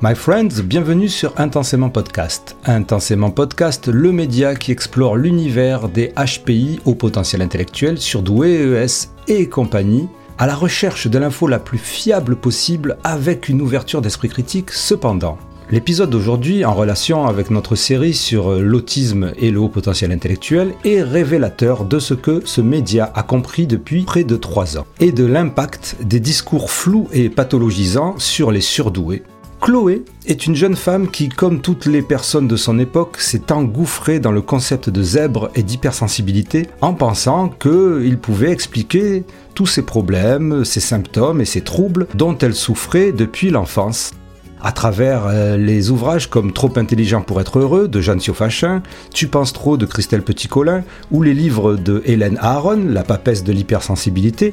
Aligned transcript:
My 0.00 0.14
friends, 0.14 0.62
bienvenue 0.62 1.08
sur 1.08 1.32
Intensément 1.40 1.90
Podcast. 1.90 2.56
Intensément 2.64 3.32
Podcast, 3.32 3.88
le 3.88 4.12
média 4.12 4.54
qui 4.54 4.70
explore 4.70 5.16
l'univers 5.16 5.88
des 5.88 6.12
HPI 6.16 6.78
au 6.84 6.94
potentiel 6.94 7.42
intellectuel, 7.42 7.98
surdoués, 7.98 8.60
ES 8.60 9.08
et 9.26 9.48
compagnie, 9.48 10.08
à 10.38 10.46
la 10.46 10.54
recherche 10.54 11.08
de 11.08 11.18
l'info 11.18 11.48
la 11.48 11.58
plus 11.58 11.78
fiable 11.78 12.36
possible 12.36 12.96
avec 13.02 13.48
une 13.48 13.60
ouverture 13.60 14.00
d'esprit 14.00 14.28
critique 14.28 14.70
cependant. 14.70 15.36
L'épisode 15.68 16.10
d'aujourd'hui, 16.10 16.64
en 16.64 16.74
relation 16.74 17.26
avec 17.26 17.50
notre 17.50 17.74
série 17.74 18.14
sur 18.14 18.52
l'autisme 18.52 19.32
et 19.36 19.50
le 19.50 19.58
haut 19.58 19.68
potentiel 19.68 20.12
intellectuel, 20.12 20.74
est 20.84 21.02
révélateur 21.02 21.84
de 21.84 21.98
ce 21.98 22.14
que 22.14 22.40
ce 22.44 22.60
média 22.60 23.10
a 23.16 23.24
compris 23.24 23.66
depuis 23.66 24.04
près 24.04 24.22
de 24.22 24.36
trois 24.36 24.78
ans 24.78 24.86
et 25.00 25.10
de 25.10 25.26
l'impact 25.26 25.96
des 26.04 26.20
discours 26.20 26.70
flous 26.70 27.08
et 27.12 27.28
pathologisants 27.28 28.14
sur 28.18 28.52
les 28.52 28.60
surdoués 28.60 29.24
Chloé 29.60 30.04
est 30.26 30.46
une 30.46 30.54
jeune 30.54 30.76
femme 30.76 31.08
qui, 31.10 31.28
comme 31.28 31.60
toutes 31.60 31.86
les 31.86 32.02
personnes 32.02 32.46
de 32.46 32.56
son 32.56 32.78
époque, 32.78 33.20
s'est 33.20 33.52
engouffrée 33.52 34.20
dans 34.20 34.30
le 34.30 34.40
concept 34.40 34.88
de 34.88 35.02
zèbre 35.02 35.50
et 35.54 35.62
d'hypersensibilité 35.62 36.68
en 36.80 36.94
pensant 36.94 37.48
qu'il 37.48 38.18
pouvait 38.18 38.52
expliquer 38.52 39.24
tous 39.54 39.66
ses 39.66 39.82
problèmes, 39.82 40.64
ses 40.64 40.80
symptômes 40.80 41.40
et 41.40 41.44
ses 41.44 41.62
troubles 41.62 42.06
dont 42.14 42.38
elle 42.38 42.54
souffrait 42.54 43.12
depuis 43.12 43.50
l'enfance. 43.50 44.12
À 44.60 44.72
travers 44.72 45.26
euh, 45.26 45.56
les 45.56 45.90
ouvrages 45.90 46.28
comme 46.28 46.52
Trop 46.52 46.72
intelligent 46.76 47.22
pour 47.22 47.40
être 47.40 47.58
heureux 47.58 47.88
de 47.88 48.00
Jeanne 48.00 48.20
Siofachin, 48.20 48.82
Tu 49.14 49.28
penses 49.28 49.52
trop 49.52 49.76
de 49.76 49.86
Christelle 49.86 50.22
Petit-Colin 50.22 50.82
ou 51.10 51.22
les 51.22 51.34
livres 51.34 51.76
de 51.76 52.02
Hélène 52.04 52.38
Aaron, 52.40 52.84
La 52.88 53.04
papesse 53.04 53.44
de 53.44 53.52
l'hypersensibilité, 53.52 54.52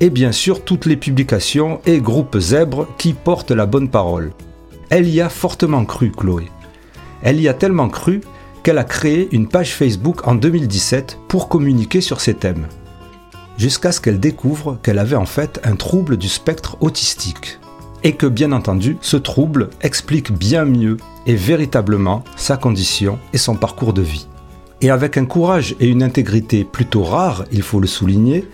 et 0.00 0.10
bien 0.10 0.32
sûr 0.32 0.64
toutes 0.64 0.86
les 0.86 0.96
publications 0.96 1.80
et 1.86 2.00
groupes 2.00 2.38
zèbres 2.38 2.86
qui 2.98 3.12
portent 3.12 3.50
la 3.50 3.66
bonne 3.66 3.88
parole. 3.88 4.32
Elle 4.90 5.08
y 5.08 5.20
a 5.20 5.28
fortement 5.28 5.84
cru, 5.84 6.10
Chloé. 6.10 6.50
Elle 7.22 7.40
y 7.40 7.48
a 7.48 7.54
tellement 7.54 7.88
cru 7.88 8.20
qu'elle 8.62 8.78
a 8.78 8.84
créé 8.84 9.28
une 9.32 9.48
page 9.48 9.74
Facebook 9.74 10.26
en 10.26 10.34
2017 10.34 11.18
pour 11.28 11.48
communiquer 11.48 12.00
sur 12.00 12.20
ces 12.20 12.34
thèmes. 12.34 12.66
Jusqu'à 13.56 13.92
ce 13.92 14.00
qu'elle 14.00 14.18
découvre 14.18 14.78
qu'elle 14.82 14.98
avait 14.98 15.16
en 15.16 15.26
fait 15.26 15.60
un 15.64 15.76
trouble 15.76 16.16
du 16.16 16.28
spectre 16.28 16.76
autistique. 16.80 17.60
Et 18.02 18.12
que 18.12 18.26
bien 18.26 18.52
entendu, 18.52 18.98
ce 19.00 19.16
trouble 19.16 19.70
explique 19.80 20.32
bien 20.32 20.64
mieux 20.64 20.96
et 21.26 21.36
véritablement 21.36 22.24
sa 22.36 22.56
condition 22.56 23.18
et 23.32 23.38
son 23.38 23.54
parcours 23.54 23.92
de 23.92 24.02
vie. 24.02 24.26
Et 24.80 24.90
avec 24.90 25.16
un 25.16 25.24
courage 25.24 25.74
et 25.80 25.88
une 25.88 26.02
intégrité 26.02 26.64
plutôt 26.64 27.04
rares, 27.04 27.44
il 27.52 27.62
faut 27.62 27.80
le 27.80 27.86
souligner, 27.86 28.46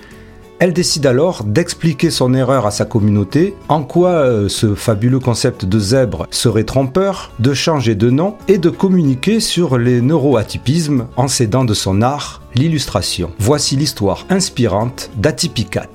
elle 0.61 0.75
décide 0.75 1.06
alors 1.06 1.42
d'expliquer 1.42 2.11
son 2.11 2.34
erreur 2.34 2.66
à 2.66 2.70
sa 2.70 2.84
communauté, 2.84 3.56
en 3.69 3.83
quoi 3.83 4.11
euh, 4.11 4.48
ce 4.48 4.75
fabuleux 4.75 5.19
concept 5.19 5.64
de 5.64 5.78
zèbre 5.78 6.27
serait 6.30 6.64
trompeur, 6.64 7.33
de 7.39 7.55
changer 7.55 7.94
de 7.94 8.11
nom 8.11 8.36
et 8.47 8.58
de 8.58 8.69
communiquer 8.69 9.41
sur 9.41 9.78
les 9.78 10.03
neuroatypismes 10.03 11.06
en 11.16 11.28
s'aidant 11.28 11.64
de 11.64 11.72
son 11.72 12.03
art, 12.03 12.42
l'illustration. 12.55 13.33
Voici 13.38 13.75
l'histoire 13.75 14.27
inspirante 14.28 15.11
d'Atypicat. 15.16 15.88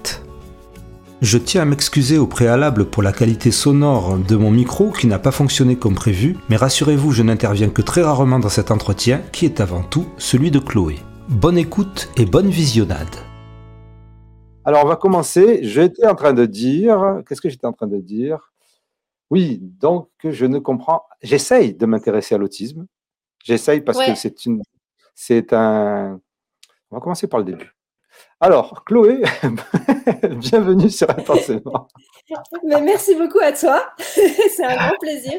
Je 1.21 1.38
tiens 1.38 1.61
à 1.61 1.66
m'excuser 1.66 2.17
au 2.17 2.25
préalable 2.25 2.86
pour 2.86 3.03
la 3.03 3.13
qualité 3.13 3.52
sonore 3.52 4.17
de 4.17 4.36
mon 4.36 4.49
micro 4.49 4.89
qui 4.89 5.05
n'a 5.05 5.19
pas 5.19 5.31
fonctionné 5.31 5.75
comme 5.75 5.95
prévu, 5.95 6.38
mais 6.49 6.55
rassurez-vous, 6.55 7.11
je 7.11 7.21
n'interviens 7.21 7.69
que 7.69 7.83
très 7.83 8.02
rarement 8.02 8.39
dans 8.39 8.49
cet 8.49 8.71
entretien 8.71 9.21
qui 9.31 9.45
est 9.45 9.61
avant 9.61 9.83
tout 9.83 10.08
celui 10.17 10.49
de 10.49 10.59
Chloé. 10.59 10.97
Bonne 11.30 11.58
écoute 11.58 12.09
et 12.17 12.25
bonne 12.25 12.49
visionnade. 12.49 13.24
Alors, 14.66 14.83
on 14.83 14.88
va 14.88 14.95
commencer. 14.95 15.59
J'étais 15.63 16.08
en 16.08 16.16
train 16.16 16.33
de 16.33 16.45
dire, 16.45 17.21
qu'est-ce 17.27 17.39
que 17.41 17.49
j'étais 17.49 17.67
en 17.67 17.73
train 17.73 17.88
de 17.88 17.99
dire? 17.99 18.52
Oui, 19.30 19.59
donc 19.61 20.09
je 20.23 20.45
ne 20.45 20.58
comprends. 20.59 21.03
J'essaye 21.21 21.75
de 21.75 21.85
m'intéresser 21.85 22.35
à 22.35 22.38
l'autisme. 22.39 22.88
J'essaye 23.43 23.81
parce 23.81 24.03
que 24.03 24.16
c'est 24.16 24.45
une, 24.45 24.61
c'est 25.13 25.53
un. 25.53 26.19
On 26.89 26.95
va 26.95 27.02
commencer 27.02 27.27
par 27.27 27.39
le 27.39 27.45
début. 27.45 27.76
Alors, 28.39 28.83
Chloé, 28.86 29.21
bienvenue 30.39 30.89
sur 30.89 31.09
Intensément. 31.09 31.87
Mais 32.63 32.81
merci 32.81 33.15
beaucoup 33.15 33.39
à 33.39 33.52
toi. 33.52 33.87
C'est 33.97 34.63
un 34.63 34.75
grand 34.75 34.97
plaisir. 34.99 35.33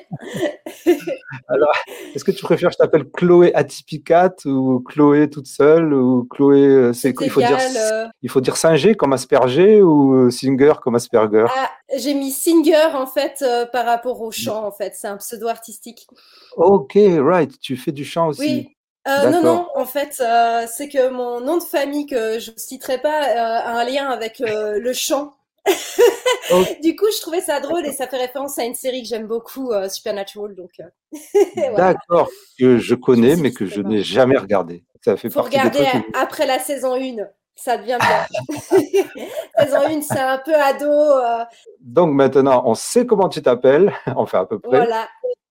Alors, 1.48 1.74
est-ce 2.14 2.24
que 2.24 2.30
tu 2.30 2.44
préfères 2.44 2.68
que 2.68 2.74
je 2.74 2.78
t'appelle 2.78 3.04
Chloé 3.10 3.52
Atypicat 3.54 4.34
ou 4.44 4.80
Chloé 4.80 5.28
toute 5.28 5.46
seule 5.46 5.92
ou 5.92 6.24
Chloé 6.30 6.66
euh, 6.66 6.92
c'est 6.92 7.14
il 7.20 7.30
faut 7.30 7.40
dire 7.40 7.58
euh. 7.58 8.06
il 8.22 8.30
faut 8.30 8.40
dire 8.40 8.56
Singer 8.56 8.94
comme 8.94 9.12
Asperger 9.12 9.82
ou 9.82 10.14
euh, 10.14 10.30
Singer 10.30 10.74
comme 10.82 10.94
Asperger? 10.94 11.46
Ah, 11.56 11.70
J'ai 11.96 12.14
mis 12.14 12.30
Singer 12.30 12.94
en 12.94 13.06
fait 13.06 13.44
par 13.72 13.84
rapport 13.84 14.20
au 14.20 14.30
chant 14.30 14.64
en 14.64 14.72
fait, 14.72 14.94
c'est 14.94 15.08
un 15.08 15.16
pseudo 15.16 15.48
artistique. 15.48 16.06
OK, 16.56 16.96
right, 17.18 17.58
tu 17.60 17.76
fais 17.76 17.92
du 17.92 18.04
chant 18.04 18.28
aussi. 18.28 18.40
Oui. 18.40 18.68
non, 19.06 19.42
non, 19.42 19.66
en 19.74 19.86
fait, 19.86 20.22
c'est 20.68 20.88
que 20.88 21.10
mon 21.10 21.40
nom 21.40 21.58
de 21.58 21.62
famille 21.62 22.06
que 22.06 22.38
je 22.38 22.52
ne 22.52 22.56
citerai 22.56 22.98
pas 22.98 23.22
a 23.22 23.72
un 23.72 23.84
lien 23.84 24.08
avec 24.08 24.40
le 24.40 24.92
chant. 24.92 25.32
du 26.82 26.96
coup, 26.96 27.06
je 27.14 27.20
trouvais 27.20 27.40
ça 27.40 27.60
drôle 27.60 27.86
et 27.86 27.92
ça 27.92 28.06
fait 28.06 28.18
référence 28.18 28.58
à 28.58 28.64
une 28.64 28.74
série 28.74 29.02
que 29.02 29.08
j'aime 29.08 29.26
beaucoup, 29.26 29.72
euh, 29.72 29.88
Supernatural. 29.88 30.54
Donc, 30.54 30.70
euh, 30.80 30.84
D'accord, 31.76 32.28
que 32.58 32.78
je 32.78 32.94
connais, 32.94 33.36
mais 33.36 33.52
que 33.52 33.66
je 33.66 33.80
n'ai 33.80 34.02
jamais 34.02 34.38
regardé. 34.38 34.84
Ça 35.04 35.16
fait 35.16 35.30
Faut 35.30 35.42
regarder 35.42 35.86
après 36.14 36.46
la 36.46 36.58
saison 36.58 36.94
1 36.94 37.26
ça 37.58 37.78
devient 37.78 37.98
bien. 37.98 38.58
saison 39.58 39.78
1, 39.88 40.02
c'est 40.02 40.20
un 40.20 40.38
peu 40.38 40.54
ado. 40.54 40.90
Euh. 40.90 41.44
Donc 41.80 42.12
maintenant, 42.12 42.62
on 42.66 42.74
sait 42.74 43.06
comment 43.06 43.30
tu 43.30 43.40
t'appelles, 43.40 43.92
enfin 44.14 44.40
à 44.42 44.44
peu 44.44 44.58
près. 44.58 44.76
Voilà. 44.76 45.08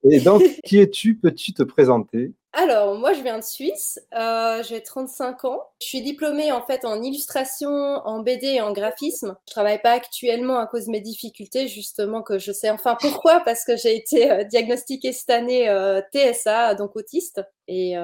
Et 0.09 0.20
donc, 0.20 0.44
qui 0.64 0.80
es-tu? 0.80 1.16
Peux-tu 1.16 1.54
te 1.54 1.64
présenter? 1.64 2.34
Alors, 2.58 2.96
moi, 2.96 3.14
je 3.14 3.22
viens 3.22 3.38
de 3.38 3.44
Suisse. 3.44 4.00
Euh, 4.18 4.64
j'ai 4.64 4.82
35 4.82 5.44
ans. 5.46 5.62
Je 5.82 5.88
suis 5.88 6.02
diplômée 6.02 6.52
en 6.52 6.66
fait 6.66 6.86
en 6.86 7.02
illustration, 7.04 7.70
en 7.70 8.22
BD 8.22 8.48
et 8.48 8.62
en 8.62 8.72
graphisme. 8.72 9.36
Je 9.48 9.52
travaille 9.52 9.82
pas 9.82 9.92
actuellement 9.92 10.58
à 10.58 10.66
cause 10.66 10.86
de 10.86 10.92
mes 10.92 11.02
difficultés, 11.02 11.68
justement 11.68 12.22
que 12.22 12.40
je 12.40 12.52
sais 12.52 12.70
enfin 12.70 12.98
pourquoi, 13.00 13.40
parce 13.46 13.66
que 13.66 13.76
j'ai 13.76 13.96
été 13.96 14.32
euh, 14.32 14.44
diagnostiquée 14.46 15.12
cette 15.12 15.30
année 15.30 15.70
euh, 15.70 16.02
TSA, 16.14 16.76
donc 16.76 16.96
autiste. 16.96 17.42
Et 17.68 17.96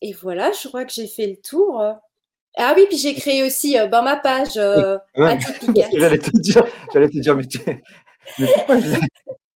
et 0.00 0.12
voilà, 0.12 0.52
je 0.52 0.68
crois 0.68 0.84
que 0.84 0.92
j'ai 0.92 1.06
fait 1.06 1.26
le 1.26 1.36
tour. 1.36 1.82
Ah 2.56 2.74
oui, 2.76 2.86
puis 2.88 2.98
j'ai 2.98 3.14
créé 3.14 3.42
aussi 3.42 3.76
ben, 3.90 4.02
ma 4.02 4.16
page 4.16 4.56
euh, 4.56 4.98
J'allais 5.16 6.18
te 6.18 6.38
dire, 6.38 6.64
j'allais 6.92 7.08
te 7.08 7.18
dire, 7.18 7.34
mais, 7.34 7.48
mais 8.38 8.46
pourquoi 8.54 8.76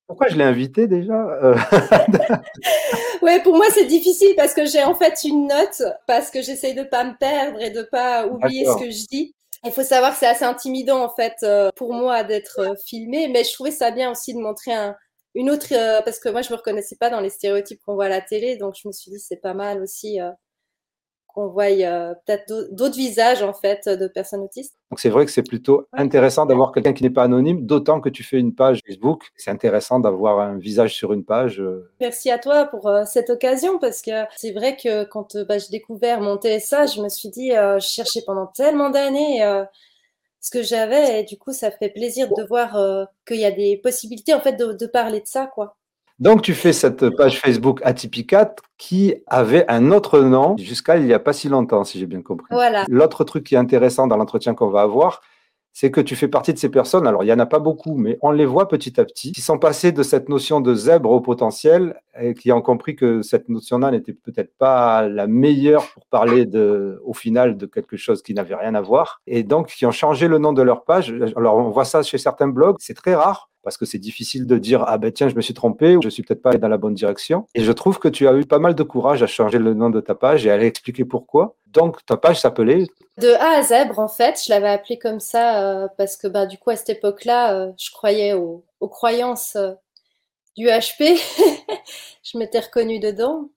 pourquoi 0.09 0.29
je 0.29 0.37
l'ai 0.37 0.45
invité 0.45 0.89
déjà 0.89 1.15
euh? 1.43 1.55
Ouais, 3.23 3.43
pour 3.43 3.55
moi 3.55 3.67
c'est 3.73 3.85
difficile 3.85 4.35
parce 4.37 4.55
que 4.55 4.65
j'ai 4.65 4.83
en 4.83 4.95
fait 4.95 5.23
une 5.25 5.47
note 5.47 5.83
parce 6.07 6.31
que 6.31 6.41
j'essaye 6.41 6.75
de 6.75 6.83
pas 6.83 7.05
me 7.05 7.17
perdre 7.19 7.61
et 7.61 7.71
de 7.71 7.83
pas 7.83 8.27
oublier 8.27 8.65
ce 8.65 8.77
que 8.79 8.91
je 8.91 9.07
dis. 9.07 9.35
Il 9.65 9.73
faut 9.73 9.83
savoir 9.83 10.13
que 10.13 10.19
c'est 10.19 10.27
assez 10.27 10.45
intimidant 10.45 11.05
en 11.05 11.15
fait 11.15 11.35
euh, 11.43 11.71
pour 11.77 11.93
moi 11.93 12.25
d'être 12.25 12.61
euh, 12.61 12.75
filmé, 12.87 13.29
mais 13.29 13.45
je 13.45 13.53
trouvais 13.53 13.71
ça 13.71 13.91
bien 13.91 14.11
aussi 14.11 14.33
de 14.33 14.39
montrer 14.39 14.73
un, 14.73 14.97
une 15.35 15.51
autre 15.51 15.69
parce 16.05 16.19
que 16.19 16.31
moi 16.31 16.41
je 16.41 16.51
me 16.51 16.57
reconnaissais 16.57 16.97
pas 16.97 17.11
dans 17.11 17.21
les 17.21 17.31
stéréotypes 17.31 17.81
qu'on 17.85 17.95
voit 17.95 18.07
à 18.07 18.09
la 18.09 18.23
télé, 18.23 18.57
donc 18.57 18.77
je 18.81 18.89
me 18.89 18.93
suis 18.93 19.11
dit 19.11 19.21
c'est 19.21 19.43
pas 19.43 19.55
mal 19.55 19.83
aussi 19.83 20.19
qu'on 21.39 21.47
voit 21.47 21.71
euh, 21.71 22.15
peut-être 22.27 22.75
d'autres 22.75 22.97
visages 22.97 23.45
en 23.45 23.53
fait 23.53 23.89
de 23.89 24.09
personnes 24.09 24.41
autistes. 24.41 24.75
Donc 24.91 24.99
c'est 24.99 25.09
vrai 25.09 25.25
que 25.25 25.31
c'est 25.31 25.45
plutôt 25.45 25.87
intéressant 25.93 26.47
d'avoir 26.47 26.73
quelqu'un 26.73 26.93
qui 26.93 27.05
n'est 27.05 27.11
pas 27.11 27.23
anonyme, 27.23 27.65
d'autant 27.65 28.01
que 28.01 28.09
tu 28.09 28.25
fais 28.25 28.39
une 28.39 28.57
page 28.57 28.81
Facebook. 28.85 29.29
C'est 29.37 29.53
intéressant 29.53 30.01
d'avoir 30.01 30.41
un 30.41 30.59
visage 30.59 30.97
sur 30.97 31.13
une 31.13 31.25
page. 31.25 31.61
Euh. 31.61 31.93
Merci 32.01 32.33
à 32.33 32.39
toi 32.39 32.65
pour 32.65 32.89
euh, 32.89 33.05
cette 33.05 33.31
occasion 33.31 33.79
parce 33.79 34.03
que 34.03 34.11
c'est 34.37 34.51
vrai 34.51 34.77
que 34.77 35.05
quand 35.05 35.37
bah, 35.37 35.59
j'ai 35.59 35.71
découvert 35.71 36.21
mon 36.21 36.39
TSA, 36.39 36.87
je 36.87 37.01
me 37.03 37.09
suis 37.09 37.29
dit, 37.29 37.51
je 37.51 37.87
cherchais 37.87 38.23
pendant 38.27 38.47
tellement 38.47 38.91
d'années 38.91 39.41
ce 40.41 40.51
que 40.51 40.63
j'avais 40.63 41.21
et 41.21 41.25
du 41.25 41.39
coup 41.39 41.53
ça 41.53 41.71
fait 41.71 41.91
plaisir 41.91 42.29
de 42.29 42.43
voir 42.43 42.77
qu'il 43.27 43.39
y 43.39 43.45
a 43.45 43.53
des 43.53 43.77
possibilités 43.77 44.35
en 44.35 44.41
fait 44.41 44.55
de, 44.55 44.73
de 44.73 44.87
parler 44.87 45.21
de 45.21 45.27
ça 45.27 45.47
quoi. 45.47 45.78
Donc, 46.21 46.43
tu 46.43 46.55
fais 46.55 46.73
cette 46.73 47.11
page 47.11 47.41
Facebook 47.41 47.81
Atypicat 47.85 48.57
qui 48.77 49.15
avait 49.29 49.65
un 49.71 49.93
autre 49.93 50.21
nom 50.21 50.57
jusqu'à 50.59 50.97
il 50.97 51.05
n'y 51.05 51.13
a 51.13 51.21
pas 51.21 51.33
si 51.33 51.49
longtemps, 51.49 51.85
si 51.85 51.99
j'ai 51.99 52.07
bien 52.07 52.23
compris. 52.23 52.49
Voilà. 52.51 52.85
L'autre 52.89 53.23
truc 53.25 53.45
qui 53.45 53.55
est 53.55 53.59
intéressant 53.59 54.07
dans 54.07 54.17
l'entretien 54.17 54.55
qu'on 54.55 54.69
va 54.69 54.81
avoir, 54.83 55.21
c'est 55.81 55.93
que 55.93 56.01
tu 56.01 56.17
fais 56.17 56.27
partie 56.27 56.53
de 56.53 56.59
ces 56.59 56.71
personnes, 56.71 57.07
alors 57.07 57.23
il 57.23 57.27
n'y 57.27 57.33
en 57.33 57.39
a 57.39 57.47
pas 57.47 57.61
beaucoup, 57.61 57.95
mais 57.95 58.19
on 58.21 58.33
les 58.33 58.47
voit 58.47 58.67
petit 58.67 59.01
à 59.01 59.05
petit, 59.05 59.31
qui 59.31 59.41
sont 59.41 59.61
passés 59.61 59.93
de 59.93 60.03
cette 60.03 60.29
notion 60.29 60.61
de 60.61 60.75
zèbre 60.75 61.09
au 61.09 61.21
potentiel 61.21 61.95
et 62.21 62.35
qui 62.35 62.51
ont 62.51 62.63
compris 62.63 62.97
que 62.97 63.23
cette 63.23 63.49
notion-là 63.49 63.93
n'était 63.93 64.13
peut-être 64.13 64.57
pas 64.59 65.07
la 65.07 65.29
meilleure 65.29 65.87
pour 65.93 66.05
parler 66.07 66.47
de, 66.47 67.01
au 67.05 67.15
final 67.15 67.57
de 67.57 67.65
quelque 67.67 67.97
chose 67.97 68.23
qui 68.23 68.35
n'avait 68.35 68.57
rien 68.57 68.75
à 68.75 68.81
voir, 68.81 69.21
et 69.29 69.45
donc 69.45 69.69
qui 69.69 69.87
ont 69.87 69.93
changé 69.93 70.27
le 70.27 70.39
nom 70.39 70.53
de 70.53 70.63
leur 70.63 70.83
page. 70.83 71.15
Alors 71.37 71.55
on 71.55 71.71
voit 71.71 71.85
ça 71.85 72.03
chez 72.03 72.19
certains 72.19 72.49
blogs, 72.49 72.75
c'est 72.81 72.95
très 72.95 73.15
rare, 73.15 73.49
parce 73.63 73.77
que 73.77 73.87
c'est 73.87 73.99
difficile 73.99 74.49
de 74.49 74.59
dire 74.59 74.83
ah 74.89 74.99
ben 74.99 75.13
tiens 75.13 75.29
je 75.29 75.37
me 75.37 75.43
suis 75.43 75.55
trompé 75.55 75.95
ou 75.95 76.03
je 76.03 76.09
suis 76.09 76.25
peut-être 76.25 76.43
pas 76.43 76.51
allé 76.51 76.59
dans 76.59 76.69
la 76.69 76.79
bonne 76.79 76.95
direction. 76.95 77.47
Et 77.55 77.63
je 77.63 77.71
trouve 77.71 78.01
que 78.01 78.09
tu 78.09 78.27
as 78.27 78.35
eu 78.35 78.45
pas 78.47 78.59
mal 78.59 78.75
de 78.75 78.83
courage 78.83 79.23
à 79.23 79.29
changer 79.29 79.59
le 79.61 79.75
nom 79.75 79.91
de 79.91 80.01
ta 80.01 80.17
page 80.17 80.45
et 80.45 80.51
à 80.51 80.61
expliquer 80.61 81.05
pourquoi. 81.05 81.55
Donc 81.73 82.05
ta 82.07 82.17
page 82.17 82.41
s'appelait 82.41 82.87
de 83.19 83.33
A 83.33 83.59
à 83.59 83.63
Zèbre 83.63 83.99
en 83.99 84.09
fait, 84.09 84.41
je 84.45 84.51
l'avais 84.51 84.69
appelé 84.69 84.97
comme 84.97 85.19
ça 85.19 85.65
euh, 85.65 85.89
parce 85.99 86.17
que 86.17 86.29
bah 86.29 86.47
du 86.47 86.57
coup 86.57 86.71
à 86.71 86.77
cette 86.77 86.91
époque-là, 86.91 87.53
euh, 87.53 87.73
je 87.77 87.91
croyais 87.91 88.33
aux, 88.33 88.65
croyances 88.81 89.57
euh, 89.57 89.73
du 90.57 90.67
HP. 90.67 91.19
je 92.23 92.39
m'étais 92.39 92.61
reconnue 92.61 93.01
dedans. 93.01 93.51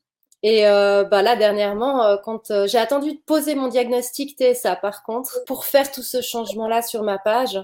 Et 0.44 0.64
bah 0.64 1.22
là, 1.22 1.36
dernièrement, 1.36 2.18
quand 2.24 2.52
j'ai 2.66 2.80
attendu 2.80 3.12
de 3.14 3.20
poser 3.28 3.54
mon 3.54 3.68
diagnostic 3.68 4.36
TSA, 4.40 4.76
par 4.76 5.04
contre, 5.04 5.44
pour 5.46 5.66
faire 5.66 5.92
tout 5.92 6.02
ce 6.02 6.20
changement-là 6.20 6.82
sur 6.82 7.04
ma 7.04 7.20
page. 7.20 7.62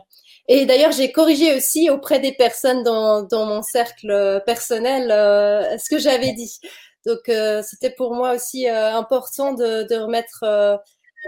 Et 0.48 0.68
d'ailleurs, 0.68 0.92
j'ai 0.92 1.12
corrigé 1.12 1.56
aussi 1.56 1.90
auprès 1.90 2.20
des 2.20 2.34
personnes 2.34 2.84
dans, 2.84 3.24
dans 3.24 3.48
mon 3.48 3.64
cercle 3.64 4.44
personnel 4.46 5.10
ce 5.80 5.90
que 5.90 5.98
j'avais 5.98 6.34
dit. 6.34 6.60
Donc, 7.07 7.31
c'était 7.63 7.89
pour 7.89 8.13
moi 8.13 8.36
aussi 8.36 8.68
important 8.68 9.54
de, 9.54 9.88
de 9.88 9.95
remettre 9.95 10.44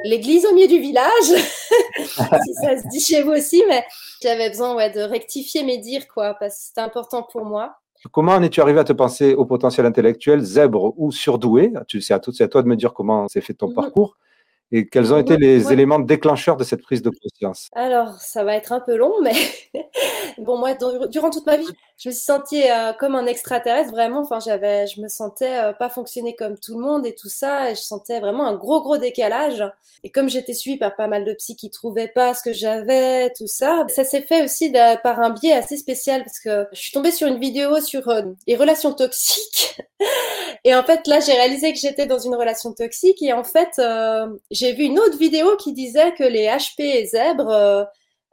l'église 0.04 0.46
au 0.46 0.54
milieu 0.54 0.68
du 0.68 0.80
village, 0.80 1.10
si 1.98 2.54
ça 2.54 2.78
se 2.78 2.88
dit 2.90 3.00
chez 3.00 3.24
vous 3.24 3.32
aussi, 3.32 3.64
mais 3.68 3.84
j'avais 4.22 4.50
besoin 4.50 4.76
ouais, 4.76 4.92
de 4.92 5.02
rectifier 5.02 5.64
mes 5.64 5.78
dires, 5.78 6.08
quoi, 6.08 6.36
parce 6.36 6.56
que 6.56 6.62
c'était 6.68 6.82
important 6.82 7.24
pour 7.24 7.46
moi. 7.46 7.76
Comment 8.12 8.34
en 8.34 8.44
es-tu 8.44 8.62
arrivé 8.62 8.80
à 8.80 8.86
te 8.86 8.94
penser 8.94 9.34
au 9.34 9.46
potentiel 9.46 9.86
intellectuel, 9.86 10.40
zèbre 10.42 10.94
ou 10.98 11.12
surdoué? 11.12 11.74
C'est 12.00 12.14
à, 12.14 12.16
à, 12.16 12.48
toi 12.48 12.62
de 12.62 12.68
me 12.68 12.76
dire 12.76 12.94
comment 12.94 13.28
s'est 13.28 13.42
fait 13.42 13.54
ton 13.54 13.68
mhm. 13.70 13.76
parcours. 13.76 14.18
Et 14.72 14.88
quels 14.88 15.14
ont 15.14 15.18
été 15.18 15.38
les 15.38 15.74
éléments 15.74 16.00
déclencheurs 16.00 16.56
de 16.56 16.64
cette 16.64 16.84
prise 16.84 17.02
de 17.02 17.10
conscience? 17.10 17.70
Alors, 17.74 18.20
ça 18.20 18.44
va 18.44 18.56
être 18.56 18.72
un 18.72 18.80
peu 18.80 18.96
long, 18.96 19.14
mais 19.22 19.34
bon, 20.38 20.58
moi, 20.58 20.76
durant 21.10 21.32
toute 21.32 21.46
ma 21.46 21.58
vie, 21.58 21.66
je 21.98 22.10
me 22.10 22.14
suis 22.14 22.24
sentie 22.24 22.64
euh, 22.70 22.94
comme 22.94 23.16
un 23.16 23.26
extraterrestre, 23.26 23.92
vraiment. 23.92 24.22
Enfin, 24.22 24.40
j'avais, 24.40 24.88
je 24.88 25.02
me 25.02 25.08
sentais 25.08 25.58
euh, 25.58 25.74
pas 25.74 25.90
fonctionner 25.90 26.36
comme 26.36 26.58
tout 26.58 26.78
le 26.78 26.86
monde 26.86 27.06
et 27.06 27.16
tout 27.16 27.30
ça, 27.30 27.72
et 27.72 27.76
je 27.76 27.82
sentais 27.82 28.20
vraiment 28.20 28.48
un 28.48 28.56
gros, 28.56 28.82
gros 28.82 28.98
décalage. 28.98 29.64
Et 30.04 30.12
comme 30.12 30.30
j'étais 30.30 30.54
suivie 30.54 30.78
par 30.78 30.96
pas 30.96 31.08
mal 31.08 31.26
de 31.26 31.34
psy 31.34 31.56
qui 31.56 31.70
trouvaient 31.70 32.08
pas 32.08 32.34
ce 32.34 32.44
que 32.44 32.54
j'avais, 32.54 33.32
tout 33.34 33.48
ça, 33.48 33.86
ça 33.90 34.04
s'est 34.04 34.22
fait 34.22 34.44
aussi 34.44 34.72
par 35.04 35.20
un 35.20 35.32
biais 35.32 35.54
assez 35.54 35.78
spécial 35.78 36.24
parce 36.24 36.40
que 36.40 36.68
je 36.72 36.80
suis 36.80 36.92
tombée 36.92 37.12
sur 37.12 37.28
une 37.28 37.40
vidéo 37.40 37.82
sur 37.82 38.08
euh, 38.08 38.22
les 38.48 38.56
relations 38.56 38.94
toxiques. 38.94 39.78
et 40.64 40.74
en 40.76 40.84
fait, 40.84 41.06
là, 41.08 41.20
j'ai 41.20 41.34
réalisé 41.34 41.74
que 41.74 41.80
j'étais 41.80 42.06
dans 42.06 42.20
une 42.20 42.36
relation 42.36 42.72
toxique 42.72 43.22
et 43.22 43.34
en 43.34 43.44
fait, 43.44 43.82
j'ai 44.60 44.74
vu 44.74 44.84
une 44.84 45.00
autre 45.00 45.18
vidéo 45.18 45.56
qui 45.56 45.74
disait 45.74 46.14
que 46.14 46.24
les 46.24 46.46
HP 46.48 46.82
et 46.82 47.06
zèbres, 47.06 47.50
euh, 47.50 47.84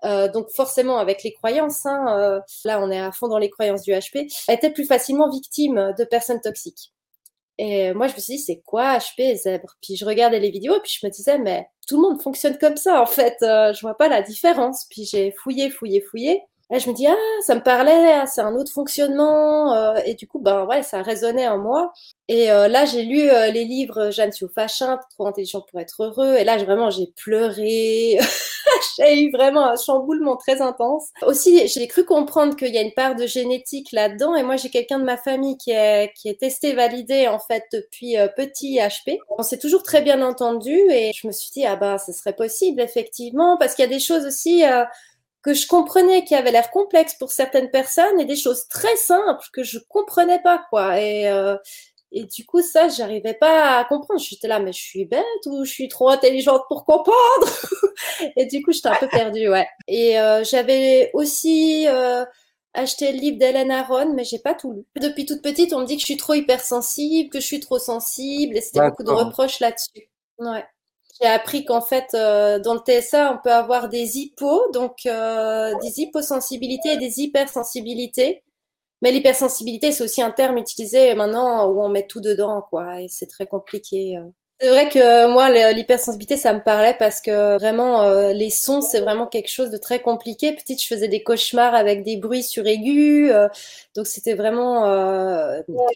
euh, 0.05 0.29
donc 0.31 0.49
forcément 0.51 0.99
avec 0.99 1.23
les 1.23 1.33
croyances, 1.33 1.87
hein, 1.87 2.05
euh, 2.19 2.41
là 2.65 2.81
on 2.83 2.91
est 2.91 2.99
à 2.99 3.13
fond 3.13 3.29
dans 3.29 3.39
les 3.39 3.51
croyances 3.51 3.83
du 3.83 3.93
HP, 3.93 4.29
étaient 4.49 4.71
plus 4.71 4.87
facilement 4.87 5.31
victimes 5.31 5.95
de 5.97 6.05
personnes 6.05 6.41
toxiques. 6.41 6.93
Et 7.59 7.95
moi 7.95 8.09
je 8.09 8.15
me 8.15 8.19
suis 8.19 8.37
dit 8.37 8.43
c'est 8.43 8.61
quoi 8.67 8.99
HP 8.99 9.21
et 9.21 9.37
zèbre 9.37 9.77
Puis 9.81 9.97
je 9.97 10.05
regardais 10.05 10.41
les 10.41 10.51
vidéos 10.51 10.79
puis 10.83 10.99
je 11.01 11.07
me 11.07 11.11
disais 11.11 11.39
mais 11.39 11.67
tout 11.87 11.97
le 11.97 12.03
monde 12.03 12.21
fonctionne 12.21 12.59
comme 12.59 12.77
ça 12.77 13.01
en 13.01 13.07
fait, 13.07 13.37
je 13.41 13.81
vois 13.81 13.97
pas 13.97 14.09
la 14.09 14.23
différence. 14.23 14.87
Puis 14.91 15.05
j'ai 15.05 15.33
fouillé, 15.33 15.71
fouillé, 15.71 16.03
fouillé. 16.03 16.43
Et 16.75 16.81
je 16.81 16.89
me 16.91 16.95
dis 16.95 17.07
ah 17.07 17.15
ça 17.43 17.55
me 17.55 17.63
parlait, 17.63 18.13
ah, 18.13 18.27
c'est 18.27 18.41
un 18.41 18.55
autre 18.55 18.73
fonctionnement 18.73 19.95
et 20.05 20.15
du 20.15 20.27
coup 20.27 20.41
ben 20.41 20.65
ouais 20.65 20.83
ça 20.83 21.03
résonnait 21.03 21.49
en 21.49 21.59
moi. 21.59 21.93
Et 22.29 22.51
euh, 22.51 22.67
là, 22.67 22.85
j'ai 22.85 23.05
lu 23.05 23.31
euh, 23.31 23.51
les 23.53 23.65
livres 23.65 24.11
Jeanne 24.11 24.33
Fachin, 24.53 24.99
Trop 25.11 25.29
intelligent 25.29 25.61
pour 25.71 25.81
être 25.81 26.03
heureux. 26.03 26.35
Et 26.37 26.45
là, 26.45 26.57
vraiment, 26.57 26.91
j'ai 26.91 27.07
pleuré. 27.15 28.19
j'ai 28.99 29.23
eu 29.23 29.31
vraiment 29.31 29.65
un 29.67 29.77
chamboulement 29.77 30.37
très 30.37 30.61
intense. 30.61 31.11
Aussi, 31.23 31.69
j'ai 31.69 31.87
cru 31.87 32.05
comprendre 32.05 32.57
qu'il 32.57 32.75
y 32.75 32.79
a 32.79 32.83
une 32.83 32.93
part 32.95 33.15
de 33.15 33.27
génétique 33.27 33.93
là-dedans. 33.93 34.35
Et 34.35 34.43
moi, 34.43 34.57
j'ai 34.57 34.71
quelqu'un 34.71 34.99
de 34.99 35.05
ma 35.05 35.17
famille 35.17 35.57
qui 35.57 35.71
est, 35.71 36.13
qui 36.17 36.29
est 36.29 36.41
testé, 36.41 36.73
validé, 36.73 37.29
en 37.29 37.39
fait, 37.39 37.63
depuis 37.73 38.19
euh, 38.19 38.27
petit 38.27 38.79
HP. 38.79 39.19
On 39.39 39.45
s'est 39.45 39.59
toujours 39.59 39.85
très 39.85 40.03
bien 40.03 40.21
entendu. 40.21 40.75
Et 40.91 41.13
je 41.13 41.29
me 41.29 41.33
suis 41.33 41.51
dit, 41.53 41.65
ah 41.65 41.77
bah, 41.77 41.99
ce 41.99 42.13
serait 42.13 42.35
possible, 42.35 42.81
effectivement. 42.81 43.57
Parce 43.57 43.77
qu'il 43.77 43.85
y 43.85 43.89
a 43.89 43.91
des 43.91 44.01
choses 44.01 44.27
aussi 44.27 44.65
que 45.47 45.55
je 45.55 45.69
comprenais 45.69 46.25
qui 46.25 46.35
avaient 46.35 46.51
l'air 46.51 46.73
complexes 46.73 47.15
pour 47.15 47.31
certaines 47.31 47.71
personnes 47.71 48.19
et 48.19 48.25
des 48.25 48.35
choses 48.35 48.67
très 48.67 48.97
simples 48.97 49.47
que 49.53 49.63
je 49.63 49.79
comprenais 49.89 50.43
pas, 50.43 50.61
quoi. 50.71 51.01
Et, 51.01 51.31
et 52.11 52.25
du 52.25 52.47
coup, 52.47 52.63
ça, 52.63 52.89
j'arrivais 52.89 53.35
pas 53.35 53.79
à 53.79 53.85
comprendre. 53.85 54.19
J'étais 54.19 54.49
là, 54.49 54.59
mais 54.59 54.73
je 54.73 54.83
suis 54.83 55.05
bête 55.05 55.25
ou 55.45 55.65
je 55.65 55.71
suis 55.71 55.89
trop 55.89 56.09
intelligente 56.09 56.63
pour 56.69 56.85
comprendre? 56.85 57.47
Et 58.37 58.47
du 58.47 58.63
coup, 58.63 58.73
j'étais 58.73 58.89
un 58.89 58.97
peu 58.97 59.09
perdue, 59.09 59.49
ouais. 59.49 59.69
Et 59.87 60.19
euh, 60.19 60.43
j'avais 60.43 61.11
aussi 61.15 61.87
euh, 61.87 62.25
acheté 62.75 63.13
le 63.13 63.19
livre 63.19 63.39
d'Hélène 63.39 63.71
Aron, 63.71 64.15
mais 64.15 64.25
j'ai 64.25 64.39
pas 64.39 64.55
tout 64.55 64.73
lu. 64.73 64.85
Depuis 65.01 65.27
toute 65.27 65.43
petite, 65.43 65.73
on 65.73 65.81
me 65.81 65.87
dit 65.87 65.97
que 65.97 66.01
je 66.01 66.07
suis 66.07 66.17
trop 66.17 66.35
hypersensible, 66.35 67.29
que 67.31 67.41
je 67.41 67.47
suis 67.47 67.61
trop 67.61 67.79
sensible, 67.79 68.57
et 68.57 68.61
c'était 68.63 68.89
beaucoup 68.89 69.05
de 69.05 69.11
reproches 69.11 69.61
là-dessus. 69.61 70.09
Ouais. 70.39 70.65
J'ai 71.21 71.29
appris 71.29 71.65
qu'en 71.65 71.81
fait, 71.81 72.07
euh, 72.15 72.59
dans 72.59 72.75
le 72.75 72.81
TSA, 72.81 73.33
on 73.33 73.39
peut 73.43 73.53
avoir 73.53 73.89
des 73.89 74.19
hypos, 74.19 74.71
donc 74.73 75.05
des 75.05 76.01
hyposensibilités 76.01 76.93
et 76.93 76.97
des 76.99 77.21
hypersensibilités. 77.21 78.43
Mais 79.03 79.13
l'hypersensibilité, 79.13 79.93
c'est 79.93 80.05
aussi 80.05 80.23
un 80.23 80.31
terme 80.31 80.57
utilisé 80.57 81.15
maintenant 81.15 81.69
où 81.69 81.83
on 81.83 81.89
met 81.89 82.07
tout 82.07 82.21
dedans, 82.21 82.63
quoi, 82.71 83.03
et 83.03 83.09
c'est 83.09 83.27
très 83.27 83.47
compliqué. 83.47 84.17
Euh. 84.17 84.23
C'est 84.59 84.71
vrai 84.71 84.89
que 84.89 85.31
moi, 85.31 85.51
l'hypersensibilité, 85.73 86.39
ça 86.39 86.55
me 86.55 86.63
parlait 86.63 86.97
parce 86.99 87.21
que 87.21 87.59
vraiment, 87.59 88.05
euh, 88.05 88.33
les 88.33 88.49
sons, 88.49 88.81
c'est 88.81 89.01
vraiment 89.01 89.27
quelque 89.27 89.51
chose 89.51 89.71
de 89.71 89.77
très 89.77 90.01
compliqué. 90.01 90.53
Petite, 90.55 90.83
je 90.83 90.89
faisais 90.89 91.09
des 91.09 91.23
cauchemars 91.23 91.75
avec 91.75 92.05
des 92.05 92.17
bruits 92.17 92.43
suraigus, 92.43 93.31
euh, 93.31 93.49
donc 93.95 94.07
c'était 94.07 94.33
vraiment, 94.33 94.85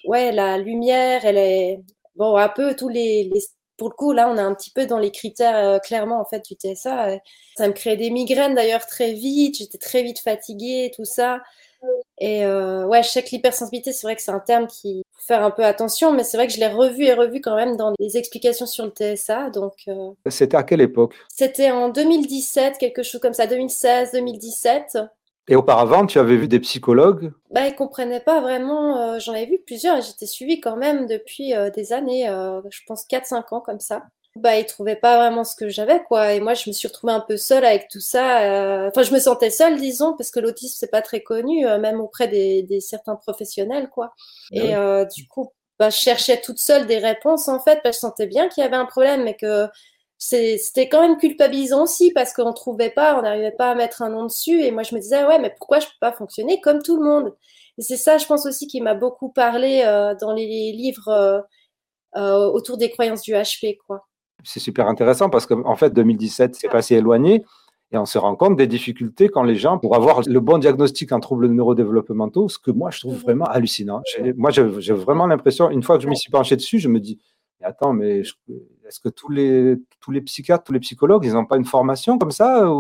ouais, 0.05 0.33
la 0.33 0.59
lumière, 0.59 1.25
elle 1.25 1.39
est, 1.39 1.81
bon, 2.17 2.37
un 2.37 2.51
peu 2.51 2.77
tous 2.77 2.91
les, 2.91 3.31
pour 3.81 3.89
le 3.89 3.95
coup, 3.95 4.13
là, 4.13 4.29
on 4.31 4.37
est 4.37 4.43
un 4.43 4.55
petit 4.55 4.71
peu 4.71 4.85
dans 4.85 4.99
les 4.99 5.11
critères 5.11 5.81
clairement 5.81 6.21
en 6.21 6.27
fait 6.27 6.45
du 6.45 6.55
TSA. 6.55 7.19
Ça 7.57 7.67
me 7.67 7.73
créait 7.73 7.97
des 7.97 8.11
migraines 8.11 8.55
d'ailleurs 8.55 8.85
très 8.85 9.15
vite. 9.15 9.57
J'étais 9.57 9.79
très 9.79 10.03
vite 10.03 10.19
fatiguée, 10.19 10.93
tout 10.95 11.07
ça. 11.07 11.41
Et 12.19 12.45
euh, 12.45 12.85
ouais, 12.85 13.03
je 13.03 13.09
sais 13.09 13.23
que 13.23 13.31
l'hypersensibilité, 13.31 13.93
c'est 13.93 14.07
vrai 14.07 14.15
que 14.15 14.21
c'est 14.21 14.31
un 14.31 14.41
terme 14.41 14.67
qui 14.67 15.03
faut 15.13 15.23
faire 15.27 15.43
un 15.43 15.51
peu 15.51 15.65
attention, 15.65 16.13
mais 16.13 16.25
c'est 16.25 16.37
vrai 16.37 16.47
que 16.47 16.53
je 16.53 16.59
l'ai 16.59 16.69
revu 16.69 17.05
et 17.05 17.15
revu 17.15 17.41
quand 17.41 17.57
même 17.57 17.77
dans 17.77 17.95
les 17.99 18.19
explications 18.19 18.67
sur 18.67 18.85
le 18.85 18.93
TSA. 18.93 19.49
Donc, 19.49 19.73
euh, 19.89 20.11
C'était 20.29 20.59
à 20.59 20.63
quelle 20.63 20.83
époque? 20.83 21.15
C'était 21.35 21.71
en 21.71 21.89
2017, 21.89 22.77
quelque 22.77 23.03
chose 23.03 23.23
comme 23.23 23.33
ça, 23.33 23.47
2016, 23.47 24.13
2017. 24.13 24.99
Et 25.51 25.57
auparavant, 25.57 26.07
tu 26.07 26.19
avais 26.19 26.37
vu 26.37 26.49
des 26.49 26.61
psychologues? 26.61 27.33
Bah, 27.51 27.67
Ils 27.67 27.73
ne 27.73 27.77
comprenaient 27.77 28.21
pas 28.21 28.41
vraiment. 28.41 28.97
Euh, 28.97 29.19
j'en 29.19 29.33
avais 29.33 29.47
vu 29.47 29.59
plusieurs 29.67 29.99
et 29.99 30.03
j'étais 30.03 30.27
suivie 30.27 30.61
quand 30.61 30.77
même 30.77 31.07
depuis 31.07 31.53
des 31.75 31.93
années, 31.93 32.27
je 32.27 32.81
pense 32.87 33.05
4-5 33.07 33.55
ans 33.55 33.61
comme 33.61 33.81
ça. 33.81 34.05
Bah 34.37 34.57
ils 34.57 34.65
trouvaient 34.65 34.97
pas 34.97 35.17
vraiment 35.17 35.43
ce 35.43 35.57
que 35.57 35.69
j'avais 35.69 36.03
quoi. 36.05 36.35
Et 36.35 36.41
moi 36.41 36.55
je 36.55 36.71
me 36.71 36.73
suis 36.73 36.87
retrouvée 36.87 37.13
un 37.13 37.21
peu 37.21 37.37
seule 37.37 37.65
avec 37.65 37.89
tout 37.89 37.99
ça 37.99 38.43
euh, 38.43 38.89
enfin 38.89 39.03
je 39.03 39.13
me 39.13 39.19
sentais 39.19 39.51
seule 39.51 39.77
disons 39.77 40.15
parce 40.17 40.31
que 40.31 40.39
l'autisme 40.39 40.77
c'est 40.79 40.91
pas 40.91 41.03
très 41.03 41.21
connu 41.21 41.67
euh, 41.67 41.79
même 41.79 42.01
auprès 42.01 42.29
des, 42.29 42.63
des, 42.63 42.81
certains 42.81 43.17
professionnels 43.17 43.89
quoi. 43.91 44.15
Et 44.53 44.77
euh, 44.77 45.05
du 45.05 45.27
coup 45.27 45.53
bah 45.81 45.91
je 45.91 45.97
cherchais 45.97 46.41
toute 46.41 46.61
seule 46.61 46.87
des 46.87 46.99
réponses 46.99 47.49
en 47.49 47.59
fait 47.59 47.81
que 47.83 47.91
je 47.91 47.99
sentais 47.99 48.29
bien 48.29 48.49
qu'il 48.49 48.63
y 48.63 48.67
avait 48.67 48.77
un 48.77 48.87
problème 48.87 49.25
mais 49.25 49.35
que 49.35 49.67
c'était 50.23 50.89
quand 50.89 51.01
même 51.01 51.17
culpabilisant 51.17 51.83
aussi 51.83 52.13
parce 52.13 52.33
qu'on 52.33 52.53
trouvait 52.53 52.91
pas 52.91 53.19
on 53.19 53.23
n'arrivait 53.23 53.51
pas 53.51 53.71
à 53.71 53.75
mettre 53.75 54.03
un 54.03 54.11
nom 54.11 54.27
dessus. 54.27 54.61
Et 54.63 54.71
moi 54.71 54.85
je 54.85 54.95
me 54.95 55.01
disais 55.01 55.25
ouais 55.25 55.41
mais 55.41 55.53
pourquoi 55.59 55.81
je 55.81 55.87
peux 55.87 55.99
pas 56.01 56.13
fonctionner 56.13 56.61
comme 56.61 56.83
tout 56.83 56.97
le 56.97 57.05
monde? 57.05 57.35
Et 57.79 57.83
c'est 57.83 57.97
ça 57.97 58.19
je 58.19 58.27
pense 58.27 58.47
aussi 58.47 58.67
qui 58.67 58.81
m'a 58.81 58.95
beaucoup 58.95 59.31
parlé 59.31 59.83
dans 60.21 60.33
les 60.33 60.73
livres 60.73 61.43
autour 62.15 62.77
des 62.77 62.91
croyances 62.91 63.23
du 63.23 63.33
HP 63.33 63.79
quoi. 63.87 64.07
C'est 64.43 64.61
super 64.61 64.87
intéressant 64.87 65.29
parce 65.29 65.45
qu'en 65.45 65.67
en 65.67 65.77
fait, 65.77 65.91
2017, 65.91 66.55
c'est 66.55 66.69
pas 66.69 66.81
si 66.81 66.95
éloigné. 66.95 67.45
Et 67.93 67.99
on 67.99 68.07
se 68.07 68.17
rend 68.17 68.37
compte 68.37 68.57
des 68.57 68.67
difficultés 68.67 69.29
quand 69.29 69.43
les 69.43 69.57
gens, 69.57 69.77
pour 69.77 69.97
avoir 69.97 70.23
le 70.27 70.41
bon 70.41 70.57
diagnostic 70.59 71.13
en 71.13 71.21
troubles 71.21 71.49
neurodéveloppementaux, 71.49 72.49
ce 72.49 72.59
que 72.59 72.71
moi 72.71 72.91
je 72.91 73.01
trouve 73.01 73.17
vraiment 73.19 73.47
hallucinant. 73.47 74.01
Moi, 74.37 74.51
j'ai 74.51 74.95
vraiment 74.95 75.27
l'impression, 75.27 75.69
une 75.71 75.83
fois 75.83 75.97
que 75.99 76.05
je 76.05 76.09
m'y 76.09 76.17
suis 76.17 76.31
penché 76.31 76.57
dessus, 76.57 76.79
je 76.79 76.89
me 76.89 77.01
dis, 77.01 77.19
mais 77.61 77.67
attends, 77.67 77.93
mais 77.93 78.21
est-ce 78.21 79.01
que 79.01 79.09
tous 79.09 79.31
les, 79.31 79.77
tous 80.01 80.11
les 80.11 80.21
psychiatres, 80.23 80.65
tous 80.65 80.73
les 80.73 80.81
psychologues, 80.81 81.25
ils 81.25 81.35
n'ont 81.35 81.47
pas 81.47 81.57
une 81.57 81.65
formation 81.65 82.19
comme 82.19 82.31
ça 82.31 82.71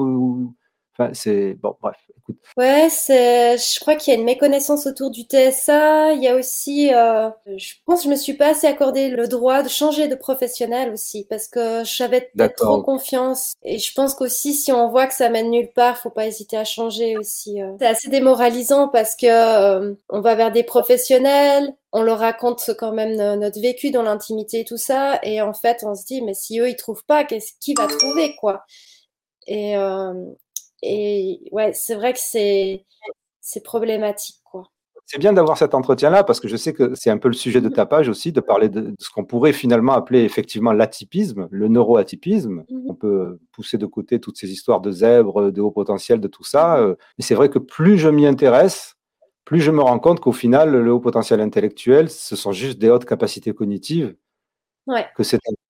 ou, 1.00 1.09
c'est 1.14 1.54
bon, 1.54 1.75
bref. 1.80 1.97
Écoute. 2.19 2.37
Ouais, 2.59 2.88
c'est. 2.90 3.57
Je 3.57 3.80
crois 3.80 3.97
qu'il 3.97 4.12
y 4.12 4.16
a 4.16 4.19
une 4.19 4.26
méconnaissance 4.26 4.87
autour 4.87 5.11
du 5.11 5.23
TSA. 5.23 6.12
Il 6.12 6.23
y 6.23 6.28
a 6.28 6.37
aussi, 6.37 6.92
euh, 6.92 7.30
je 7.57 7.73
pense, 7.87 8.00
que 8.00 8.04
je 8.04 8.11
me 8.11 8.16
suis 8.16 8.35
pas 8.35 8.49
assez 8.50 8.66
accordé 8.66 9.09
le 9.09 9.26
droit 9.26 9.62
de 9.62 9.71
changer 9.71 10.09
de 10.09 10.14
professionnel 10.14 10.92
aussi 10.92 11.25
parce 11.25 11.49
que 11.49 11.85
j'avais 11.85 12.30
trop 12.54 12.83
confiance. 12.83 13.54
Et 13.62 13.78
je 13.78 13.95
pense 13.95 14.14
qu'aussi, 14.14 14.52
si 14.52 14.73
on 14.73 14.90
voit 14.90 15.07
que 15.07 15.14
ça 15.14 15.30
mène 15.30 15.50
nulle 15.50 15.73
part, 15.73 15.97
faut 15.97 16.11
pas 16.11 16.26
hésiter 16.26 16.59
à 16.59 16.64
changer 16.64 17.16
aussi. 17.16 17.62
Euh. 17.62 17.73
C'est 17.78 17.87
assez 17.87 18.11
démoralisant 18.11 18.88
parce 18.88 19.16
que 19.16 19.26
euh, 19.26 19.95
on 20.11 20.21
va 20.21 20.35
vers 20.35 20.52
des 20.52 20.64
professionnels, 20.64 21.75
on 21.92 22.02
leur 22.02 22.19
raconte 22.19 22.73
quand 22.78 22.92
même 22.92 23.16
notre 23.38 23.59
vécu 23.59 23.90
dans 23.90 24.02
l'intimité 24.02 24.61
et 24.61 24.64
tout 24.66 24.76
ça, 24.76 25.19
et 25.23 25.40
en 25.40 25.54
fait, 25.54 25.83
on 25.83 25.95
se 25.95 26.04
dit, 26.04 26.21
mais 26.21 26.35
si 26.35 26.61
eux 26.61 26.69
ils 26.69 26.76
trouvent 26.76 27.04
pas, 27.07 27.25
qu'est-ce 27.25 27.54
qui 27.59 27.73
va 27.73 27.87
trouver 27.87 28.37
quoi? 28.37 28.64
Et 29.47 29.75
et 30.82 31.40
ouais, 31.52 31.72
c'est 31.72 31.94
vrai 31.94 32.12
que 32.12 32.18
c'est 32.20 32.84
problématique. 33.64 34.40
quoi. 34.44 34.64
C'est 35.06 35.18
bien 35.18 35.32
d'avoir 35.32 35.58
cet 35.58 35.75
entretien-là 35.75 36.22
parce 36.22 36.38
que 36.38 36.46
je 36.46 36.56
sais 36.56 36.72
que 36.72 36.94
c'est 36.94 37.10
un 37.10 37.18
peu 37.18 37.28
le 37.28 37.34
sujet 37.34 37.60
de 37.60 37.68
ta 37.68 37.84
page 37.84 38.08
aussi, 38.08 38.30
de 38.30 38.40
parler 38.40 38.68
de, 38.68 38.94
ce 38.99 39.10
qu'on 39.10 39.25
pourrait 39.25 39.52
finalement 39.52 39.92
appeler 39.92 40.22
effectivement 40.22 40.72
l'atypisme, 40.72 41.49
le 41.50 41.68
neuroatypisme. 41.68 42.64
Mmh 42.68 42.87
On 42.88 42.94
peut 42.94 43.40
pousser 43.52 43.76
de 43.76 43.87
côté 43.87 44.20
toutes 44.20 44.38
ces 44.38 44.52
histoires 44.52 44.80
de 44.80 44.92
zèbres, 44.92 45.50
de 45.50 45.60
haut 45.60 45.72
potentiel, 45.72 46.20
de 46.20 46.28
tout 46.28 46.44
ça. 46.44 46.78
Euh, 46.78 46.94
mais 47.18 47.25
c'est 47.25 47.34
vrai 47.34 47.49
que 47.49 47.58
plus 47.58 47.99
je 47.99 48.08
m'y 48.08 48.26
intéresse, 48.26 48.96
plus 49.44 49.60
je 49.60 49.72
me 49.72 49.82
rends 49.82 49.99
compte 49.99 50.20
qu'au 50.20 50.32
final, 50.32 50.70
le 50.70 50.92
haut 50.92 51.00
potentiel 51.00 51.40
intellectuel, 51.40 52.08
ce 52.08 52.37
sont 52.37 52.52
juste 52.52 52.78
des 52.78 52.88
hautes 52.88 53.04
capacités 53.04 53.52
cognitives, 53.52 54.14
que 55.16 55.25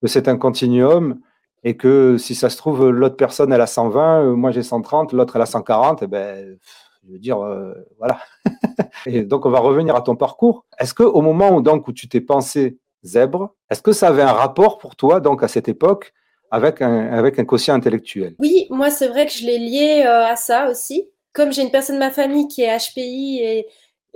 c'est 0.07 0.29
un 0.29 0.37
continuum 0.37 1.19
et 1.63 1.77
que 1.77 2.17
si 2.19 2.35
ça 2.35 2.51
se 2.51 2.57
trouve, 2.57 2.89
l'autre 2.89 3.17
personne, 3.17 3.53
elle 3.53 3.61
a 3.61 3.67
120, 3.67 4.23
euh, 4.23 4.35
moi 4.35 4.51
j'ai 4.51 4.63
130, 4.63 5.13
l'autre, 5.13 5.37
elle 5.37 5.43
a 5.43 5.47
140, 5.47 6.03
et 6.03 6.07
ben, 6.07 6.59
je 7.07 7.13
veux 7.13 7.19
dire, 7.19 7.41
euh, 7.41 7.75
voilà. 7.99 8.19
et 9.07 9.23
donc, 9.23 9.47
on 9.47 9.51
va 9.51 9.61
revenir 9.61 9.95
à 9.97 10.03
ton 10.03 10.17
parcours. 10.17 10.65
Est-ce 10.79 10.95
qu'au 10.95 11.21
moment 11.21 11.51
où, 11.51 11.63
donc, 11.63 11.89
où 11.89 11.93
tu 11.93 12.09
t'es 12.09 12.21
pensé 12.21 12.79
zèbre, 13.03 13.55
est-ce 13.71 13.83
que 13.83 13.93
ça 13.93 14.09
avait 14.09 14.23
un 14.23 14.33
rapport 14.33 14.79
pour 14.79 14.97
toi, 14.97 15.21
donc, 15.21 15.43
à 15.43 15.49
cette 15.49 15.69
époque, 15.69 16.13
avec 16.51 16.83
un, 16.83 17.13
avec 17.13 17.39
un 17.39 17.45
quotient 17.45 17.75
intellectuel? 17.75 18.35
Oui, 18.39 18.67
moi, 18.71 18.91
c'est 18.91 19.09
vrai 19.09 19.27
que 19.27 19.33
je 19.33 19.45
l'ai 19.45 19.59
lié 19.59 20.03
euh, 20.05 20.27
à 20.27 20.37
ça 20.37 20.71
aussi. 20.71 21.09
Comme 21.33 21.53
j'ai 21.53 21.63
une 21.63 21.71
personne 21.71 21.97
de 21.97 22.01
ma 22.01 22.11
famille 22.11 22.49
qui 22.49 22.63
est 22.63 22.77
HPI 22.77 23.41
et 23.43 23.67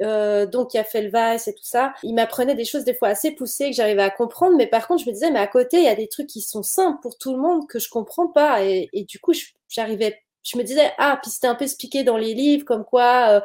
euh, 0.02 0.44
donc 0.46 0.70
qui 0.70 0.78
a 0.78 0.84
fait 0.84 1.02
le 1.02 1.10
VAS 1.10 1.46
et 1.46 1.54
tout 1.54 1.64
ça, 1.64 1.94
il 2.02 2.14
m'apprenait 2.14 2.56
des 2.56 2.64
choses 2.64 2.84
des 2.84 2.94
fois 2.94 3.08
assez 3.08 3.30
poussées 3.30 3.70
que 3.70 3.76
j'arrivais 3.76 4.02
à 4.02 4.10
comprendre, 4.10 4.56
mais 4.56 4.66
par 4.66 4.88
contre 4.88 5.04
je 5.04 5.08
me 5.08 5.12
disais 5.12 5.30
mais 5.30 5.38
à 5.38 5.46
côté 5.46 5.78
il 5.78 5.84
y 5.84 5.88
a 5.88 5.94
des 5.94 6.08
trucs 6.08 6.26
qui 6.26 6.40
sont 6.40 6.64
simples 6.64 6.98
pour 7.00 7.16
tout 7.16 7.32
le 7.32 7.40
monde 7.40 7.68
que 7.68 7.78
je 7.78 7.88
comprends 7.88 8.26
pas 8.26 8.64
et, 8.64 8.88
du 9.08 9.20
coup 9.20 9.32
j'arrivais, 9.68 10.20
je 10.42 10.58
me 10.58 10.64
disais 10.64 10.92
ah 10.98 11.18
puis 11.22 11.30
c'était 11.30 11.46
un 11.46 11.54
peu 11.54 11.64
expliqué 11.64 12.02
dans 12.02 12.16
les 12.16 12.34
livres 12.34 12.64
comme 12.64 12.84
quoi 12.84 13.28
euh, 13.30 13.40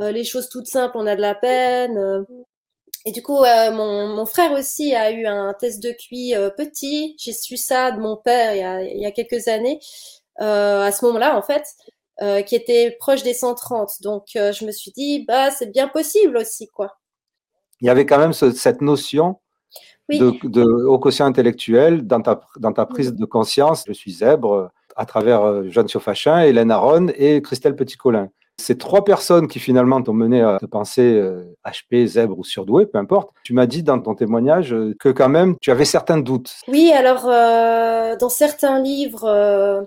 euh, 0.00 0.12
les 0.12 0.24
choses 0.24 0.50
toutes 0.50 0.66
simples 0.66 0.98
on 0.98 1.06
a 1.06 1.16
de 1.16 1.22
la 1.22 1.34
peine. 1.34 1.98
et 3.06 3.12
du 3.12 3.22
coup 3.22 3.38
mon, 3.72 4.26
frère 4.26 4.52
aussi 4.52 4.94
a 4.94 5.10
eu 5.10 5.26
un 5.26 5.54
test 5.54 5.82
de 5.82 5.92
QI 5.92 6.34
petit, 6.58 7.16
j'ai 7.18 7.32
su 7.32 7.56
ça 7.56 7.90
de 7.92 8.00
mon 8.00 8.16
père 8.18 8.54
il 8.54 8.58
y 8.60 8.64
a, 8.64 8.82
il 8.82 9.00
y 9.00 9.06
a 9.06 9.12
quelques 9.12 9.48
années. 9.48 9.80
à 10.38 10.92
ce 10.92 11.04
moment-là 11.06 11.38
en 11.38 11.42
fait 11.42 11.64
euh, 12.22 12.40
qui 12.40 12.54
était 12.54 12.96
proche 12.98 13.22
des 13.22 13.34
130. 13.34 14.00
Donc, 14.00 14.28
euh, 14.36 14.50
je 14.50 14.64
me 14.64 14.72
suis 14.72 14.90
dit, 14.90 15.26
bah, 15.28 15.50
c'est 15.50 15.70
bien 15.70 15.86
possible 15.86 16.38
aussi, 16.38 16.66
quoi. 16.66 16.96
Il 17.82 17.86
y 17.86 17.90
avait 17.90 18.06
quand 18.06 18.16
même 18.16 18.32
cette 18.32 18.80
notion 18.80 19.36
de, 20.08 20.62
haut 20.86 20.98
quotient 20.98 21.26
intellectuel 21.26 22.06
dans 22.06 22.22
ta, 22.22 22.40
dans 22.58 22.72
ta 22.72 22.86
prise 22.86 23.12
de 23.12 23.24
conscience. 23.26 23.84
Je 23.86 23.92
suis 23.92 24.12
zèbre 24.12 24.70
à 24.96 25.04
travers 25.04 25.42
euh, 25.42 25.64
Jeanne 25.68 25.88
Siofachin, 25.88 26.40
Hélène 26.40 26.70
Aron 26.70 27.08
et 27.18 27.42
Christelle 27.42 27.76
Petit-Colin. 27.76 28.30
Ces 28.56 28.78
trois 28.78 29.04
personnes 29.04 29.46
qui 29.46 29.58
finalement 29.58 30.00
t'ont 30.00 30.14
mené 30.14 30.40
à 30.40 30.56
te 30.58 30.64
penser 30.64 31.22
HP, 31.66 32.06
zèbre 32.06 32.38
ou 32.38 32.44
surdoué, 32.44 32.86
peu 32.86 32.96
importe. 32.96 33.28
Tu 33.44 33.52
m'as 33.52 33.66
dit 33.66 33.82
dans 33.82 34.00
ton 34.00 34.14
témoignage 34.14 34.74
que 34.98 35.10
quand 35.10 35.28
même 35.28 35.56
tu 35.60 35.70
avais 35.70 35.84
certains 35.84 36.16
doutes. 36.16 36.54
Oui, 36.66 36.90
alors 36.94 37.26
dans 38.18 38.30
certains 38.30 38.80
livres, 38.80 39.86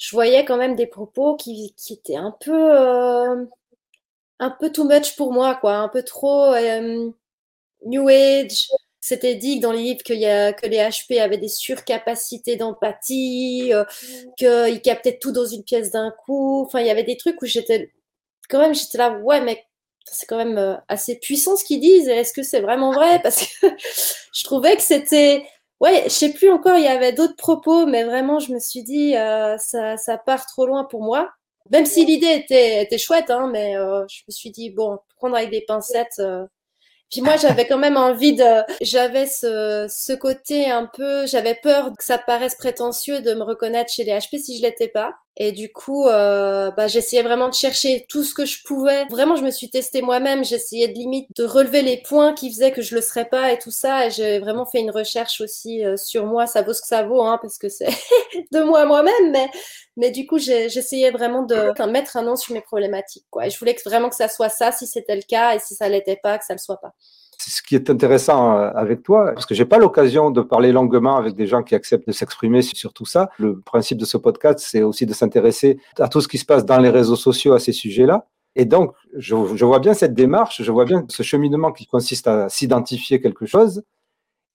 je 0.00 0.10
voyais 0.16 0.44
quand 0.46 0.56
même 0.56 0.76
des 0.76 0.86
propos 0.86 1.36
qui, 1.36 1.74
qui 1.76 1.92
étaient 1.92 2.16
un 2.16 2.34
peu, 2.40 2.52
euh, 2.74 3.44
un 4.38 4.50
peu 4.50 4.72
too 4.72 4.84
much 4.84 5.14
pour 5.16 5.32
moi, 5.32 5.54
quoi, 5.56 5.76
un 5.76 5.88
peu 5.88 6.02
trop 6.02 6.54
euh, 6.54 7.10
New 7.86 8.08
Age. 8.08 8.68
C'était 9.00 9.36
dit 9.36 9.60
dans 9.60 9.72
les 9.72 9.82
livres 9.82 10.02
que, 10.04 10.14
y 10.14 10.26
a, 10.26 10.52
que 10.54 10.66
les 10.66 10.78
HP 10.78 11.20
avaient 11.20 11.38
des 11.38 11.48
surcapacités 11.48 12.56
d'empathie, 12.56 13.72
euh, 13.74 13.84
qu'ils 14.38 14.82
captaient 14.82 15.18
tout 15.18 15.32
dans 15.32 15.46
une 15.46 15.64
pièce 15.64 15.90
d'un 15.90 16.12
coup. 16.12 16.64
Enfin, 16.66 16.80
il 16.80 16.86
y 16.86 16.90
avait 16.90 17.04
des 17.04 17.16
trucs 17.18 17.40
où 17.42 17.46
j'étais 17.46 17.92
quand 18.48 18.60
même, 18.60 18.74
j'étais 18.74 18.98
là, 18.98 19.18
ouais, 19.18 19.40
mais 19.42 19.64
c'est 20.06 20.26
quand 20.26 20.38
même 20.38 20.80
assez 20.88 21.18
puissant 21.18 21.56
ce 21.56 21.64
qu'ils 21.64 21.80
disent. 21.80 22.08
Est-ce 22.08 22.32
que 22.32 22.42
c'est 22.42 22.60
vraiment 22.60 22.92
vrai? 22.92 23.20
Parce 23.22 23.46
que 23.46 23.66
je 24.34 24.44
trouvais 24.44 24.76
que 24.76 24.82
c'était 24.82 25.44
Ouais, 25.80 26.04
je 26.04 26.10
sais 26.10 26.32
plus 26.32 26.50
encore, 26.50 26.76
il 26.76 26.84
y 26.84 26.88
avait 26.88 27.12
d'autres 27.12 27.36
propos, 27.36 27.86
mais 27.86 28.04
vraiment, 28.04 28.38
je 28.38 28.52
me 28.52 28.58
suis 28.58 28.82
dit, 28.82 29.16
euh, 29.16 29.56
ça, 29.58 29.96
ça 29.96 30.18
part 30.18 30.44
trop 30.46 30.66
loin 30.66 30.84
pour 30.84 31.02
moi. 31.02 31.30
Même 31.70 31.86
si 31.86 32.04
l'idée 32.04 32.26
était, 32.34 32.82
était 32.82 32.98
chouette, 32.98 33.30
hein, 33.30 33.48
mais 33.50 33.76
euh, 33.76 34.04
je 34.08 34.22
me 34.28 34.32
suis 34.32 34.50
dit, 34.50 34.70
bon, 34.70 34.98
prendre 35.16 35.36
avec 35.36 35.50
des 35.50 35.62
pincettes, 35.66 36.18
euh, 36.18 36.44
puis 37.10 37.22
moi, 37.22 37.36
j'avais 37.38 37.66
quand 37.68 37.78
même 37.78 37.96
envie 37.96 38.34
de, 38.34 38.62
j'avais 38.82 39.26
ce, 39.26 39.86
ce 39.90 40.12
côté 40.14 40.70
un 40.70 40.86
peu, 40.86 41.26
j'avais 41.26 41.56
peur 41.56 41.92
que 41.98 42.04
ça 42.04 42.18
paraisse 42.18 42.56
prétentieux 42.56 43.20
de 43.22 43.34
me 43.34 43.42
reconnaître 43.44 43.92
chez 43.92 44.04
les 44.04 44.12
HP 44.12 44.38
si 44.38 44.58
je 44.58 44.62
l'étais 44.62 44.88
pas. 44.88 45.14
Et 45.36 45.52
du 45.52 45.72
coup, 45.72 46.06
euh, 46.06 46.70
bah, 46.72 46.86
j'essayais 46.86 47.22
vraiment 47.22 47.48
de 47.48 47.54
chercher 47.54 48.04
tout 48.08 48.24
ce 48.24 48.34
que 48.34 48.44
je 48.44 48.62
pouvais. 48.64 49.06
Vraiment, 49.06 49.36
je 49.36 49.42
me 49.42 49.50
suis 49.50 49.70
testée 49.70 50.02
moi-même. 50.02 50.44
J'essayais 50.44 50.88
de 50.88 50.94
limite 50.94 51.28
de 51.36 51.44
relever 51.44 51.82
les 51.82 51.96
points 51.98 52.34
qui 52.34 52.50
faisaient 52.50 52.72
que 52.72 52.82
je 52.82 52.94
le 52.94 53.00
serais 53.00 53.26
pas 53.26 53.52
et 53.52 53.58
tout 53.58 53.70
ça. 53.70 54.06
Et 54.06 54.10
j'ai 54.10 54.38
vraiment 54.40 54.66
fait 54.66 54.80
une 54.80 54.90
recherche 54.90 55.40
aussi 55.40 55.84
euh, 55.84 55.96
sur 55.96 56.26
moi. 56.26 56.46
Ça 56.46 56.62
vaut 56.62 56.74
ce 56.74 56.82
que 56.82 56.88
ça 56.88 57.04
vaut, 57.04 57.22
hein, 57.22 57.38
parce 57.40 57.58
que 57.58 57.68
c'est 57.68 57.88
de 58.52 58.60
moi 58.60 58.84
moi-même. 58.84 59.30
Mais, 59.30 59.48
mais 59.96 60.10
du 60.10 60.26
coup, 60.26 60.38
j'essayais 60.38 61.10
vraiment 61.10 61.42
de 61.42 61.90
mettre 61.90 62.16
un 62.16 62.22
nom 62.22 62.36
sur 62.36 62.52
mes 62.52 62.60
problématiques. 62.60 63.26
Quoi. 63.30 63.46
Et 63.46 63.50
je 63.50 63.58
voulais 63.58 63.76
vraiment 63.84 64.10
que 64.10 64.16
ça 64.16 64.28
soit 64.28 64.50
ça, 64.50 64.72
si 64.72 64.86
c'était 64.86 65.16
le 65.16 65.22
cas, 65.22 65.54
et 65.54 65.58
si 65.58 65.74
ça 65.74 65.88
l'était 65.88 66.18
pas, 66.22 66.38
que 66.38 66.44
ça 66.44 66.54
le 66.54 66.58
soit 66.58 66.80
pas 66.80 66.92
ce 67.48 67.62
qui 67.62 67.74
est 67.74 67.88
intéressant 67.88 68.58
euh, 68.58 68.70
avec 68.74 69.02
toi, 69.02 69.32
parce 69.32 69.46
que 69.46 69.54
j'ai 69.54 69.64
pas 69.64 69.78
l'occasion 69.78 70.30
de 70.30 70.42
parler 70.42 70.72
longuement 70.72 71.16
avec 71.16 71.34
des 71.34 71.46
gens 71.46 71.62
qui 71.62 71.74
acceptent 71.74 72.06
de 72.06 72.12
s'exprimer 72.12 72.60
sur 72.60 72.92
tout 72.92 73.06
ça. 73.06 73.30
Le 73.38 73.60
principe 73.60 73.98
de 73.98 74.04
ce 74.04 74.18
podcast, 74.18 74.58
c'est 74.60 74.82
aussi 74.82 75.06
de 75.06 75.14
s'intéresser 75.14 75.78
à 75.98 76.08
tout 76.08 76.20
ce 76.20 76.28
qui 76.28 76.36
se 76.36 76.44
passe 76.44 76.66
dans 76.66 76.78
les 76.78 76.90
réseaux 76.90 77.16
sociaux 77.16 77.54
à 77.54 77.60
ces 77.60 77.72
sujets-là. 77.72 78.26
Et 78.56 78.64
donc, 78.64 78.94
je, 79.16 79.34
vois 79.34 79.78
bien 79.78 79.94
cette 79.94 80.12
démarche, 80.12 80.62
je 80.62 80.72
vois 80.72 80.84
bien 80.84 81.04
ce 81.08 81.22
cheminement 81.22 81.72
qui 81.72 81.86
consiste 81.86 82.26
à 82.26 82.48
s'identifier 82.48 83.20
quelque 83.20 83.46
chose. 83.46 83.84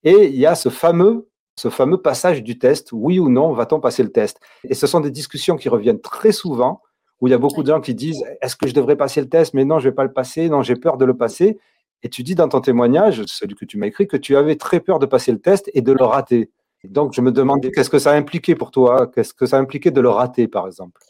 Et 0.04 0.28
il 0.28 0.36
y 0.36 0.46
a 0.46 0.54
ce 0.54 0.70
fameux, 0.70 1.28
ce 1.56 1.70
fameux 1.70 2.02
passage 2.02 2.44
du 2.44 2.60
test, 2.60 2.90
oui 2.92 3.20
ou 3.20 3.30
non, 3.30 3.54
va-t-on 3.54 3.80
passer 3.80 4.04
le 4.04 4.12
test? 4.12 4.40
Et 4.66 4.76
ce 4.76 4.86
sont 4.86 5.00
des 5.00 5.12
discussions 5.12 5.56
qui 5.56 5.70
reviennent 5.70 6.02
très 6.02 6.34
souvent, 6.34 6.82
où 7.22 7.28
il 7.28 7.32
y 7.32 7.34
a 7.34 7.38
beaucoup 7.38 7.64
de 7.64 7.70
gens 7.70 7.80
qui 7.80 7.96
disent, 7.96 8.24
est-ce 8.42 8.58
que 8.58 8.68
je 8.68 8.74
devrais 8.74 8.98
passer 8.98 9.22
le 9.22 9.30
test? 9.30 9.54
Mais 9.54 9.64
non, 9.64 9.80
je 9.80 9.90
vais 9.90 9.96
pas 9.96 10.04
le 10.04 10.12
passer, 10.12 10.50
non, 10.50 10.62
j'ai 10.62 10.76
peur 10.76 10.98
de 10.98 11.06
le 11.06 11.16
passer. 11.16 11.58
Et 12.04 12.10
tu 12.10 12.24
dis 12.24 12.36
dans 12.36 12.48
ton 12.48 12.62
témoignage, 12.62 13.24
celui 13.26 13.56
que 13.56 13.66
tu 13.66 13.78
m'as 13.78 13.88
écrit, 13.88 14.08
que 14.08 14.18
tu 14.18 14.36
avais 14.36 14.56
très 14.56 14.80
peur 14.80 15.00
de 15.00 15.06
passer 15.06 15.32
le 15.32 15.40
test 15.40 15.70
et 15.74 15.82
de 15.82 15.92
le 15.92 16.04
rater. 16.04 16.52
donc 16.84 17.14
je 17.14 17.22
me 17.22 17.32
demandais 17.32 17.72
qu'est-ce 17.72 17.90
que 17.90 18.00
ça 18.00 18.12
a 18.12 18.16
impliqué 18.16 18.56
pour 18.56 18.72
toi? 18.72 19.10
Qu'est-ce 19.14 19.34
que 19.34 19.46
ça 19.46 19.58
a 19.58 19.60
impliqué 19.60 19.92
de 19.92 20.02
le 20.02 20.10
rater, 20.10 20.48
par 20.48 20.68
exemple? 20.68 21.02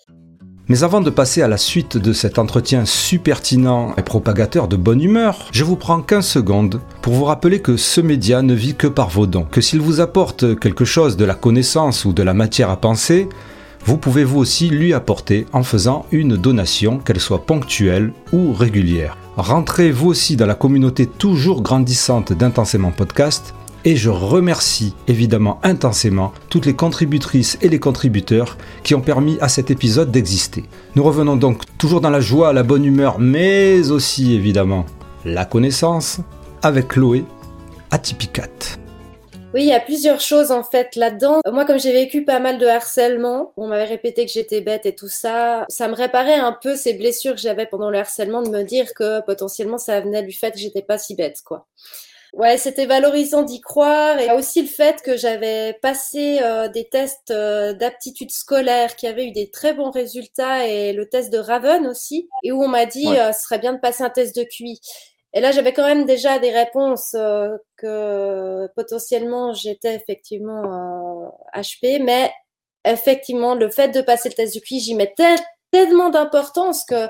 Mais 0.68 0.84
avant 0.84 1.02
de 1.02 1.12
passer 1.12 1.44
à 1.44 1.48
la 1.48 1.58
suite 1.58 1.98
de 1.98 2.12
cet 2.12 2.40
entretien 2.40 2.86
super 2.86 3.36
pertinent 3.36 3.94
et 3.98 4.02
propagateur 4.02 4.68
de 4.68 4.76
bonne 4.76 5.02
humeur, 5.02 5.48
je 5.52 5.64
vous 5.64 5.76
prends 5.76 6.02
15 6.02 6.26
secondes 6.26 6.82
pour 7.04 7.14
vous 7.14 7.26
rappeler 7.26 7.62
que 7.62 7.78
ce 7.78 8.02
média 8.02 8.42
ne 8.42 8.56
vit 8.56 8.74
que 8.74 8.88
par 8.88 9.10
vos 9.10 9.28
dons, 9.28 9.44
que 9.44 9.62
s'il 9.62 9.80
vous 9.80 10.00
apporte 10.00 10.60
quelque 10.60 10.86
chose 10.86 11.18
de 11.18 11.26
la 11.26 11.36
connaissance 11.36 12.06
ou 12.06 12.14
de 12.14 12.24
la 12.24 12.34
matière 12.34 12.72
à 12.72 12.78
penser, 12.78 13.30
vous 13.84 13.98
pouvez 13.98 14.24
vous 14.24 14.40
aussi 14.40 14.70
lui 14.70 14.94
apporter 14.94 15.46
en 15.54 15.62
faisant 15.62 16.08
une 16.12 16.36
donation, 16.36 16.98
qu'elle 16.98 17.20
soit 17.20 17.46
ponctuelle 17.46 18.14
ou 18.32 18.54
régulière. 18.54 19.18
Rentrez 19.38 19.92
vous 19.92 20.08
aussi 20.08 20.38
dans 20.38 20.46
la 20.46 20.56
communauté 20.56 21.08
toujours 21.08 21.62
grandissante 21.62 22.32
d'Intensément 22.32 22.92
Podcast 22.92 23.54
et 23.84 23.98
je 23.98 24.10
remercie 24.10 24.96
évidemment 25.10 25.60
intensément 25.62 26.32
toutes 26.50 26.66
les 26.66 26.74
contributrices 26.74 27.58
et 27.62 27.68
les 27.68 27.80
contributeurs 27.80 28.58
qui 28.84 28.96
ont 28.96 29.02
permis 29.02 29.38
à 29.42 29.50
cet 29.50 29.72
épisode 29.72 30.10
d'exister. 30.10 30.64
Nous 30.96 31.04
revenons 31.04 31.36
donc 31.36 31.64
toujours 31.78 32.00
dans 32.00 32.10
la 32.10 32.22
joie, 32.22 32.54
la 32.54 32.64
bonne 32.64 32.86
humeur, 32.86 33.20
mais 33.20 33.92
aussi 33.92 34.34
évidemment 34.34 34.86
la 35.26 35.44
connaissance 35.44 36.22
avec 36.64 36.88
Chloé 36.88 37.26
Atypicat. 37.92 38.55
Oui, 39.56 39.62
il 39.62 39.68
y 39.68 39.74
a 39.74 39.80
plusieurs 39.80 40.20
choses 40.20 40.52
en 40.52 40.64
fait 40.64 40.98
là-dedans. 40.98 41.40
Moi, 41.50 41.64
comme 41.64 41.80
j'ai 41.80 41.94
vécu 41.94 42.26
pas 42.26 42.40
mal 42.40 42.58
de 42.58 42.66
harcèlement, 42.66 43.54
on 43.56 43.68
m'avait 43.68 43.86
répété 43.86 44.26
que 44.26 44.32
j'étais 44.34 44.60
bête 44.60 44.86
et 44.86 44.94
tout 44.94 45.08
ça, 45.08 45.66
ça 45.70 45.88
me 45.88 45.96
réparait 45.96 46.34
un 46.34 46.52
peu 46.52 46.76
ces 46.76 46.94
blessures 46.94 47.36
que 47.36 47.40
j'avais 47.40 47.66
pendant 47.66 47.90
le 47.90 47.98
harcèlement 47.98 48.42
de 48.42 48.50
me 48.50 48.64
dire 48.64 48.94
que 48.94 49.22
potentiellement 49.22 49.78
ça 49.78 50.02
venait 50.02 50.24
du 50.24 50.34
fait 50.34 50.52
que 50.52 50.58
j'étais 50.58 50.82
pas 50.82 50.98
si 50.98 51.16
bête, 51.16 51.42
quoi. 51.46 51.68
Ouais, 52.34 52.58
c'était 52.58 52.86
valorisant 52.86 53.44
d'y 53.44 53.62
croire 53.62 54.20
et 54.20 54.30
aussi 54.34 54.62
le 54.62 54.68
fait 54.68 55.02
que 55.02 55.16
j'avais 55.16 55.80
passé 55.82 56.40
euh, 56.42 56.68
des 56.68 56.90
tests 56.90 57.32
euh, 57.32 57.72
d'aptitude 57.72 58.32
scolaire 58.32 58.98
qui 58.98 59.08
avaient 59.08 59.28
eu 59.28 59.32
des 59.32 59.50
très 59.50 59.74
bons 59.74 59.90
résultats 59.90 60.68
et 60.68 60.92
le 60.92 61.08
test 61.08 61.32
de 61.32 61.38
Raven 61.38 61.88
aussi 61.88 62.28
et 62.44 62.52
où 62.52 62.62
on 62.62 62.68
m'a 62.68 62.86
dit 62.86 63.08
euh, 63.08 63.32
ce 63.32 63.44
serait 63.44 63.60
bien 63.60 63.72
de 63.72 63.80
passer 63.80 64.04
un 64.04 64.10
test 64.10 64.36
de 64.36 64.44
QI. 64.44 64.82
Et 65.36 65.42
là, 65.42 65.52
j'avais 65.52 65.74
quand 65.74 65.86
même 65.86 66.06
déjà 66.06 66.40
des 66.40 66.50
réponses 66.50 67.14
euh, 67.14 67.50
que 67.76 68.68
potentiellement 68.74 69.54
j'étais 69.54 69.94
effectivement 69.94 71.38
HP, 71.54 72.00
euh, 72.00 72.04
mais 72.06 72.32
effectivement, 72.86 73.54
le 73.54 73.70
fait 73.70 73.90
de 73.90 74.00
passer 74.00 74.30
le 74.30 74.36
test 74.36 74.54
du 74.54 74.62
QI, 74.62 74.80
j'y 74.80 74.96
mettais 74.96 75.36
tellement 75.72 76.10
d'importance 76.10 76.86
que 76.86 77.10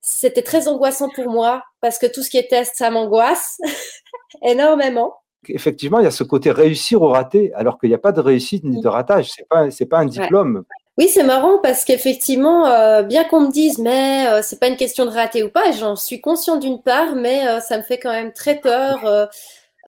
c'était 0.00 0.42
très 0.42 0.68
angoissant 0.68 1.08
pour 1.16 1.28
moi 1.28 1.64
parce 1.80 1.98
que 1.98 2.06
tout 2.06 2.22
ce 2.22 2.30
qui 2.30 2.38
est 2.38 2.48
test, 2.48 2.74
ça 2.76 2.90
m'angoisse 2.90 3.58
énormément. 4.42 5.16
Effectivement, 5.48 5.98
il 5.98 6.04
y 6.04 6.06
a 6.08 6.12
ce 6.12 6.22
côté 6.22 6.52
réussir 6.52 7.02
ou 7.02 7.08
rater, 7.08 7.52
alors 7.54 7.80
qu'il 7.80 7.88
n'y 7.88 7.94
a 7.94 7.98
pas 7.98 8.12
de 8.12 8.20
réussite 8.20 8.62
ni 8.64 8.80
de 8.80 8.88
ratage. 8.88 9.32
C'est 9.34 9.48
pas, 9.48 9.70
c'est 9.72 9.86
pas 9.86 9.98
un 9.98 10.06
diplôme. 10.06 10.64
Oui, 10.96 11.08
c'est 11.08 11.24
marrant 11.24 11.58
parce 11.58 11.84
qu'effectivement, 11.84 12.66
euh, 12.66 13.02
bien 13.02 13.24
qu'on 13.24 13.40
me 13.40 13.50
dise, 13.50 13.78
mais 13.78 14.28
euh, 14.28 14.42
c'est 14.42 14.60
pas 14.60 14.68
une 14.68 14.76
question 14.76 15.04
de 15.04 15.10
rater 15.10 15.42
ou 15.42 15.50
pas, 15.50 15.72
j'en 15.72 15.96
suis 15.96 16.20
consciente 16.20 16.60
d'une 16.60 16.82
part, 16.82 17.16
mais 17.16 17.48
euh, 17.48 17.58
ça 17.60 17.76
me 17.78 17.82
fait 17.82 17.98
quand 17.98 18.12
même 18.12 18.32
très 18.32 18.60
peur. 18.60 19.28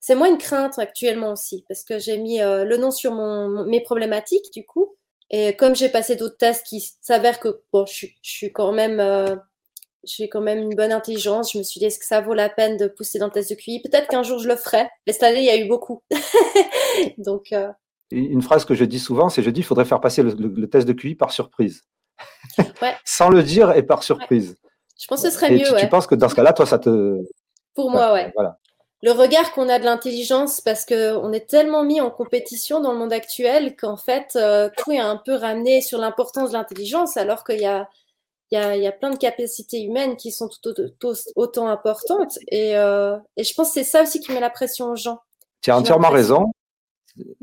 c'est 0.00 0.14
moins 0.16 0.28
une 0.28 0.38
crainte 0.38 0.78
actuellement 0.78 1.32
aussi 1.32 1.64
parce 1.68 1.84
que 1.84 1.98
j'ai 1.98 2.18
mis 2.18 2.38
le 2.40 2.76
nom 2.76 2.90
sur 2.90 3.12
mon, 3.12 3.64
mes 3.66 3.80
problématiques 3.80 4.52
du 4.52 4.64
coup. 4.66 4.96
Et 5.30 5.56
comme 5.56 5.74
j'ai 5.76 5.88
passé 5.88 6.16
d'autres 6.16 6.36
tests 6.36 6.66
qui 6.66 6.80
s'avèrent 7.00 7.40
que 7.40 7.62
bon, 7.72 7.86
je, 7.86 8.06
je, 8.22 8.30
suis 8.30 8.52
quand 8.52 8.72
même 8.72 9.00
j'ai 10.04 10.28
quand 10.28 10.40
même 10.40 10.58
une 10.58 10.74
bonne 10.76 10.92
intelligence. 10.92 11.52
Je 11.52 11.58
me 11.58 11.62
suis 11.64 11.80
dit, 11.80 11.86
est-ce 11.86 11.98
que 11.98 12.06
ça 12.06 12.20
vaut 12.20 12.34
la 12.34 12.48
peine 12.48 12.76
de 12.76 12.86
pousser 12.88 13.18
dans 13.18 13.26
le 13.26 13.32
test 13.32 13.50
de 13.50 13.56
QI? 13.56 13.80
Peut-être 13.82 14.08
qu'un 14.08 14.22
jour 14.22 14.38
je 14.38 14.48
le 14.48 14.56
ferai. 14.56 14.88
Mais 15.06 15.12
cette 15.12 15.24
année, 15.24 15.40
il 15.40 15.44
y 15.44 15.50
a 15.50 15.56
eu 15.56 15.68
beaucoup. 15.68 16.02
Donc. 17.18 17.52
Une 18.10 18.42
phrase 18.42 18.64
que 18.64 18.74
je 18.74 18.84
dis 18.84 19.00
souvent, 19.00 19.28
c'est 19.28 19.42
je 19.42 19.50
dis, 19.50 19.60
il 19.60 19.64
faudrait 19.64 19.84
faire 19.84 20.00
passer 20.00 20.22
le, 20.22 20.66
test 20.68 20.86
de 20.86 20.92
QI 20.92 21.14
par 21.14 21.32
surprise. 21.32 21.82
Sans 23.04 23.28
le 23.28 23.42
dire 23.42 23.72
et 23.72 23.82
par 23.82 24.02
surprise. 24.02 24.56
Je 24.98 25.06
pense 25.08 25.22
que 25.22 25.28
ce 25.28 25.34
serait 25.34 25.50
mieux. 25.50 25.64
Tu, 25.64 25.74
tu, 25.76 25.88
penses 25.88 26.06
que 26.06 26.14
dans 26.14 26.28
ce 26.28 26.34
cas-là, 26.34 26.52
toi, 26.52 26.66
ça 26.66 26.78
te. 26.78 27.20
Pour 27.74 27.90
moi, 27.90 28.12
ouais. 28.12 28.32
Voilà. 28.34 28.58
Le 29.02 29.12
regard 29.12 29.52
qu'on 29.52 29.68
a 29.68 29.78
de 29.78 29.84
l'intelligence, 29.84 30.60
parce 30.60 30.86
qu'on 30.86 31.32
est 31.32 31.48
tellement 31.48 31.84
mis 31.84 32.00
en 32.00 32.10
compétition 32.10 32.80
dans 32.80 32.92
le 32.92 32.98
monde 32.98 33.12
actuel 33.12 33.76
qu'en 33.76 33.96
fait, 33.96 34.32
euh, 34.36 34.70
tout 34.78 34.90
est 34.92 34.98
un 34.98 35.16
peu 35.16 35.34
ramené 35.34 35.82
sur 35.82 35.98
l'importance 35.98 36.50
de 36.50 36.54
l'intelligence, 36.54 37.16
alors 37.16 37.44
qu'il 37.44 37.60
y 37.60 37.66
a, 37.66 37.88
il 38.50 38.58
y, 38.58 38.60
a, 38.60 38.76
il 38.76 38.82
y 38.82 38.86
a 38.86 38.92
plein 38.92 39.10
de 39.10 39.18
capacités 39.18 39.82
humaines 39.82 40.16
qui 40.16 40.32
sont 40.32 40.48
tout, 40.62 40.74
autant 41.34 41.68
importantes. 41.68 42.38
Et, 42.48 42.76
euh, 42.76 43.16
et, 43.36 43.44
je 43.44 43.52
pense 43.54 43.68
que 43.68 43.74
c'est 43.74 43.84
ça 43.84 44.02
aussi 44.02 44.20
qui 44.20 44.32
met 44.32 44.40
la 44.40 44.50
pression 44.50 44.86
aux 44.86 44.96
gens. 44.96 45.20
Tu 45.60 45.70
as 45.70 45.76
entièrement 45.76 46.10
raison. 46.10 46.52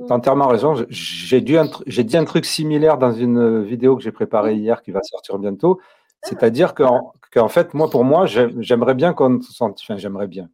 As 0.09 0.11
entièrement 0.11 0.47
raison. 0.47 0.75
J'ai 0.89 1.41
dit, 1.41 1.57
un 1.57 2.25
truc 2.25 2.45
similaire 2.45 2.97
dans 2.97 3.11
une 3.11 3.63
vidéo 3.63 3.95
que 3.95 4.03
j'ai 4.03 4.11
préparée 4.11 4.55
hier 4.55 4.81
qui 4.81 4.91
va 4.91 5.01
sortir 5.03 5.37
bientôt. 5.39 5.79
C'est-à-dire 6.23 6.73
qu'en 6.73 7.13
en 7.35 7.49
fait, 7.49 7.73
moi, 7.73 7.89
pour 7.89 8.03
moi, 8.03 8.25
j'aimerais 8.25 8.95
bien 8.95 9.13
qu'on 9.13 9.39
enfin, 9.59 9.73
j'aimerais 9.97 10.27
bien. 10.27 10.49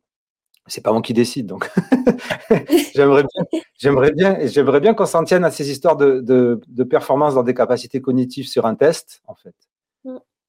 C'est 0.68 0.82
pas 0.82 0.92
moi 0.92 1.02
qui 1.02 1.14
décide, 1.14 1.48
donc 1.48 1.70
j'aimerais 2.96 3.24
bien, 3.24 3.62
j'aimerais 3.80 4.14
j'aimerais 4.48 4.80
bien 4.80 4.94
qu'on 4.94 5.08
s'en 5.08 5.24
tienne 5.24 5.44
à 5.44 5.50
ces 5.50 5.72
histoires 5.72 5.98
de, 5.98 6.62
performance 6.90 7.34
dans 7.34 7.44
des 7.44 7.56
capacités 7.56 8.02
cognitives 8.02 8.48
sur 8.48 8.66
un 8.68 8.76
test, 8.76 9.22
en 9.26 9.34
fait. 9.34 9.56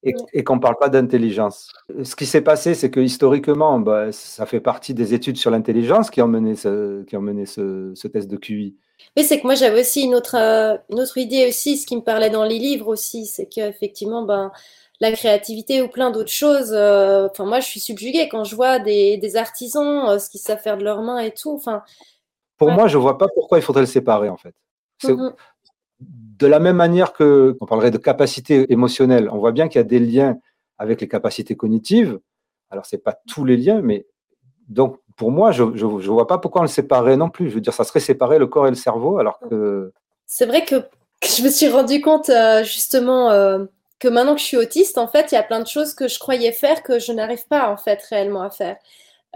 Et, 0.03 0.15
et 0.33 0.45
qu'on 0.45 0.59
parle 0.59 0.77
pas 0.79 0.89
d'intelligence. 0.89 1.73
Ce 2.03 2.17
qui 2.17 2.27
s'est 2.27 2.41
passé, 2.41 2.75
c'est 2.75 2.91
que 2.91 3.01
historiquement, 3.01 3.79
bah, 3.81 4.13
ça 4.13 4.47
fait 4.47 4.61
partie 4.61 4.95
des 4.95 5.15
études 5.15 5.37
sur 5.37 5.51
l'intelligence 5.51 6.11
qui 6.11 6.23
ont 6.23 6.29
mené 6.29 6.57
ce, 6.57 7.03
qui 7.05 7.17
ont 7.17 7.23
mené 7.23 7.47
ce, 7.47 7.93
ce 7.95 8.09
test 8.09 8.29
de 8.29 8.37
QI. 8.37 8.77
Oui, 9.17 9.25
c'est 9.25 9.41
que 9.41 9.47
moi 9.47 9.55
j'avais 9.55 9.81
aussi 9.81 10.03
une 10.03 10.15
autre, 10.15 10.37
euh, 10.37 10.77
une 10.91 11.01
autre 11.01 11.19
idée 11.19 11.47
aussi, 11.49 11.79
ce 11.79 11.87
qui 11.87 11.97
me 11.97 12.03
parlait 12.03 12.31
dans 12.31 12.45
les 12.45 12.59
livres 12.59 12.89
aussi, 12.89 13.27
c'est 13.27 13.47
qu'effectivement, 13.47 14.23
ben 14.25 14.53
la 15.01 15.13
créativité 15.13 15.81
ou 15.83 15.89
plein 15.89 16.11
d'autres 16.11 16.31
choses. 16.31 16.73
Euh, 16.75 17.29
enfin, 17.31 17.47
moi, 17.47 17.61
je 17.61 17.67
suis 17.67 17.81
subjuguée 17.81 18.29
quand 18.29 18.45
je 18.45 18.55
vois 18.55 18.79
des, 18.79 19.37
artisans, 19.37 20.09
euh, 20.11 20.19
ce 20.19 20.29
qu'ils 20.29 20.41
savent 20.41 20.61
faire 20.61 20.77
de 20.77 20.85
leurs 20.85 21.03
mains 21.03 21.19
et 21.19 21.33
tout. 21.33 21.53
Enfin, 21.53 21.83
pour 22.59 22.71
moi, 22.71 22.87
je 22.87 22.99
vois 22.99 23.17
pas 23.17 23.29
pourquoi 23.35 23.59
il 23.59 23.63
faudrait 23.63 23.83
le 23.83 23.87
séparer 23.87 24.29
en 24.29 24.37
fait. 24.37 24.55
Mm-hmm. 25.03 25.33
De 26.41 26.47
la 26.47 26.59
même 26.59 26.77
manière 26.77 27.13
que 27.13 27.57
on 27.61 27.67
parlerait 27.67 27.91
de 27.91 27.99
capacité 27.99 28.73
émotionnelle, 28.73 29.29
on 29.31 29.39
voit 29.39 29.53
bien 29.53 29.69
qu'il 29.69 29.79
y 29.79 29.85
a 29.85 29.85
des 29.85 29.99
liens 29.99 30.39
avec 30.79 31.01
les 31.01 31.09
capacités 31.09 31.55
cognitives. 31.55 32.19
Alors, 32.71 32.87
c'est 32.87 32.99
pas 32.99 33.19
tous 33.29 33.45
les 33.45 33.57
liens, 33.57 33.81
mais 33.83 34.07
donc 34.69 34.99
pour 35.17 35.31
moi, 35.31 35.53
je 35.53 35.63
ne 35.63 36.09
vois 36.09 36.27
pas 36.27 36.39
pourquoi 36.39 36.63
on 36.63 36.65
le 36.65 36.69
séparait 36.69 37.17
non 37.17 37.29
plus. 37.29 37.51
Je 37.51 37.55
veux 37.57 37.61
dire, 37.61 37.75
ça 37.75 37.85
serait 37.85 38.01
séparer 38.01 38.39
le 38.39 38.47
corps 38.47 38.67
et 38.67 38.71
le 38.71 38.77
cerveau, 38.77 39.19
alors 39.19 39.39
que. 39.39 39.93
C'est 40.27 40.47
vrai 40.47 40.65
que 40.65 40.77
je 41.23 41.43
me 41.43 41.51
suis 41.51 41.69
rendu 41.69 42.01
compte 42.01 42.31
euh, 42.31 42.65
justement 42.65 43.31
que 44.01 44.09
maintenant 44.09 44.35
que 44.35 44.41
je 44.41 44.47
suis 44.47 44.57
autiste, 44.57 44.99
en 44.99 45.07
fait, 45.07 45.31
il 45.31 45.35
y 45.37 45.39
a 45.39 45.43
plein 45.43 45.61
de 45.61 45.67
choses 45.67 45.95
que 45.95 46.09
je 46.09 46.19
croyais 46.19 46.53
faire 46.53 46.83
que 46.83 46.99
je 46.99 47.13
n'arrive 47.13 47.47
pas 47.47 47.71
en 47.71 47.77
fait 47.77 48.03
réellement 48.09 48.43
à 48.43 48.51
faire. 48.51 48.77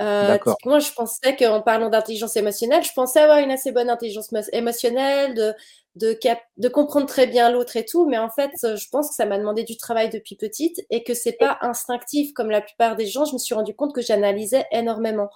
Euh, 0.00 0.38
moi, 0.64 0.80
je 0.80 0.90
pensais 0.92 1.36
qu'en 1.36 1.62
parlant 1.62 1.88
d'intelligence 1.88 2.36
émotionnelle, 2.36 2.82
je 2.82 2.92
pensais 2.94 3.20
avoir 3.20 3.38
une 3.38 3.52
assez 3.52 3.70
bonne 3.70 3.88
intelligence 3.88 4.28
émotionnelle, 4.52 5.34
de, 5.34 5.54
de, 5.94 6.18
de 6.56 6.68
comprendre 6.68 7.06
très 7.06 7.28
bien 7.28 7.50
l'autre 7.50 7.76
et 7.76 7.84
tout, 7.84 8.06
mais 8.08 8.18
en 8.18 8.28
fait, 8.28 8.50
je 8.62 8.88
pense 8.90 9.10
que 9.10 9.14
ça 9.14 9.24
m'a 9.26 9.38
demandé 9.38 9.62
du 9.62 9.76
travail 9.76 10.10
depuis 10.10 10.34
petite 10.36 10.80
et 10.90 11.04
que 11.04 11.14
c'est 11.14 11.38
pas 11.38 11.58
instinctif 11.60 12.32
comme 12.32 12.50
la 12.50 12.60
plupart 12.60 12.96
des 12.96 13.06
gens. 13.06 13.24
Je 13.24 13.34
me 13.34 13.38
suis 13.38 13.54
rendu 13.54 13.74
compte 13.76 13.94
que 13.94 14.02
j'analysais 14.02 14.66
énormément. 14.72 15.30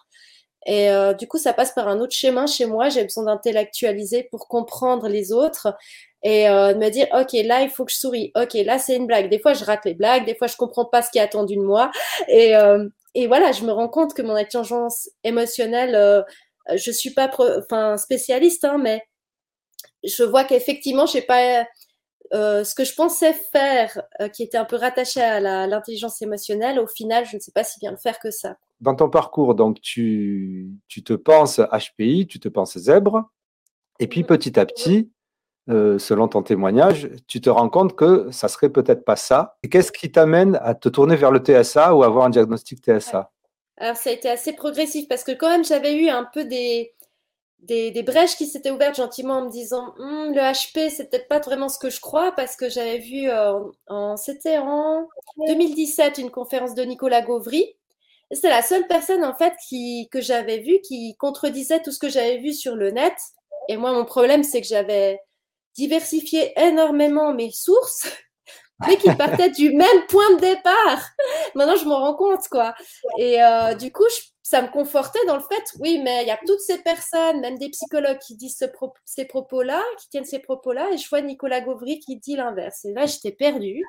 Et 0.67 0.91
euh, 0.91 1.15
du 1.15 1.29
coup, 1.29 1.39
ça 1.39 1.53
passe 1.53 1.73
par 1.73 1.89
un 1.89 2.01
autre 2.01 2.15
chemin 2.15 2.47
chez 2.47 2.67
moi. 2.67 2.89
J'ai 2.89 3.05
besoin 3.05 3.25
d'intellectualiser 3.25 4.25
pour 4.31 4.49
comprendre 4.49 5.09
les 5.09 5.33
autres 5.33 5.75
et 6.23 6.49
euh, 6.49 6.75
de 6.75 6.79
me 6.79 6.91
dire 6.91 7.07
ok 7.13 7.33
là 7.45 7.63
il 7.63 7.71
faut 7.71 7.85
que 7.85 7.93
je 7.93 7.97
souris 7.99 8.33
ok 8.35 8.55
là 8.65 8.79
c'est 8.81 8.97
une 8.97 9.07
blague 9.07 9.31
des 9.31 9.39
fois 9.39 9.53
je 9.55 9.65
rate 9.65 9.85
les 9.85 9.95
blagues 9.95 10.27
des 10.27 10.35
fois 10.35 10.49
je 10.49 10.57
comprends 10.57 10.85
pas 10.85 11.01
ce 11.01 11.11
qui 11.13 11.19
est 11.19 11.21
attendu 11.23 11.55
de 11.57 11.63
moi 11.63 11.93
et, 12.29 12.57
euh, 12.57 12.89
et 13.15 13.27
voilà 13.27 13.53
je 13.53 13.65
me 13.65 13.73
rends 13.73 13.89
compte 13.89 14.15
que 14.15 14.23
mon 14.23 14.35
intelligence 14.35 15.09
émotionnelle 15.25 15.95
euh, 15.95 16.23
je 16.75 16.91
suis 16.91 17.13
pas 17.13 17.31
enfin 17.59 17.97
spécialiste 17.97 18.65
hein, 18.65 18.79
mais 18.79 19.03
je 20.05 20.23
vois 20.23 20.45
qu'effectivement 20.45 21.07
je 21.07 21.13
sais 21.13 21.23
pas 21.23 21.67
euh, 22.35 22.63
ce 22.63 22.75
que 22.75 22.85
je 22.85 22.95
pensais 22.95 23.33
faire 23.33 24.03
euh, 24.21 24.29
qui 24.29 24.43
était 24.43 24.59
un 24.59 24.65
peu 24.65 24.77
rattaché 24.77 25.21
à 25.21 25.41
l'intelligence 25.67 26.21
émotionnelle 26.21 26.79
au 26.79 26.87
final 26.87 27.25
je 27.25 27.37
ne 27.37 27.41
sais 27.41 27.53
pas 27.53 27.65
si 27.65 27.79
bien 27.81 27.91
le 27.91 27.97
faire 27.97 28.19
que 28.19 28.31
ça. 28.31 28.57
Dans 28.81 28.95
ton 28.95 29.09
parcours 29.09 29.55
donc 29.55 29.81
tu, 29.81 30.71
tu 30.89 31.03
te 31.03 31.15
penses 31.15 31.61
HPI 31.61 32.27
tu 32.27 32.39
te 32.39 32.49
penses 32.49 32.77
zèbre 32.77 33.31
et 33.99 34.07
puis 34.07 34.25
petit 34.25 34.59
à 34.61 34.67
petit 34.67 35.11
euh, 35.69 35.99
selon 35.99 36.29
ton 36.29 36.43
témoignage, 36.43 37.11
tu 37.27 37.41
te 37.41 37.51
rends 37.51 37.69
compte 37.69 37.95
que 37.95 38.29
ça 38.31 38.49
serait 38.49 38.71
peut-être 38.71 39.05
pas 39.05 39.17
ça. 39.17 39.59
Et 39.63 39.69
qu'est-ce 39.69 39.93
qui 39.93 40.11
t'amène 40.11 40.59
à 40.63 40.75
te 40.75 40.89
tourner 40.89 41.17
vers 41.17 41.31
le 41.31 41.41
TSA 41.41 41.95
ou 41.95 42.03
avoir 42.03 42.25
un 42.25 42.31
diagnostic 42.31 42.83
TSA 42.83 43.31
Alors, 43.77 43.97
ça 43.97 44.11
a 44.11 44.13
été 44.15 44.31
assez 44.31 44.55
progressif 44.55 45.09
parce 45.09 45.25
que 45.25 45.33
quand 45.33 45.51
même, 45.51 45.65
j'avais 45.65 45.95
eu 45.95 46.09
un 46.09 46.25
peu 46.33 46.45
des, 46.45 46.95
des, 47.61 48.03
brèches 48.03 48.37
qui 48.37 48.47
s'étaient 48.47 48.71
ouvertes 48.71 48.97
gentiment 48.97 49.39
en 49.39 49.45
me 49.45 49.51
disant 49.51 49.95
hum, 49.99 50.33
le 50.33 50.41
HP, 50.41 50.89
c'est 50.89 51.11
peut-être 51.11 51.29
pas 51.29 51.41
vraiment 51.41 51.69
ce 51.69 51.79
que 51.79 51.91
je 51.91 52.01
crois 52.01 52.33
parce 52.33 52.57
que 52.57 52.71
j'avais 52.71 52.99
vu, 52.99 53.29
euh, 53.29 53.59
en, 53.89 54.17
c'était 54.17 54.57
en 54.59 55.07
2017, 55.49 56.17
une 56.19 56.31
conférence 56.31 56.75
de 56.75 56.83
Nicolas 56.83 57.21
Gauvry. 57.21 57.75
C'était 58.31 58.51
la 58.51 58.63
seule 58.63 58.87
personne 58.87 59.25
en 59.25 59.35
fait 59.35 59.55
qui, 59.69 60.09
que 60.11 60.21
j'avais 60.21 60.61
vue 60.61 60.81
qui 60.83 61.15
contredisait 61.19 61.83
tout 61.83 61.93
ce 61.93 61.99
que 61.99 62.09
j'avais 62.09 62.39
vu 62.39 62.53
sur 62.53 62.75
le 62.75 62.91
net. 62.91 63.15
Et 63.69 63.77
moi, 63.77 63.93
mon 63.93 64.07
problème, 64.07 64.45
c'est 64.45 64.63
que 64.63 64.67
j'avais 64.67 65.21
diversifier 65.79 66.53
énormément 66.61 67.33
mes 67.33 67.53
sources, 67.53 68.09
mais 68.87 68.97
qui 68.97 69.13
partaient 69.15 69.51
du 69.51 69.73
même 69.73 70.07
point 70.09 70.35
de 70.35 70.41
départ. 70.41 71.09
Maintenant, 71.55 71.77
je 71.77 71.85
m'en 71.85 72.01
rends 72.01 72.17
compte, 72.17 72.49
quoi. 72.51 72.75
Et 73.17 73.43
euh, 73.43 73.75
du 73.75 73.93
coup, 73.93 74.09
ça 74.43 74.61
me 74.63 74.69
confortait 74.69 75.25
dans 75.27 75.37
le 75.37 75.43
fait, 75.43 75.63
oui, 75.79 76.01
mais 76.03 76.23
il 76.23 76.29
y 76.29 76.33
a 76.33 76.39
toutes 76.47 76.61
ces 76.61 76.79
personnes, 76.79 77.41
même 77.41 77.59
des 77.59 77.69
psychologues 77.69 78.19
qui 78.19 78.35
disent 78.35 78.59
ces 79.05 79.25
propos-là, 79.25 79.83
qui 80.01 80.09
tiennent 80.09 80.25
ces 80.25 80.41
propos-là, 80.41 80.89
et 80.93 80.97
je 80.97 81.09
vois 81.09 81.21
Nicolas 81.21 81.61
Gauvry 81.61 82.01
qui 82.01 82.17
dit 82.17 82.35
l'inverse. 82.35 82.85
Et 82.85 82.93
là, 82.93 83.07
j'étais 83.07 83.33
perdue. 83.33 83.85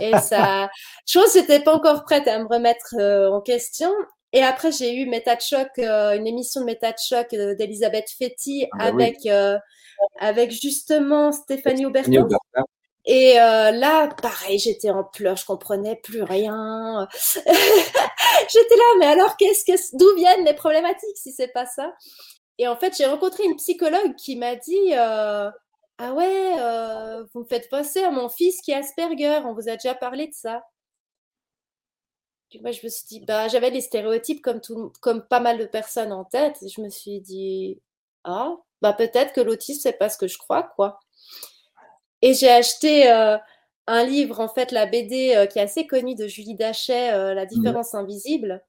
Et 0.00 0.12
ça, 0.18 0.70
chose, 1.08 1.34
n'étais 1.34 1.60
pas 1.60 1.74
encore 1.74 2.04
prête 2.04 2.28
à 2.28 2.38
me 2.38 2.46
remettre 2.46 2.94
euh, 2.98 3.30
en 3.30 3.40
question. 3.40 3.90
Et 4.34 4.42
après, 4.42 4.72
j'ai 4.72 4.94
eu 4.96 5.06
Méta 5.06 5.36
de 5.36 5.40
choc, 5.40 5.68
euh, 5.78 6.16
une 6.16 6.26
émission 6.26 6.62
de 6.62 6.66
Méta 6.66 6.92
de 6.92 6.98
choc 6.98 7.30
d'Elisabeth 7.30 8.10
Fetty 8.18 8.66
ah 8.72 8.78
bah 8.78 8.84
avec 8.86 9.18
avec 10.18 10.50
justement 10.50 11.32
Stéphanie 11.32 11.86
Aubertin. 11.86 12.28
Et 13.04 13.40
euh, 13.40 13.72
là, 13.72 14.08
pareil, 14.22 14.58
j'étais 14.58 14.90
en 14.90 15.02
pleurs, 15.02 15.36
je 15.36 15.44
comprenais 15.44 15.96
plus 15.96 16.22
rien. 16.22 17.08
j'étais 17.34 18.76
là, 18.76 18.84
mais 19.00 19.06
alors 19.06 19.36
qu'est-ce 19.36 19.64
que 19.64 19.96
d'où 19.96 20.14
viennent 20.16 20.44
les 20.44 20.54
problématiques 20.54 21.16
si 21.16 21.32
c'est 21.32 21.48
pas 21.48 21.66
ça? 21.66 21.94
Et 22.58 22.68
en 22.68 22.76
fait, 22.76 22.96
j'ai 22.96 23.06
rencontré 23.06 23.44
une 23.44 23.56
psychologue 23.56 24.14
qui 24.16 24.36
m'a 24.36 24.54
dit 24.56 24.92
euh, 24.92 25.50
ah 25.98 26.14
ouais, 26.14 26.54
euh, 26.60 27.24
vous 27.34 27.40
me 27.40 27.44
faites 27.46 27.68
penser 27.70 28.02
à 28.02 28.10
mon 28.10 28.28
fils 28.28 28.60
qui 28.62 28.70
est 28.72 28.74
Asperger. 28.74 29.40
On 29.44 29.54
vous 29.54 29.68
a 29.68 29.72
déjà 29.72 29.94
parlé 29.94 30.28
de 30.28 30.34
ça. 30.34 30.64
Et 32.52 32.60
moi, 32.60 32.70
je 32.70 32.80
me 32.84 32.88
suis 32.90 33.06
dit 33.06 33.20
bah 33.20 33.48
j'avais 33.48 33.70
des 33.70 33.80
stéréotypes 33.80 34.42
comme 34.42 34.60
tout, 34.60 34.92
comme 35.00 35.26
pas 35.26 35.40
mal 35.40 35.58
de 35.58 35.64
personnes 35.64 36.12
en 36.12 36.24
tête. 36.24 36.62
Et 36.62 36.68
je 36.68 36.80
me 36.80 36.88
suis 36.88 37.20
dit 37.20 37.80
ah 38.24 38.56
bah 38.82 38.92
peut-être 38.92 39.32
que 39.32 39.40
l'autisme 39.40 39.80
c'est 39.82 39.98
pas 39.98 40.08
ce 40.08 40.18
que 40.18 40.26
je 40.26 40.36
crois 40.36 40.64
quoi. 40.76 41.00
Et 42.20 42.34
j'ai 42.34 42.50
acheté 42.50 43.10
euh, 43.10 43.38
un 43.86 44.04
livre 44.04 44.40
en 44.40 44.48
fait 44.48 44.72
la 44.72 44.86
BD 44.86 45.34
euh, 45.34 45.46
qui 45.46 45.58
est 45.58 45.62
assez 45.62 45.86
connue 45.86 46.14
de 46.14 46.26
Julie 46.26 46.54
Dachet, 46.54 47.12
euh, 47.12 47.34
La 47.34 47.44
mmh. 47.44 47.48
différence 47.48 47.94
invisible. 47.94 48.62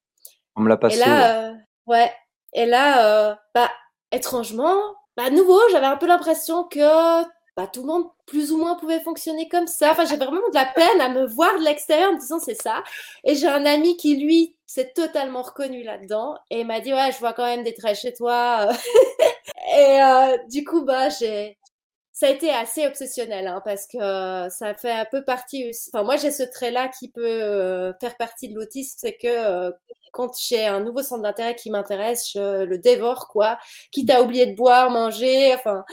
On 0.56 0.62
me 0.62 0.70
l'a 0.70 0.78
passé. 0.78 0.98
Et 0.98 1.00
là, 1.00 1.56
ouais. 1.88 2.12
Et 2.54 2.66
là, 2.68 3.40
bah 3.56 3.72
étrangement, 4.12 4.78
bah 5.18 5.32
nouveau, 5.32 5.60
j'avais 5.72 5.88
un 5.88 5.98
peu 5.98 6.06
l'impression 6.06 6.64
que 6.66 7.24
bah, 7.56 7.68
tout 7.68 7.82
le 7.82 7.88
monde 7.88 8.06
plus 8.26 8.52
ou 8.52 8.58
moins 8.58 8.76
pouvait 8.76 9.02
fonctionner 9.02 9.48
comme 9.48 9.68
ça. 9.68 9.92
Enfin, 9.92 10.06
j'ai 10.06 10.16
vraiment 10.18 10.50
de 10.50 10.56
la 10.56 10.66
peine 10.66 11.02
à 11.02 11.10
me 11.10 11.26
voir 11.26 11.58
de 11.60 11.64
l'extérieur 11.64 12.10
en 12.12 12.14
me 12.16 12.20
disant 12.20 12.40
c'est 12.40 12.60
ça. 12.60 12.84
Et 13.24 13.36
j'ai 13.36 13.48
un 13.48 13.66
ami 13.66 13.96
qui, 13.98 14.18
lui, 14.18 14.56
s'est 14.66 14.92
totalement 14.96 15.44
reconnu 15.44 15.84
là-dedans 15.84 16.36
et 16.50 16.64
m'a 16.64 16.80
dit 16.80 16.94
ouais, 16.94 17.12
je 17.12 17.20
vois 17.20 17.34
quand 17.34 17.46
même 17.46 17.64
des 17.64 17.74
traits 17.76 18.00
chez 18.00 18.14
toi. 18.14 18.70
et 19.78 20.02
euh, 20.02 20.38
du 20.50 20.64
coup, 20.64 20.84
bah, 20.84 21.10
j'ai. 21.10 21.58
Ça 22.14 22.28
a 22.28 22.30
été 22.30 22.52
assez 22.52 22.86
obsessionnel 22.86 23.48
hein, 23.48 23.62
parce 23.66 23.88
que 23.88 23.98
ça 23.98 24.76
fait 24.76 24.92
un 24.92 25.06
peu 25.06 25.24
partie. 25.24 25.72
Enfin, 25.92 26.04
moi, 26.04 26.16
j'ai 26.16 26.32
ce 26.32 26.44
trait-là 26.44 26.88
qui 26.90 27.10
peut 27.10 27.26
euh, 27.26 27.92
faire 28.00 28.16
partie 28.18 28.50
de 28.50 28.56
l'autisme, 28.56 28.96
c'est 29.00 29.18
que 29.18 29.28
euh, 29.28 29.72
quand 30.14 30.32
j'ai 30.40 30.66
un 30.66 30.80
nouveau 30.80 31.02
centre 31.02 31.24
d'intérêt 31.24 31.56
qui 31.56 31.72
m'intéresse, 31.72 32.32
je 32.34 32.64
le 32.66 32.78
dévore, 32.78 33.28
quoi. 33.30 33.58
Quitte 33.92 34.12
à 34.12 34.22
oublier 34.22 34.46
de 34.46 34.56
boire, 34.56 34.92
manger, 34.92 35.56
enfin. 35.56 35.84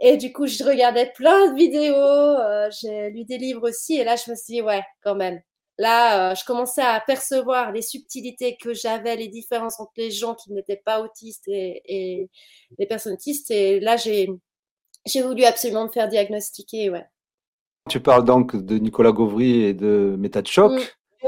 Et 0.00 0.16
du 0.16 0.32
coup, 0.32 0.46
je 0.46 0.62
regardais 0.64 1.12
plein 1.12 1.50
de 1.50 1.56
vidéos, 1.56 1.94
euh, 1.94 2.70
j'ai 2.70 3.10
lu 3.10 3.24
des 3.24 3.38
livres 3.38 3.68
aussi, 3.68 3.96
et 3.96 4.04
là, 4.04 4.16
je 4.16 4.30
me 4.30 4.36
suis 4.36 4.54
dit, 4.54 4.62
ouais, 4.62 4.82
quand 5.02 5.16
même. 5.16 5.40
là, 5.78 6.32
euh, 6.32 6.34
je 6.36 6.44
commençais 6.44 6.82
à 6.82 7.00
percevoir 7.00 7.72
les 7.72 7.82
subtilités 7.82 8.56
que 8.56 8.74
j'avais, 8.74 9.16
les 9.16 9.28
différences 9.28 9.80
entre 9.80 9.92
les 9.96 10.10
gens 10.12 10.34
qui 10.36 10.52
n'étaient 10.52 10.82
pas 10.84 11.00
autistes 11.00 11.48
et, 11.48 12.30
les 12.78 12.86
personnes 12.86 13.14
autistes. 13.14 13.50
Et 13.50 13.80
là, 13.80 13.96
j'ai, 13.96 14.28
j'ai 15.06 15.22
voulu 15.22 15.44
absolument 15.44 15.84
me 15.84 15.90
faire 15.90 16.08
diagnostiquer, 16.08 16.90
ouais. 16.90 17.06
Tu 17.88 18.00
parles 18.00 18.24
donc 18.24 18.56
de 18.56 18.78
Nicolas 18.78 19.12
Gauvry 19.12 19.62
et 19.64 19.74
de 19.74 20.16
Méta 20.18 20.40
de 20.40 20.46
choc. 20.46 20.72
Mm. 20.72 21.26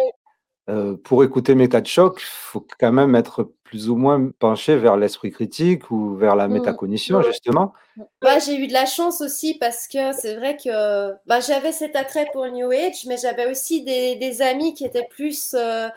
Euh, 0.69 0.97
pour 0.97 1.23
écouter 1.23 1.55
Méta 1.55 1.81
de 1.81 1.87
choc, 1.87 2.21
il 2.21 2.27
faut 2.27 2.67
quand 2.81 2.93
même 2.93 3.15
être 3.15 3.53
plus 3.63 3.89
ou 3.89 3.97
moins 3.97 4.31
penché 4.39 4.77
vers 4.77 4.97
l'esprit 4.97 5.31
critique 5.31 5.91
ou 5.91 6.17
vers 6.17 6.37
la 6.37 6.49
mmh. 6.49 6.53
métacognition, 6.53 7.23
justement 7.23 7.73
bah, 8.21 8.39
J'ai 8.39 8.57
eu 8.57 8.67
de 8.67 8.73
la 8.73 8.87
chance 8.87 9.21
aussi 9.21 9.59
parce 9.59 9.89
que 9.89 10.13
c'est 10.13 10.37
vrai 10.37 10.57
que 10.57 11.13
bah, 11.27 11.41
j'avais 11.41 11.73
cet 11.73 11.97
attrait 11.97 12.29
pour 12.33 12.45
le 12.45 12.53
New 12.53 12.71
Age, 12.71 13.05
mais 13.07 13.17
j'avais 13.17 13.51
aussi 13.51 13.83
des, 13.83 14.43
amis 14.43 14.75
qui 14.75 14.85
étaient 14.85 15.09
plus 15.09 15.55
euh, 15.55 15.89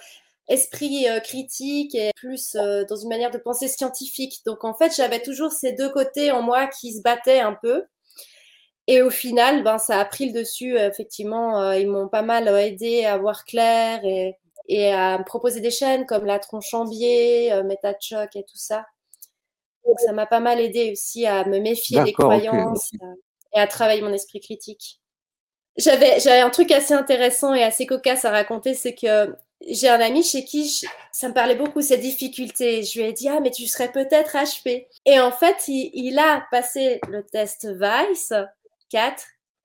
esprit 0.49 1.07
euh, 1.07 1.19
critique 1.19 1.95
et 1.95 2.11
plus 2.15 2.55
euh, 2.55 2.83
dans 2.85 2.97
une 2.97 3.09
manière 3.09 3.31
de 3.31 3.37
penser 3.37 3.67
scientifique. 3.67 4.41
Donc 4.45 4.63
en 4.63 4.73
fait, 4.73 4.93
j'avais 4.95 5.21
toujours 5.21 5.53
ces 5.53 5.73
deux 5.73 5.89
côtés 5.89 6.31
en 6.31 6.41
moi 6.41 6.67
qui 6.67 6.93
se 6.93 7.01
battaient 7.01 7.39
un 7.39 7.57
peu. 7.61 7.85
Et 8.87 9.01
au 9.01 9.11
final, 9.11 9.63
ben, 9.63 9.77
ça 9.77 9.99
a 9.99 10.05
pris 10.05 10.25
le 10.25 10.33
dessus. 10.33 10.75
Effectivement, 10.77 11.71
ils 11.73 11.87
m'ont 11.87 12.09
pas 12.09 12.23
mal 12.23 12.47
aidé 12.47 13.05
à 13.05 13.17
voir 13.17 13.45
clair 13.45 14.03
et 14.03 14.35
et 14.69 14.91
à 14.93 15.17
me 15.17 15.23
proposer 15.23 15.61
des 15.61 15.71
chaînes 15.71 16.05
comme 16.05 16.25
la 16.25 16.39
Tronchambier, 16.39 17.51
euh, 17.51 17.63
Choc 17.99 18.35
et 18.35 18.43
tout 18.43 18.57
ça. 18.57 18.85
Donc 19.85 19.99
ça 19.99 20.13
m'a 20.13 20.27
pas 20.27 20.39
mal 20.39 20.59
aidé 20.59 20.91
aussi 20.91 21.25
à 21.25 21.43
me 21.45 21.59
méfier 21.59 22.03
des 22.03 22.13
croyances 22.13 22.91
euh, 23.01 23.15
et 23.55 23.59
à 23.59 23.65
travailler 23.65 24.03
mon 24.03 24.13
esprit 24.13 24.39
critique. 24.39 25.01
J'avais, 25.75 26.19
j'avais 26.19 26.41
un 26.41 26.51
truc 26.51 26.71
assez 26.71 26.93
intéressant 26.93 27.55
et 27.55 27.63
assez 27.63 27.87
cocasse 27.87 28.25
à 28.25 28.29
raconter, 28.29 28.75
c'est 28.75 28.93
que 28.93 29.35
j'ai 29.67 29.89
un 29.89 29.99
ami 29.99 30.23
chez 30.23 30.45
qui 30.45 30.85
ça 31.11 31.27
me 31.27 31.33
parlait 31.33 31.55
beaucoup, 31.55 31.81
ces 31.81 31.97
difficultés. 31.97 32.83
Je 32.83 32.99
lui 32.99 33.07
ai 33.07 33.13
dit, 33.13 33.27
ah, 33.27 33.39
mais 33.41 33.51
tu 33.51 33.67
serais 33.67 33.91
peut-être 33.91 34.35
HP. 34.35 34.87
Et 35.05 35.19
en 35.19 35.31
fait, 35.31 35.67
il, 35.67 36.17
a 36.17 36.45
passé 36.51 36.99
le 37.09 37.23
test 37.25 37.67
Vice 37.67 38.33
4. 38.89 39.23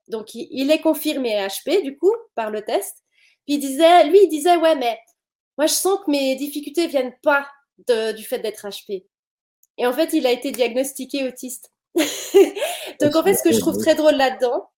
Donc, 0.09 0.35
il, 0.35 0.49
il 0.51 0.71
est 0.71 0.81
confirmé 0.81 1.47
HP, 1.47 1.83
du 1.83 1.97
coup, 1.97 2.15
par 2.35 2.51
le 2.51 2.63
test. 2.63 2.97
Puis 3.47 3.55
il 3.55 3.59
disait, 3.61 4.05
lui, 4.09 4.19
il 4.23 4.29
disait, 4.29 4.57
ouais, 4.57 4.75
mais 4.75 4.99
moi, 5.57 5.67
je 5.67 5.75
sens 5.75 5.99
que 6.05 6.11
mes 6.11 6.35
difficultés 6.37 6.87
viennent 6.87 7.15
pas 7.23 7.47
du 7.89 8.25
fait 8.25 8.39
d'être 8.39 8.67
HP. 8.67 9.05
Et 9.79 9.87
en 9.87 9.93
fait, 9.93 10.13
il 10.13 10.27
a 10.27 10.33
été 10.33 10.51
diagnostiqué 10.53 11.27
autiste. 11.27 11.71
Donc, 13.01 13.15
en 13.15 13.23
fait, 13.23 13.35
ce 13.35 13.43
que 13.43 13.53
je 13.53 13.61
trouve 13.61 13.79
très 13.79 13.95
drôle 13.95 14.15
là-dedans, 14.15 14.69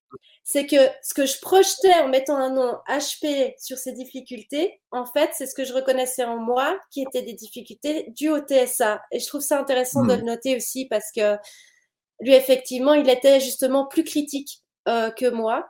c'est 0.45 0.67
que 0.67 0.77
ce 1.03 1.15
que 1.15 1.27
je 1.27 1.41
projetais 1.41 1.95
en 1.95 2.09
mettant 2.09 2.37
un 2.37 2.51
nom 2.51 2.79
HP 2.89 3.55
sur 3.59 3.79
ces 3.79 3.93
difficultés, 3.93 4.81
en 4.93 5.05
fait, 5.05 5.31
c'est 5.35 5.47
ce 5.47 5.55
que 5.55 5.65
je 5.65 5.73
reconnaissais 5.73 6.25
en 6.25 6.39
moi 6.39 6.79
qui 6.91 7.03
étaient 7.03 7.23
des 7.23 7.35
difficultés 7.35 8.13
dues 8.17 8.31
au 8.31 8.39
TSA. 8.39 9.03
Et 9.11 9.19
je 9.19 9.27
trouve 9.27 9.41
ça 9.41 9.59
intéressant 9.59 10.05
de 10.05 10.15
hmm. 10.15 10.19
le 10.19 10.23
noter 10.23 10.57
aussi 10.57 10.87
parce 10.87 11.11
que 11.11 11.37
lui, 12.21 12.35
effectivement, 12.35 12.95
il 12.95 13.09
était 13.11 13.41
justement 13.41 13.87
plus 13.87 14.05
critique 14.05 14.63
euh, 14.89 15.11
que 15.11 15.29
moi. 15.29 15.69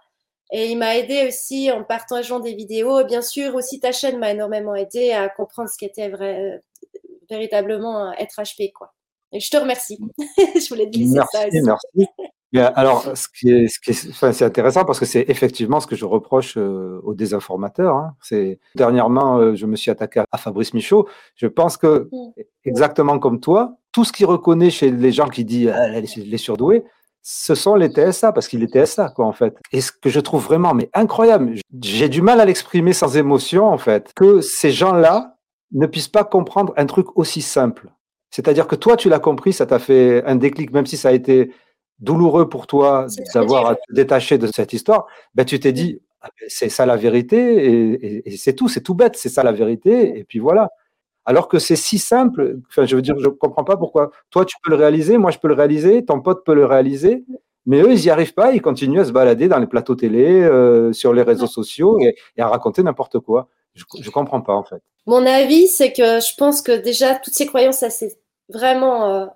Et 0.52 0.70
il 0.70 0.78
m'a 0.78 0.96
aidé 0.96 1.26
aussi 1.26 1.72
en 1.72 1.82
partageant 1.82 2.38
des 2.38 2.54
vidéos. 2.54 3.04
Bien 3.04 3.22
sûr, 3.22 3.54
aussi 3.54 3.80
ta 3.80 3.92
chaîne 3.92 4.18
m'a 4.18 4.30
énormément 4.30 4.74
aidé 4.74 5.10
à 5.12 5.28
comprendre 5.28 5.68
ce 5.68 5.76
qu'était 5.76 6.08
vrai, 6.08 6.62
véritablement 7.28 8.12
être 8.12 8.40
HP. 8.40 8.72
Quoi. 8.72 8.92
Et 9.32 9.40
je 9.40 9.50
te 9.50 9.56
remercie. 9.56 9.98
je 10.38 10.68
voulais 10.68 10.86
te 10.86 10.90
glisser 10.90 11.20
ça. 11.32 11.46
Aussi. 11.48 11.62
Merci. 11.62 12.08
Alors, 12.54 13.16
ce 13.16 13.28
qui 13.28 13.50
est, 13.50 13.68
ce 13.68 13.80
qui 13.80 13.90
est, 13.90 14.10
enfin, 14.10 14.32
c'est 14.32 14.44
intéressant 14.44 14.84
parce 14.84 14.98
que 14.98 15.04
c'est 15.04 15.24
effectivement 15.28 15.80
ce 15.80 15.86
que 15.86 15.96
je 15.96 16.04
reproche 16.04 16.56
euh, 16.56 17.00
aux 17.02 17.14
désinformateurs. 17.14 17.94
Hein. 17.96 18.14
C'est 18.22 18.58
dernièrement, 18.74 19.38
euh, 19.38 19.54
je 19.54 19.66
me 19.66 19.76
suis 19.76 19.90
attaqué 19.90 20.22
à 20.30 20.38
Fabrice 20.38 20.72
Michaud. 20.72 21.08
Je 21.34 21.46
pense 21.46 21.76
que 21.76 22.08
mm. 22.10 22.42
exactement 22.64 23.18
comme 23.18 23.40
toi, 23.40 23.76
tout 23.92 24.04
ce 24.04 24.12
qu'il 24.12 24.26
reconnaît 24.26 24.70
chez 24.70 24.90
les 24.90 25.12
gens 25.12 25.28
qui 25.28 25.44
disent 25.44 25.72
ah, 25.74 25.88
les 25.88 26.38
surdoués, 26.38 26.84
ce 27.28 27.56
sont 27.56 27.74
les 27.74 27.88
TSA, 27.88 28.30
parce 28.30 28.46
qu'il 28.46 28.62
est 28.62 28.72
TSA, 28.72 29.08
quoi, 29.08 29.26
en 29.26 29.32
fait. 29.32 29.58
Et 29.72 29.80
ce 29.80 29.90
que 29.90 30.08
je 30.08 30.20
trouve 30.20 30.44
vraiment 30.44 30.74
mais 30.74 30.88
incroyable, 30.94 31.56
j'ai 31.82 32.08
du 32.08 32.22
mal 32.22 32.40
à 32.40 32.44
l'exprimer 32.44 32.92
sans 32.92 33.16
émotion, 33.16 33.66
en 33.66 33.78
fait, 33.78 34.12
que 34.14 34.40
ces 34.40 34.70
gens-là 34.70 35.36
ne 35.72 35.86
puissent 35.86 36.06
pas 36.06 36.22
comprendre 36.22 36.72
un 36.76 36.86
truc 36.86 37.18
aussi 37.18 37.42
simple. 37.42 37.88
C'est-à-dire 38.30 38.68
que 38.68 38.76
toi, 38.76 38.96
tu 38.96 39.08
l'as 39.08 39.18
compris, 39.18 39.52
ça 39.52 39.66
t'a 39.66 39.80
fait 39.80 40.22
un 40.24 40.36
déclic, 40.36 40.70
même 40.72 40.86
si 40.86 40.96
ça 40.96 41.08
a 41.08 41.12
été 41.12 41.50
douloureux 41.98 42.48
pour 42.48 42.66
toi 42.66 43.06
d'avoir 43.34 43.66
à 43.66 43.74
te 43.76 43.92
détacher 43.92 44.38
de 44.38 44.46
cette 44.46 44.72
histoire, 44.72 45.06
ben, 45.34 45.44
tu 45.44 45.58
t'es 45.60 45.72
dit, 45.72 46.00
ah, 46.20 46.28
ben, 46.38 46.46
c'est 46.48 46.68
ça 46.68 46.86
la 46.86 46.96
vérité, 46.96 48.22
et 48.26 48.36
c'est 48.36 48.54
tout, 48.54 48.68
c'est 48.68 48.82
tout 48.82 48.94
bête, 48.94 49.16
c'est 49.16 49.28
ça 49.28 49.42
la 49.42 49.52
vérité, 49.52 50.18
et 50.18 50.24
puis 50.24 50.38
voilà. 50.38 50.70
Alors 51.24 51.48
que 51.48 51.58
c'est 51.58 51.76
si 51.76 51.98
simple, 51.98 52.58
enfin, 52.68 52.86
je 52.86 52.94
veux 52.94 53.02
dire, 53.02 53.18
je 53.18 53.24
ne 53.24 53.30
comprends 53.30 53.64
pas 53.64 53.76
pourquoi. 53.76 54.12
Toi, 54.30 54.44
tu 54.44 54.56
peux 54.62 54.70
le 54.70 54.76
réaliser, 54.76 55.18
moi, 55.18 55.32
je 55.32 55.38
peux 55.38 55.48
le 55.48 55.54
réaliser, 55.54 56.04
ton 56.04 56.20
pote 56.20 56.44
peut 56.44 56.54
le 56.54 56.64
réaliser, 56.66 57.24
mais 57.66 57.82
eux, 57.82 57.92
ils 57.92 58.02
n'y 58.02 58.10
arrivent 58.10 58.34
pas, 58.34 58.52
ils 58.52 58.62
continuent 58.62 59.00
à 59.00 59.04
se 59.04 59.10
balader 59.10 59.48
dans 59.48 59.58
les 59.58 59.66
plateaux 59.66 59.96
télé, 59.96 60.42
euh, 60.42 60.92
sur 60.92 61.12
les 61.12 61.22
réseaux 61.22 61.48
sociaux 61.48 61.98
et, 62.00 62.14
à 62.40 62.46
raconter 62.46 62.84
n'importe 62.84 63.18
quoi. 63.18 63.48
Je 63.74 63.84
ne 63.98 64.10
comprends 64.10 64.40
pas, 64.40 64.54
en 64.54 64.62
fait. 64.62 64.80
Mon 65.06 65.26
avis, 65.26 65.66
c'est 65.66 65.92
que 65.92 66.20
je 66.20 66.34
pense 66.38 66.62
que 66.62 66.72
déjà, 66.80 67.16
toutes 67.16 67.34
ces 67.34 67.46
croyances, 67.46 67.78
ça 67.78 67.90
s'est 67.90 68.16
vraiment. 68.48 69.06
Euh, 69.06 69.26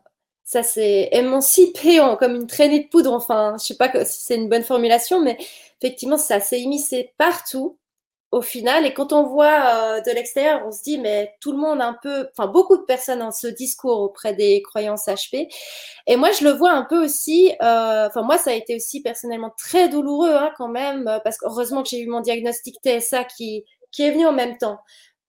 ça 0.51 0.65
s'est 0.65 1.11
émancipé 1.13 2.01
en, 2.01 2.17
comme 2.17 2.35
une 2.35 2.49
traînée 2.49 2.81
de 2.81 2.89
poudre. 2.89 3.13
Enfin, 3.13 3.55
je 3.61 3.67
sais 3.67 3.77
pas 3.77 3.89
si 4.05 4.25
c'est 4.25 4.35
une 4.35 4.49
bonne 4.49 4.65
formulation, 4.65 5.21
mais 5.21 5.39
effectivement, 5.81 6.17
ça 6.17 6.41
s'est 6.41 6.61
immiscé 6.61 7.15
partout 7.19 7.79
au 8.33 8.43
final. 8.43 8.85
Et 8.85 8.93
quand 8.93 9.13
on 9.13 9.23
voit 9.29 9.99
euh, 9.99 10.01
de 10.01 10.11
l'extérieur, 10.11 10.63
on 10.67 10.73
se 10.73 10.83
dit, 10.83 10.99
mais 10.99 11.37
tout 11.41 11.53
le 11.53 11.59
monde 11.59 11.81
un 11.81 11.97
peu, 12.03 12.29
enfin 12.33 12.49
beaucoup 12.49 12.77
de 12.77 12.83
personnes 12.83 13.23
ont 13.23 13.31
ce 13.31 13.47
discours 13.47 14.01
auprès 14.01 14.35
des 14.35 14.61
croyances 14.63 15.07
HP. 15.07 15.47
Et 16.09 16.17
moi, 16.17 16.33
je 16.33 16.43
le 16.43 16.51
vois 16.51 16.73
un 16.73 16.83
peu 16.83 17.05
aussi, 17.05 17.53
euh, 17.63 18.09
enfin 18.09 18.23
moi, 18.23 18.37
ça 18.37 18.51
a 18.51 18.55
été 18.55 18.75
aussi 18.75 19.03
personnellement 19.03 19.53
très 19.57 19.89
douloureux 19.89 20.35
hein, 20.35 20.51
quand 20.57 20.69
même, 20.69 21.21
parce 21.23 21.39
qu'heureusement 21.39 21.85
que 21.85 21.91
j'ai 21.91 22.01
eu 22.01 22.09
mon 22.09 22.23
diagnostic 22.23 22.75
TSA 22.85 23.23
qui, 23.23 23.65
qui 23.93 24.03
est 24.03 24.11
venu 24.11 24.27
en 24.27 24.33
même 24.33 24.59
temps. 24.59 24.81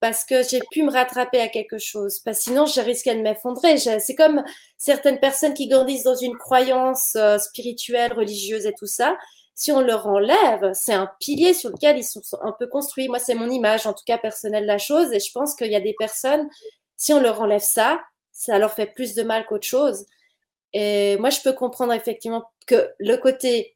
Parce 0.02 0.24
que 0.24 0.42
j'ai 0.42 0.60
pu 0.70 0.82
me 0.82 0.92
rattraper 0.92 1.40
à 1.40 1.48
quelque 1.48 1.78
chose. 1.78 2.18
Parce 2.18 2.38
que 2.38 2.44
sinon, 2.44 2.66
je 2.66 2.82
risquais 2.82 3.14
de 3.14 3.22
m'effondrer. 3.22 3.78
C'est 3.78 4.14
comme 4.14 4.42
certaines 4.76 5.20
personnes 5.20 5.54
qui 5.54 5.68
grandissent 5.68 6.02
dans 6.02 6.16
une 6.16 6.36
croyance 6.36 7.16
spirituelle, 7.38 8.12
religieuse 8.12 8.66
et 8.66 8.74
tout 8.78 8.86
ça 8.86 9.16
si 9.54 9.70
on 9.70 9.80
leur 9.80 10.06
enlève, 10.06 10.72
c'est 10.72 10.94
un 10.94 11.10
pilier 11.20 11.54
sur 11.54 11.70
lequel 11.70 11.98
ils 11.98 12.04
sont 12.04 12.22
un 12.42 12.52
peu 12.58 12.66
construits. 12.66 13.08
Moi, 13.08 13.18
c'est 13.18 13.34
mon 13.34 13.50
image, 13.50 13.86
en 13.86 13.92
tout 13.92 14.04
cas 14.06 14.18
personnelle 14.18 14.62
de 14.62 14.66
la 14.66 14.78
chose. 14.78 15.12
Et 15.12 15.20
je 15.20 15.30
pense 15.32 15.54
qu'il 15.54 15.70
y 15.70 15.76
a 15.76 15.80
des 15.80 15.94
personnes, 15.98 16.48
si 16.96 17.12
on 17.12 17.20
leur 17.20 17.40
enlève 17.40 17.60
ça, 17.60 18.00
ça 18.32 18.58
leur 18.58 18.72
fait 18.72 18.86
plus 18.86 19.14
de 19.14 19.22
mal 19.22 19.46
qu'autre 19.46 19.66
chose. 19.66 20.06
Et 20.72 21.16
moi, 21.18 21.30
je 21.30 21.40
peux 21.42 21.52
comprendre 21.52 21.92
effectivement 21.92 22.44
que 22.66 22.90
le 22.98 23.16
côté 23.16 23.71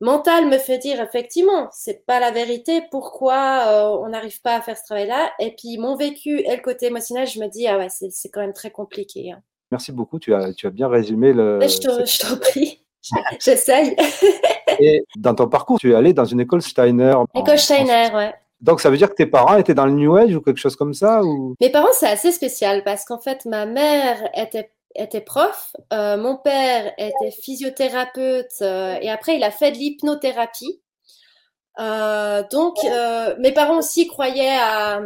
mental 0.00 0.46
me 0.46 0.58
fait 0.58 0.78
dire 0.78 1.00
effectivement, 1.00 1.68
c'est 1.72 2.04
pas 2.06 2.20
la 2.20 2.30
vérité. 2.30 2.82
Pourquoi 2.90 3.64
euh, 3.66 4.04
on 4.04 4.08
n'arrive 4.08 4.40
pas 4.42 4.56
à 4.56 4.60
faire 4.60 4.76
ce 4.76 4.84
travail-là? 4.84 5.30
Et 5.38 5.54
puis 5.56 5.78
mon 5.78 5.96
vécu 5.96 6.40
et 6.40 6.56
le 6.56 6.62
côté 6.62 6.86
émotionnel, 6.86 7.26
je 7.26 7.40
me 7.40 7.48
dis 7.48 7.66
ah 7.66 7.78
ouais, 7.78 7.88
c'est 7.88 8.28
quand 8.30 8.40
même 8.40 8.52
très 8.52 8.70
compliqué. 8.70 9.32
Hein. 9.32 9.42
Merci 9.70 9.92
beaucoup. 9.92 10.18
Tu 10.18 10.34
as, 10.34 10.52
tu 10.52 10.66
as 10.66 10.70
bien 10.70 10.88
résumé 10.88 11.32
le. 11.32 11.58
Je 11.62 12.28
t'en 12.28 12.36
prie. 12.38 12.82
J'essaye. 13.40 13.96
Et 14.80 15.04
dans 15.16 15.34
ton 15.34 15.48
parcours, 15.48 15.78
tu 15.78 15.92
es 15.92 15.94
allé 15.94 16.12
dans 16.12 16.24
une 16.24 16.40
école 16.40 16.62
Steiner. 16.62 17.14
École 17.34 17.58
Steiner, 17.58 18.08
ouais. 18.14 18.34
Donc 18.60 18.80
ça 18.80 18.90
veut 18.90 18.96
dire 18.96 19.10
que 19.10 19.14
tes 19.14 19.26
parents 19.26 19.56
étaient 19.56 19.74
dans 19.74 19.86
le 19.86 19.92
New 19.92 20.16
Age 20.16 20.34
ou 20.34 20.40
quelque 20.40 20.58
chose 20.58 20.76
comme 20.76 20.94
ça 20.94 21.22
ou... 21.22 21.54
Mes 21.60 21.70
parents, 21.70 21.92
c'est 21.92 22.08
assez 22.08 22.32
spécial 22.32 22.82
parce 22.84 23.04
qu'en 23.04 23.18
fait, 23.18 23.44
ma 23.44 23.66
mère 23.66 24.28
était, 24.34 24.70
était 24.98 25.20
prof, 25.20 25.74
euh, 25.92 26.16
mon 26.16 26.36
père 26.36 26.92
était 26.98 27.30
physiothérapeute 27.30 28.52
euh, 28.62 28.96
et 29.00 29.10
après, 29.10 29.36
il 29.36 29.44
a 29.44 29.50
fait 29.50 29.72
de 29.72 29.76
l'hypnothérapie. 29.76 30.80
Euh, 31.78 32.42
donc, 32.50 32.76
mes 33.38 33.52
parents 33.52 33.78
aussi 33.78 34.06
croyaient 34.08 34.58
à, 34.58 35.00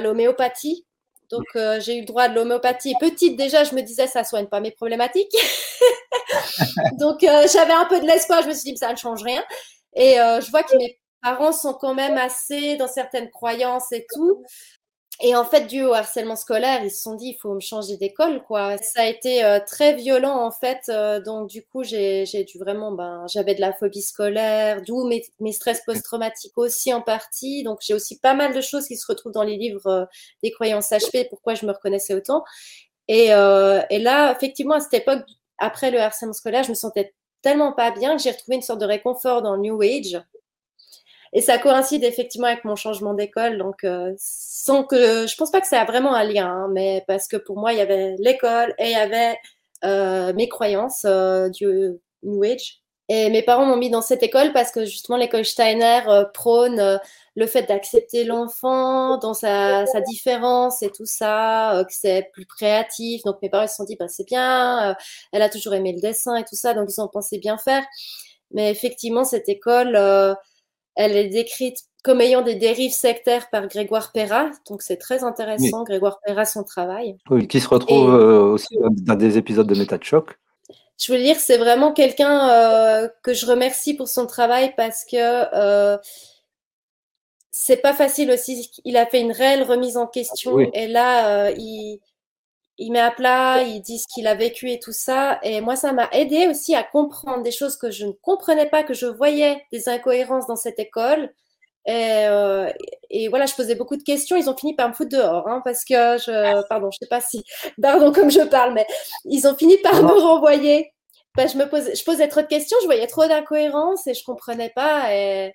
l'homéopathie. 0.00 0.86
Donc, 1.30 1.46
j'ai 1.54 1.96
eu 1.96 2.00
le 2.00 2.06
droit 2.06 2.28
de 2.28 2.34
l'homéopathie. 2.34 2.94
Petite, 3.00 3.36
déjà, 3.36 3.64
je 3.64 3.74
me 3.74 3.82
disais, 3.82 4.06
ça 4.06 4.24
soigne 4.24 4.46
pas 4.46 4.60
mes 4.60 4.72
problématiques. 4.72 5.34
Donc, 6.98 7.20
j'avais 7.20 7.72
un 7.72 7.86
peu 7.86 8.00
de 8.00 8.06
l'espoir. 8.06 8.42
Je 8.42 8.48
me 8.48 8.52
suis 8.52 8.72
dit, 8.72 8.76
ça 8.76 8.92
ne 8.92 8.96
change 8.96 9.22
rien. 9.22 9.42
Et 9.94 10.16
je 10.16 10.50
vois 10.50 10.64
que 10.64 10.76
mes 10.76 10.98
parents 11.22 11.52
sont 11.52 11.74
quand 11.74 11.94
même 11.94 12.18
assez 12.18 12.76
dans 12.76 12.88
certaines 12.88 13.30
croyances 13.30 13.92
et 13.92 14.06
tout. 14.12 14.44
Et 15.22 15.36
en 15.36 15.44
fait, 15.44 15.66
dû 15.66 15.84
au 15.84 15.92
harcèlement 15.92 16.36
scolaire, 16.36 16.82
ils 16.82 16.90
se 16.90 17.02
sont 17.02 17.14
dit, 17.14 17.28
il 17.28 17.38
faut 17.38 17.52
me 17.52 17.60
changer 17.60 17.98
d'école, 17.98 18.42
quoi. 18.44 18.78
Ça 18.78 19.02
a 19.02 19.06
été 19.06 19.44
euh, 19.44 19.60
très 19.66 19.94
violent, 19.94 20.44
en 20.46 20.50
fait. 20.50 20.90
donc, 21.24 21.48
du 21.48 21.62
coup, 21.62 21.82
j'ai 21.84 22.24
dû 22.48 22.58
vraiment, 22.58 22.92
ben, 22.92 23.26
j'avais 23.28 23.54
de 23.54 23.60
la 23.60 23.72
phobie 23.74 24.00
scolaire, 24.02 24.80
d'où 24.82 25.06
mes, 25.06 25.22
mes, 25.40 25.52
stress 25.52 25.82
post-traumatiques 25.84 26.56
aussi 26.56 26.94
en 26.94 27.02
partie. 27.02 27.62
Donc, 27.64 27.80
j'ai 27.82 27.92
aussi 27.94 28.18
pas 28.18 28.34
mal 28.34 28.54
de 28.54 28.60
choses 28.62 28.86
qui 28.86 28.96
se 28.96 29.06
retrouvent 29.06 29.32
dans 29.32 29.42
les 29.42 29.56
livres 29.56 30.08
des 30.42 30.50
croyances 30.50 30.90
HP, 30.90 31.28
pourquoi 31.28 31.54
je 31.54 31.66
me 31.66 31.72
reconnaissais 31.72 32.14
autant. 32.14 32.42
Et, 33.08 33.26
et 33.26 33.98
là, 33.98 34.32
effectivement, 34.32 34.76
à 34.76 34.80
cette 34.80 34.94
époque, 34.94 35.24
après 35.58 35.90
le 35.90 36.00
harcèlement 36.00 36.32
scolaire, 36.32 36.64
je 36.64 36.70
me 36.70 36.74
sentais 36.74 37.14
tellement 37.42 37.72
pas 37.72 37.90
bien 37.90 38.16
que 38.16 38.22
j'ai 38.22 38.30
retrouvé 38.30 38.56
une 38.56 38.62
sorte 38.62 38.80
de 38.80 38.86
réconfort 38.86 39.42
dans 39.42 39.56
New 39.56 39.80
Age. 39.82 40.20
Et 41.32 41.40
ça 41.42 41.58
coïncide 41.58 42.04
effectivement 42.04 42.48
avec 42.48 42.64
mon 42.64 42.76
changement 42.76 43.14
d'école. 43.14 43.58
Donc, 43.58 43.86
sans 44.18 44.84
que 44.84 45.26
je 45.26 45.36
pense 45.36 45.50
pas 45.50 45.60
que 45.60 45.66
ça 45.68 45.80
a 45.80 45.84
vraiment 45.84 46.14
un 46.14 46.24
lien, 46.24 46.48
hein, 46.48 46.68
mais 46.72 47.04
parce 47.06 47.28
que 47.28 47.36
pour 47.36 47.56
moi, 47.56 47.72
il 47.72 47.78
y 47.78 47.82
avait 47.82 48.16
l'école 48.18 48.74
et 48.78 48.86
il 48.86 48.92
y 48.92 48.94
avait 48.94 49.36
mes 50.32 50.48
croyances 50.48 51.04
du 51.52 52.00
New 52.22 52.42
Age. 52.42 52.80
Et 53.12 53.28
mes 53.28 53.42
parents 53.42 53.66
m'ont 53.66 53.76
mis 53.76 53.90
dans 53.90 54.02
cette 54.02 54.22
école 54.22 54.52
parce 54.52 54.70
que 54.70 54.84
justement 54.84 55.18
l'école 55.18 55.44
Steiner 55.44 56.02
euh, 56.06 56.24
prône 56.32 56.78
euh, 56.78 56.96
le 57.34 57.46
fait 57.48 57.62
d'accepter 57.64 58.22
l'enfant 58.22 59.18
dans 59.18 59.34
sa, 59.34 59.84
sa, 59.86 60.00
différence 60.00 60.80
et 60.84 60.90
tout 60.92 61.06
ça, 61.06 61.74
euh, 61.74 61.82
que 61.82 61.92
c'est 61.92 62.30
plus 62.32 62.46
créatif. 62.46 63.24
Donc 63.24 63.42
mes 63.42 63.50
parents 63.50 63.66
se 63.66 63.74
sont 63.74 63.84
dit, 63.84 63.96
bah, 63.98 64.06
c'est 64.06 64.26
bien, 64.28 64.94
elle 65.32 65.42
a 65.42 65.48
toujours 65.48 65.74
aimé 65.74 65.92
le 65.92 66.00
dessin 66.00 66.36
et 66.36 66.44
tout 66.44 66.54
ça, 66.54 66.72
donc 66.72 66.88
ils 66.88 67.00
ont 67.00 67.08
pensé 67.08 67.38
bien 67.38 67.58
faire. 67.58 67.82
Mais 68.52 68.70
effectivement, 68.70 69.24
cette 69.24 69.48
école, 69.48 69.96
elle 71.00 71.16
est 71.16 71.28
décrite 71.28 71.78
comme 72.02 72.20
ayant 72.20 72.42
des 72.42 72.54
dérives 72.54 72.92
sectaires 72.92 73.50
par 73.50 73.66
Grégoire 73.68 74.12
Perra. 74.12 74.50
Donc 74.68 74.82
c'est 74.82 74.96
très 74.96 75.24
intéressant, 75.24 75.84
Grégoire 75.84 76.18
Perra, 76.24 76.44
son 76.44 76.64
travail. 76.64 77.16
Oui, 77.28 77.46
qui 77.46 77.60
se 77.60 77.68
retrouve 77.68 78.12
aussi 78.14 78.76
dans 79.02 79.16
des 79.16 79.36
épisodes 79.36 79.66
de 79.66 79.74
Méta 79.74 79.98
de 79.98 80.04
choc 80.04 80.36
je 81.00 81.12
veux 81.12 81.18
dire, 81.18 81.36
c'est 81.36 81.56
vraiment 81.56 81.92
quelqu'un 81.92 82.50
euh, 82.50 83.08
que 83.22 83.32
je 83.32 83.46
remercie 83.46 83.94
pour 83.94 84.08
son 84.08 84.26
travail 84.26 84.74
parce 84.76 85.04
que 85.04 85.16
euh, 85.16 85.96
c'est 87.50 87.78
pas 87.78 87.94
facile 87.94 88.30
aussi. 88.30 88.70
Il 88.84 88.96
a 88.96 89.06
fait 89.06 89.20
une 89.20 89.32
réelle 89.32 89.62
remise 89.62 89.96
en 89.96 90.06
question 90.06 90.58
et 90.58 90.86
là, 90.88 91.46
euh, 91.46 91.54
il, 91.56 92.00
il 92.80 92.92
met 92.92 92.98
à 92.98 93.10
plat, 93.10 93.62
il 93.62 93.82
dit 93.82 93.98
ce 93.98 94.06
qu'il 94.12 94.26
a 94.26 94.34
vécu 94.34 94.70
et 94.70 94.80
tout 94.80 94.92
ça. 94.92 95.38
Et 95.42 95.60
moi, 95.60 95.76
ça 95.76 95.92
m'a 95.92 96.08
aidé 96.12 96.48
aussi 96.48 96.74
à 96.74 96.82
comprendre 96.82 97.42
des 97.42 97.50
choses 97.50 97.76
que 97.76 97.90
je 97.90 98.06
ne 98.06 98.12
comprenais 98.22 98.70
pas, 98.70 98.82
que 98.82 98.94
je 98.94 99.04
voyais 99.04 99.62
des 99.70 99.88
incohérences 99.90 100.46
dans 100.46 100.56
cette 100.56 100.78
école. 100.78 101.30
Et, 101.86 102.24
euh, 102.26 102.70
et, 103.10 103.28
voilà, 103.28 103.44
je 103.44 103.54
posais 103.54 103.74
beaucoup 103.74 103.98
de 103.98 104.02
questions. 104.02 104.34
Ils 104.34 104.48
ont 104.48 104.56
fini 104.56 104.74
par 104.74 104.88
me 104.88 104.94
foutre 104.94 105.10
dehors, 105.10 105.46
hein, 105.46 105.60
parce 105.62 105.84
que 105.84 105.94
je, 105.94 106.66
pardon, 106.68 106.90
je 106.90 106.98
sais 107.02 107.08
pas 107.08 107.20
si, 107.20 107.44
pardon 107.80 108.12
comme 108.12 108.30
je 108.30 108.40
parle, 108.40 108.72
mais 108.72 108.86
ils 109.26 109.46
ont 109.46 109.54
fini 109.54 109.76
par 109.78 110.02
me 110.02 110.18
renvoyer. 110.18 110.90
je 111.36 111.58
me 111.58 111.68
posais, 111.68 111.94
je 111.94 112.04
posais 112.04 112.28
trop 112.28 112.40
de 112.40 112.46
questions, 112.46 112.78
je 112.80 112.86
voyais 112.86 113.06
trop 113.06 113.26
d'incohérences 113.26 114.06
et 114.06 114.14
je 114.14 114.24
comprenais 114.24 114.72
pas. 114.74 115.14
Et... 115.14 115.52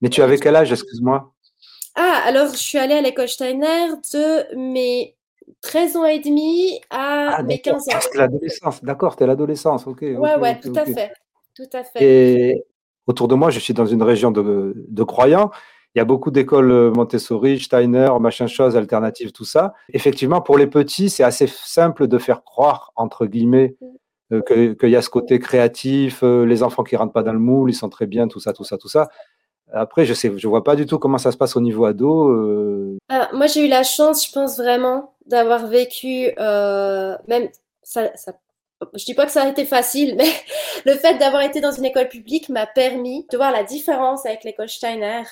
Mais 0.00 0.10
tu 0.10 0.22
avais 0.22 0.38
quel 0.38 0.56
âge, 0.56 0.72
excuse-moi? 0.72 1.32
Ah, 1.94 2.22
alors 2.26 2.48
je 2.48 2.58
suis 2.58 2.78
allée 2.78 2.94
à 2.94 3.00
l'école 3.00 3.28
Steiner 3.28 3.88
de 4.12 4.54
mes 4.56 5.15
13 5.62 5.96
ans 5.96 6.04
et 6.04 6.20
demi 6.20 6.80
à 6.90 7.36
ah, 7.38 7.42
mes 7.42 7.60
15 7.60 7.74
ans. 7.74 7.98
C'est 8.00 8.18
l'adolescence, 8.18 8.84
d'accord, 8.84 9.16
es 9.20 9.26
l'adolescence, 9.26 9.86
ok. 9.86 10.02
Ouais, 10.02 10.36
ouais, 10.36 10.60
tout 10.60 10.72
à 10.76 10.84
fait. 10.84 11.12
Tout 11.54 11.68
à 11.72 11.84
fait. 11.84 12.04
Et 12.04 12.64
autour 13.06 13.28
de 13.28 13.34
moi, 13.34 13.50
je 13.50 13.58
suis 13.58 13.74
dans 13.74 13.86
une 13.86 14.02
région 14.02 14.30
de, 14.30 15.02
croyants. 15.04 15.50
Il 15.94 15.98
y 15.98 16.02
a 16.02 16.04
beaucoup 16.04 16.30
d'écoles 16.30 16.70
euh, 16.70 16.90
Montessori, 16.90 17.58
Steiner, 17.58 18.10
machin 18.20 18.46
chose, 18.46 18.76
alternatives, 18.76 19.32
tout 19.32 19.46
ça. 19.46 19.72
Effectivement, 19.94 20.42
pour 20.42 20.58
les 20.58 20.66
petits, 20.66 21.08
c'est 21.08 21.24
assez 21.24 21.46
simple 21.46 22.06
de 22.06 22.18
faire 22.18 22.44
croire, 22.44 22.92
entre 22.96 23.24
guillemets, 23.24 23.76
mm. 23.80 24.34
euh, 24.34 24.74
qu'il 24.74 24.90
y 24.90 24.96
a 24.96 25.00
ce 25.00 25.08
côté 25.08 25.38
créatif, 25.38 26.22
euh, 26.22 26.44
les 26.44 26.62
enfants 26.62 26.84
qui 26.84 26.96
rentrent 26.96 27.14
pas 27.14 27.22
dans 27.22 27.32
le 27.32 27.38
moule, 27.38 27.70
ils 27.70 27.74
sont 27.74 27.88
très 27.88 28.06
bien, 28.06 28.28
tout 28.28 28.40
ça, 28.40 28.52
tout 28.52 28.64
ça, 28.64 28.76
tout 28.76 28.88
ça. 28.88 29.08
Après, 29.72 30.06
je 30.06 30.14
sais, 30.14 30.32
je 30.36 30.48
vois 30.48 30.64
pas 30.64 30.76
du 30.76 30.86
tout 30.86 30.98
comment 30.98 31.18
ça 31.18 31.32
se 31.32 31.36
passe 31.36 31.56
au 31.56 31.60
niveau 31.60 31.84
ado. 31.84 32.96
Ah, 33.08 33.28
moi, 33.32 33.46
j'ai 33.46 33.66
eu 33.66 33.68
la 33.68 33.82
chance, 33.82 34.26
je 34.26 34.32
pense 34.32 34.56
vraiment, 34.56 35.14
d'avoir 35.26 35.66
vécu, 35.66 36.32
même 36.38 37.48
ça, 37.82 38.10
ça 38.16 38.32
je 38.94 39.04
dis 39.04 39.14
pas 39.14 39.26
que 39.26 39.32
ça 39.32 39.42
a 39.42 39.48
été 39.48 39.64
facile, 39.64 40.16
mais 40.16 40.30
le 40.84 40.94
fait 40.94 41.18
d'avoir 41.18 41.42
été 41.42 41.60
dans 41.60 41.72
une 41.72 41.84
école 41.84 42.08
publique 42.08 42.48
m'a 42.48 42.66
permis 42.66 43.26
de 43.30 43.36
voir 43.36 43.52
la 43.52 43.64
différence 43.64 44.26
avec 44.26 44.44
l'école 44.44 44.68
Steiner. 44.68 45.22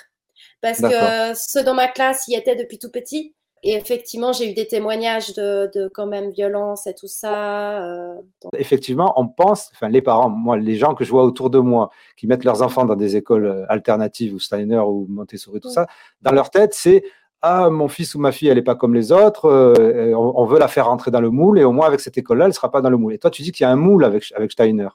Parce 0.61 0.81
que 0.81 1.35
ceux 1.35 1.62
dans 1.62 1.75
ma 1.75 1.88
classe 1.88 2.27
y 2.29 2.35
étaient 2.35 2.57
depuis 2.57 2.79
tout 2.79 2.90
petit. 2.90 3.35
Et 3.66 3.72
effectivement, 3.72 4.35
j'ai 4.35 4.50
eu 4.50 4.55
des 4.55 4.66
témoignages 4.66 5.33
de, 5.35 5.70
de, 5.74 5.88
quand 5.88 6.07
même 6.07 6.31
violence 6.31 6.87
et 6.87 6.94
tout 6.94 7.09
ça. 7.09 7.83
Euh, 7.83 8.14
effectivement, 8.59 9.14
on 9.16 9.27
pense, 9.27 9.70
enfin 9.74 9.88
les 9.88 10.03
parents, 10.03 10.29
moi, 10.29 10.59
les 10.59 10.77
gens 10.77 10.94
que 10.94 11.03
je 11.03 11.11
vois 11.11 11.24
autour 11.24 11.48
de 11.48 11.59
moi, 11.59 11.90
qui 12.18 12.27
mettent 12.27 12.44
leurs 12.44 12.61
enfants 12.61 12.85
dans 12.85 12.94
des 12.94 13.16
écoles 13.16 13.46
euh, 13.46 13.64
alternatives 13.70 14.35
ou 14.35 14.38
Steiner 14.38 14.81
ou 14.81 15.07
Montessori, 15.09 15.61
tout 15.61 15.68
mm. 15.68 15.72
ça, 15.72 15.87
dans 16.20 16.33
leur 16.33 16.50
tête, 16.50 16.74
c'est 16.74 17.05
ah, 17.40 17.70
mon 17.70 17.88
fils 17.88 18.14
ou 18.14 18.18
ma 18.18 18.33
fille, 18.33 18.48
elle 18.48 18.57
n'est 18.57 18.62
pas 18.62 18.74
comme 18.74 18.94
les 18.94 19.12
autres, 19.12 19.46
euh, 19.46 20.12
on, 20.14 20.44
veut 20.44 20.59
la 20.59 20.68
faire 20.68 20.87
rentrer 20.87 21.11
dans 21.11 21.22
le 21.22 21.31
moule, 21.31 21.59
et 21.59 21.64
au 21.64 21.72
moins 21.72 21.87
avec 21.87 22.00
cette 22.00 22.18
école-là, 22.18 22.44
elle 22.44 22.50
ne 22.50 22.55
sera 22.55 22.70
pas 22.70 22.83
dans 22.83 22.90
le 22.90 22.98
moule. 22.98 23.14
Et 23.14 23.18
toi, 23.18 23.31
tu 23.31 23.40
dis 23.40 23.50
qu'il 23.50 23.64
y 23.64 23.66
a 23.66 23.70
un 23.70 23.77
moule 23.77 24.05
avec, 24.05 24.31
avec 24.37 24.53
Steiner. 24.53 24.88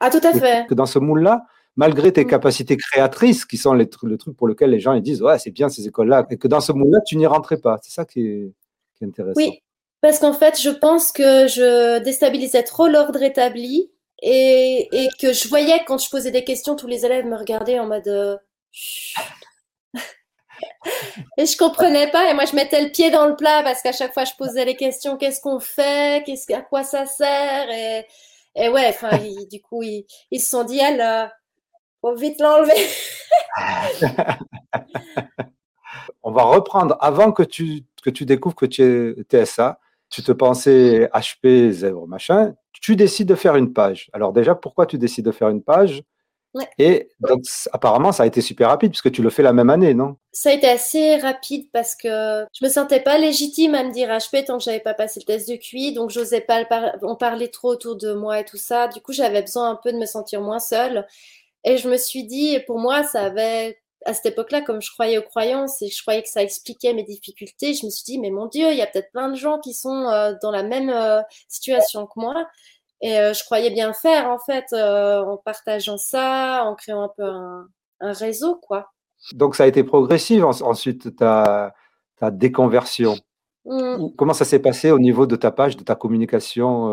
Ah, 0.00 0.10
tout 0.10 0.20
à 0.24 0.32
fait. 0.32 0.66
Que 0.68 0.74
dans 0.74 0.86
ce 0.86 0.98
moule-là, 0.98 1.44
malgré 1.76 2.12
tes 2.12 2.24
mm. 2.24 2.28
capacités 2.28 2.76
créatrices, 2.76 3.44
qui 3.44 3.56
sont 3.56 3.74
les, 3.74 3.88
le 4.02 4.18
truc 4.18 4.36
pour 4.36 4.46
lequel 4.46 4.70
les 4.70 4.80
gens 4.80 4.92
ils 4.92 5.02
disent, 5.02 5.22
ouais, 5.22 5.38
c'est 5.38 5.50
bien 5.50 5.68
ces 5.68 5.86
écoles-là, 5.86 6.26
et 6.30 6.36
que 6.36 6.48
dans 6.48 6.60
ce 6.60 6.72
moule-là, 6.72 7.00
tu 7.06 7.16
n'y 7.16 7.26
rentrais 7.26 7.58
pas. 7.58 7.78
C'est 7.82 7.92
ça 7.92 8.04
qui 8.04 8.26
est, 8.26 8.52
intéressant. 9.04 9.34
Oui, 9.36 9.60
parce 10.00 10.20
qu'en 10.20 10.32
fait, 10.32 10.60
je 10.60 10.70
pense 10.70 11.10
que 11.10 11.48
je 11.48 11.98
déstabilisais 11.98 12.62
trop 12.62 12.86
l'ordre 12.86 13.22
établi, 13.22 13.90
et, 14.22 15.08
que 15.20 15.32
je 15.32 15.48
voyais 15.48 15.84
quand 15.84 15.98
je 15.98 16.08
posais 16.08 16.30
des 16.30 16.44
questions, 16.44 16.76
tous 16.76 16.86
les 16.86 17.04
élèves 17.04 17.26
me 17.26 17.36
regardaient 17.36 17.80
en 17.80 17.86
mode. 17.86 18.06
Euh, 18.06 18.36
et 21.36 21.46
je 21.46 21.56
comprenais 21.56 22.08
pas. 22.10 22.30
Et 22.30 22.34
moi, 22.34 22.44
je 22.44 22.54
mettais 22.54 22.82
le 22.82 22.90
pied 22.90 23.10
dans 23.10 23.26
le 23.26 23.34
plat 23.34 23.62
parce 23.64 23.82
qu'à 23.82 23.92
chaque 23.92 24.14
fois, 24.14 24.24
je 24.24 24.32
posais 24.38 24.64
les 24.64 24.76
questions 24.76 25.16
qu'est-ce 25.16 25.40
qu'on 25.40 25.58
fait 25.58 26.22
qu'est-ce, 26.24 26.52
À 26.52 26.62
quoi 26.62 26.84
ça 26.84 27.04
sert 27.04 27.68
et, 27.70 28.06
et 28.54 28.68
ouais, 28.68 28.86
enfin, 28.88 29.18
du 29.50 29.60
coup, 29.60 29.82
ils, 29.82 30.06
ils, 30.30 30.40
se 30.40 30.50
sont 30.50 30.62
dit 30.62 30.78
elle, 30.78 31.00
faut 32.02 32.14
vite 32.14 32.40
l'enlever. 32.40 32.86
On 36.22 36.32
va 36.32 36.42
reprendre 36.42 36.96
avant 37.00 37.32
que 37.32 37.42
tu, 37.42 37.84
que 38.02 38.10
tu 38.10 38.26
découvres 38.26 38.54
que 38.56 38.66
tu 38.66 38.82
es 38.82 39.44
TSA. 39.44 39.78
Tu 40.10 40.22
te 40.22 40.32
pensais 40.32 41.08
HP, 41.14 41.70
zèbre, 41.70 42.06
machin. 42.06 42.54
Tu 42.72 42.96
décides 42.96 43.28
de 43.28 43.34
faire 43.34 43.56
une 43.56 43.72
page. 43.72 44.10
Alors, 44.12 44.34
déjà, 44.34 44.54
pourquoi 44.54 44.84
tu 44.84 44.98
décides 44.98 45.24
de 45.24 45.32
faire 45.32 45.48
une 45.48 45.62
page? 45.62 46.02
Et 46.78 47.08
donc, 47.20 47.44
apparemment, 47.72 48.12
ça 48.12 48.24
a 48.24 48.26
été 48.26 48.42
super 48.42 48.68
rapide 48.68 48.90
puisque 48.90 49.10
tu 49.10 49.22
le 49.22 49.30
fais 49.30 49.42
la 49.42 49.54
même 49.54 49.70
année, 49.70 49.94
non? 49.94 50.16
Ça 50.32 50.50
a 50.50 50.52
été 50.52 50.68
assez 50.68 51.16
rapide 51.16 51.68
parce 51.72 51.94
que 51.94 52.44
je 52.52 52.64
me 52.64 52.68
sentais 52.68 53.00
pas 53.00 53.16
légitime 53.16 53.74
à 53.74 53.84
me 53.84 53.90
dire 53.90 54.08
HP 54.08 54.44
tant 54.44 54.58
que 54.58 54.64
j'avais 54.64 54.80
pas 54.80 54.92
passé 54.92 55.20
le 55.20 55.24
test 55.24 55.48
de 55.48 55.56
QI, 55.56 55.94
donc 55.94 56.10
j'osais 56.10 56.42
pas 56.42 56.64
en 57.02 57.16
parler 57.16 57.50
trop 57.50 57.70
autour 57.70 57.96
de 57.96 58.12
moi 58.12 58.40
et 58.40 58.44
tout 58.44 58.58
ça. 58.58 58.88
Du 58.88 59.00
coup, 59.00 59.12
j'avais 59.12 59.40
besoin 59.40 59.70
un 59.70 59.76
peu 59.76 59.92
de 59.92 59.98
me 59.98 60.06
sentir 60.06 60.42
moins 60.42 60.60
seule. 60.60 61.06
Et 61.64 61.76
je 61.76 61.88
me 61.88 61.96
suis 61.96 62.24
dit, 62.24 62.58
pour 62.66 62.78
moi, 62.78 63.02
ça 63.04 63.22
avait 63.22 63.78
à 64.04 64.14
cette 64.14 64.26
époque-là, 64.26 64.62
comme 64.62 64.82
je 64.82 64.90
croyais 64.90 65.18
aux 65.18 65.22
croyances 65.22 65.80
et 65.82 65.88
je 65.88 66.00
croyais 66.02 66.22
que 66.22 66.28
ça 66.28 66.42
expliquait 66.42 66.92
mes 66.94 67.02
difficultés, 67.02 67.74
je 67.74 67.86
me 67.86 67.90
suis 67.90 68.04
dit, 68.04 68.18
mais 68.18 68.30
mon 68.30 68.46
Dieu, 68.46 68.70
il 68.70 68.76
y 68.76 68.82
a 68.82 68.86
peut-être 68.86 69.10
plein 69.12 69.28
de 69.28 69.34
gens 69.34 69.58
qui 69.58 69.74
sont 69.74 70.06
euh, 70.08 70.34
dans 70.42 70.50
la 70.50 70.62
même 70.62 70.90
euh, 70.90 71.20
situation 71.48 72.06
que 72.06 72.12
moi. 72.16 72.46
Et 73.00 73.18
euh, 73.18 73.32
je 73.32 73.44
croyais 73.44 73.70
bien 73.70 73.92
faire, 73.92 74.28
en 74.28 74.38
fait, 74.38 74.72
en 74.72 75.36
partageant 75.44 75.98
ça, 75.98 76.64
en 76.64 76.74
créant 76.74 77.02
un 77.02 77.10
peu 77.16 77.24
un, 77.24 77.68
réseau, 78.00 78.56
quoi. 78.56 78.92
Donc, 79.32 79.54
ça 79.54 79.64
a 79.64 79.66
été 79.66 79.84
progressif 79.84 80.42
ensuite, 80.42 81.16
ta, 81.16 81.74
ta 82.16 82.30
déconversion. 82.30 83.16
Mmh. 83.64 84.14
Comment 84.16 84.34
ça 84.34 84.44
s'est 84.44 84.58
passé 84.58 84.90
au 84.90 84.98
niveau 84.98 85.26
de 85.26 85.36
ta 85.36 85.52
page, 85.52 85.76
de 85.76 85.84
ta 85.84 85.94
communication, 85.94 86.86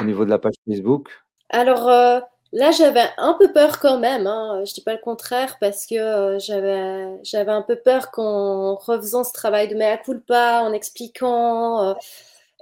au 0.00 0.04
niveau 0.04 0.24
de 0.24 0.30
la 0.30 0.38
page 0.38 0.54
Facebook? 0.68 1.10
Alors, 1.48 2.22
là, 2.52 2.70
j'avais 2.70 3.08
un 3.18 3.34
peu 3.34 3.52
peur 3.52 3.80
quand 3.80 3.98
même. 3.98 4.26
Hein. 4.26 4.62
Je 4.64 4.72
dis 4.74 4.82
pas 4.82 4.92
le 4.92 5.00
contraire 5.00 5.56
parce 5.60 5.86
que 5.86 6.38
j'avais, 6.38 7.08
j'avais 7.22 7.52
un 7.52 7.62
peu 7.62 7.76
peur 7.76 8.10
qu'en 8.10 8.76
refaisant 8.76 9.24
ce 9.24 9.32
travail 9.32 9.68
de 9.68 9.74
mea 9.74 9.96
culpa, 9.98 10.62
en 10.62 10.72
expliquant 10.72 11.96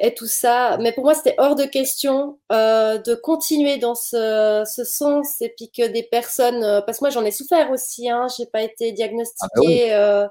et 0.01 0.15
tout 0.15 0.27
ça. 0.27 0.79
Mais 0.81 0.93
pour 0.93 1.05
moi, 1.05 1.15
c'était 1.15 1.35
hors 1.39 1.55
de 1.55 1.65
question 1.65 2.39
euh, 2.51 2.99
de 2.99 3.15
continuer 3.15 3.77
dans 3.77 3.95
ce, 3.95 4.65
ce, 4.67 4.85
sens 4.85 5.41
et 5.43 5.51
puis 5.57 5.71
que 5.71 5.87
des 5.87 6.03
personnes, 6.03 6.65
euh, 6.65 6.81
parce 6.81 6.99
que 6.99 7.05
moi 7.05 7.11
j'en 7.11 7.25
ai 7.25 7.31
souffert 7.31 7.71
aussi, 7.71 8.09
hein, 8.09 8.27
j'ai 8.37 8.47
pas 8.47 8.63
été 8.63 8.93
diagnostiquée, 8.93 9.93
ah, 9.93 10.23
euh, 10.23 10.29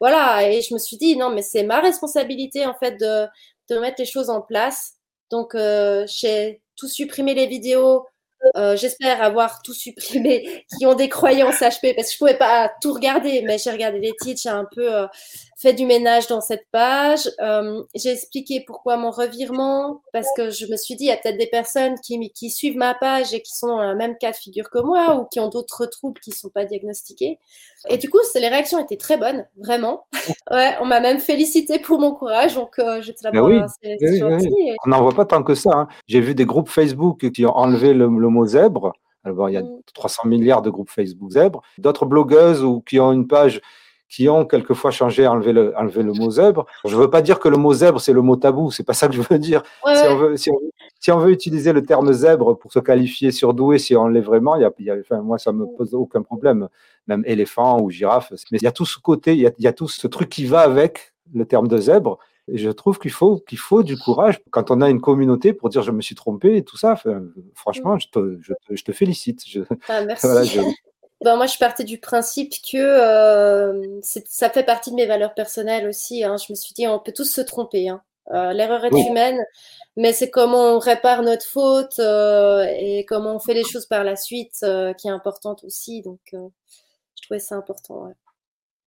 voilà, 0.00 0.48
et 0.50 0.60
je 0.60 0.74
me 0.74 0.78
suis 0.78 0.96
dit 0.96 1.16
non, 1.16 1.30
mais 1.30 1.42
c'est 1.42 1.62
ma 1.62 1.80
responsabilité 1.80 2.66
en 2.66 2.74
fait 2.74 2.96
de, 2.98 3.26
de 3.70 3.78
mettre 3.78 3.96
les 4.00 4.04
choses 4.04 4.28
en 4.28 4.42
place. 4.42 4.94
Donc 5.30 5.54
euh, 5.54 6.04
j'ai 6.08 6.60
tout 6.76 6.88
supprimé 6.88 7.34
les 7.34 7.46
vidéos. 7.46 8.04
Euh, 8.56 8.76
j'espère 8.76 9.22
avoir 9.22 9.62
tout 9.62 9.74
supprimé 9.74 10.64
qui 10.76 10.86
ont 10.86 10.94
des 10.94 11.08
croyances 11.08 11.60
HP 11.60 11.94
parce 11.94 12.08
que 12.08 12.12
je 12.14 12.18
pouvais 12.18 12.38
pas 12.38 12.70
tout 12.80 12.92
regarder, 12.92 13.42
mais 13.42 13.58
j'ai 13.58 13.70
regardé 13.70 14.00
les 14.00 14.12
titres, 14.20 14.40
j'ai 14.42 14.48
un 14.48 14.66
peu 14.74 15.06
fait 15.62 15.72
du 15.72 15.86
ménage 15.86 16.26
dans 16.26 16.40
cette 16.40 16.66
page. 16.72 17.30
Euh, 17.40 17.82
j'ai 17.94 18.10
expliqué 18.10 18.64
pourquoi 18.66 18.96
mon 18.96 19.10
revirement, 19.10 20.02
parce 20.12 20.26
que 20.36 20.50
je 20.50 20.66
me 20.66 20.76
suis 20.76 20.96
dit, 20.96 21.04
il 21.04 21.08
y 21.08 21.12
a 21.12 21.16
peut-être 21.16 21.38
des 21.38 21.46
personnes 21.46 21.94
qui, 22.00 22.18
qui, 22.30 22.50
suivent 22.50 22.76
ma 22.76 22.94
page 22.94 23.32
et 23.32 23.40
qui 23.40 23.56
sont 23.56 23.68
dans 23.68 23.92
le 23.92 23.94
même 23.94 24.18
cas 24.18 24.32
de 24.32 24.36
figure 24.36 24.68
que 24.70 24.80
moi 24.80 25.16
ou 25.16 25.24
qui 25.26 25.38
ont 25.38 25.48
d'autres 25.48 25.86
troubles 25.86 26.20
qui 26.20 26.30
ne 26.30 26.34
sont 26.34 26.48
pas 26.48 26.64
diagnostiqués. 26.64 27.38
Et 27.88 27.96
du 27.96 28.10
coup, 28.10 28.18
les 28.34 28.48
réactions 28.48 28.80
étaient 28.80 28.96
très 28.96 29.16
bonnes, 29.16 29.46
vraiment. 29.56 30.06
ouais, 30.50 30.74
on 30.80 30.84
m'a 30.84 30.98
même 30.98 31.20
félicité 31.20 31.78
pour 31.78 32.00
mon 32.00 32.12
courage, 32.12 32.56
donc 32.56 32.78
euh, 32.80 33.00
j'étais 33.00 33.30
là 33.30 33.42
oui, 33.42 33.60
oui, 33.84 34.72
On 34.84 34.90
n'en 34.90 35.02
voit 35.02 35.14
pas 35.14 35.24
tant 35.24 35.44
que 35.44 35.54
ça. 35.54 35.70
Hein. 35.72 35.88
J'ai 36.08 36.20
vu 36.20 36.34
des 36.34 36.44
groupes 36.44 36.68
Facebook 36.68 37.30
qui 37.30 37.46
ont 37.46 37.56
enlevé 37.56 37.94
le, 37.94 38.08
mot 38.08 38.46
zèbre 38.46 38.92
Alors, 39.24 39.48
il 39.48 39.52
y 39.52 39.58
a 39.58 39.62
300 39.94 40.22
mm. 40.24 40.28
milliards 40.28 40.62
de 40.62 40.70
groupes 40.70 40.90
Facebook 40.90 41.30
zèbres. 41.30 41.62
D'autres 41.78 42.04
blogueuses 42.04 42.64
ou 42.64 42.80
qui 42.80 42.98
ont 42.98 43.12
une 43.12 43.28
page 43.28 43.60
qui 44.12 44.28
ont 44.28 44.44
quelquefois 44.44 44.90
changé, 44.90 45.26
enlevé 45.26 45.54
le, 45.54 45.74
enlevé 45.74 46.02
le 46.02 46.12
mot 46.12 46.30
zèbre. 46.30 46.66
Je 46.84 46.94
ne 46.94 47.00
veux 47.00 47.08
pas 47.08 47.22
dire 47.22 47.40
que 47.40 47.48
le 47.48 47.56
mot 47.56 47.72
zèbre, 47.72 47.98
c'est 47.98 48.12
le 48.12 48.20
mot 48.20 48.36
tabou, 48.36 48.70
c'est 48.70 48.82
pas 48.82 48.92
ça 48.92 49.08
que 49.08 49.14
je 49.14 49.22
veux 49.22 49.38
dire. 49.38 49.62
si, 49.86 50.04
On 50.06 50.16
veut, 50.16 50.36
si, 50.36 51.10
on, 51.10 51.18
veut, 51.18 51.30
utiliser 51.30 51.72
le 51.72 51.82
terme 51.82 52.12
zèbre 52.12 52.58
pour 52.58 52.70
se 52.70 52.78
qualifier 52.78 53.30
surdoué, 53.32 53.78
si 53.78 53.96
on 53.96 54.08
l'est 54.08 54.20
vraiment, 54.20 54.56
il 54.56 54.70
y 54.80 54.90
a, 54.90 54.96
enfin, 55.00 55.22
moi, 55.22 55.38
ça 55.38 55.52
me 55.52 55.64
pose 55.64 55.94
aucun 55.94 56.20
problème, 56.20 56.68
même 57.06 57.22
éléphant 57.24 57.80
ou 57.80 57.90
girafe. 57.90 58.34
Mais 58.50 58.58
il 58.58 58.64
y 58.64 58.66
a 58.66 58.72
tout 58.72 58.84
ce 58.84 58.98
côté, 58.98 59.32
il 59.32 59.40
y 59.40 59.46
a, 59.46 59.50
il 59.56 59.64
y 59.64 59.66
a 59.66 59.72
tout 59.72 59.88
ce 59.88 60.06
truc 60.06 60.28
qui 60.28 60.44
va 60.44 60.60
avec 60.60 61.14
le 61.32 61.46
terme 61.46 61.66
de 61.66 61.78
zèbre. 61.78 62.18
Et 62.48 62.58
je 62.58 62.68
trouve 62.68 62.98
qu'il 62.98 63.12
faut, 63.12 63.38
qu'il 63.38 63.58
faut 63.58 63.82
du 63.82 63.96
courage 63.96 64.42
quand 64.50 64.70
on 64.70 64.82
a 64.82 64.90
une 64.90 65.00
communauté 65.00 65.54
pour 65.54 65.70
dire 65.70 65.82
je 65.82 65.90
me 65.90 66.02
suis 66.02 66.16
trompé 66.16 66.56
et 66.56 66.64
tout 66.64 66.76
ça. 66.76 67.00
franchement, 67.54 67.98
je 67.98 68.08
te, 68.08 68.38
je, 68.42 68.82
te, 68.82 68.92
félicite. 68.92 69.42
Je, 69.48 69.60
ah, 69.88 70.04
merci. 70.04 70.26
Ben, 71.22 71.36
moi, 71.36 71.46
je 71.46 71.56
partais 71.56 71.84
du 71.84 71.98
principe 71.98 72.52
que 72.68 72.76
euh, 72.76 74.00
ça 74.02 74.50
fait 74.50 74.64
partie 74.64 74.90
de 74.90 74.96
mes 74.96 75.06
valeurs 75.06 75.34
personnelles 75.34 75.88
aussi. 75.88 76.24
Hein. 76.24 76.36
Je 76.36 76.52
me 76.52 76.56
suis 76.56 76.74
dit, 76.74 76.88
on 76.88 76.98
peut 76.98 77.12
tous 77.12 77.30
se 77.30 77.40
tromper. 77.40 77.88
Hein. 77.88 78.02
Euh, 78.32 78.52
l'erreur 78.52 78.84
est 78.84 79.08
humaine, 79.08 79.38
mais 79.96 80.12
c'est 80.12 80.30
comment 80.30 80.76
on 80.76 80.78
répare 80.78 81.22
notre 81.22 81.46
faute 81.46 81.98
euh, 82.00 82.66
et 82.76 83.04
comment 83.04 83.36
on 83.36 83.38
fait 83.38 83.54
les 83.54 83.64
choses 83.64 83.86
par 83.86 84.04
la 84.04 84.16
suite 84.16 84.64
qui 84.98 85.08
est 85.08 85.10
importante 85.10 85.62
aussi. 85.64 86.02
Donc, 86.02 86.20
je 86.32 87.22
trouvais 87.22 87.40
ça 87.40 87.54
important. 87.54 88.12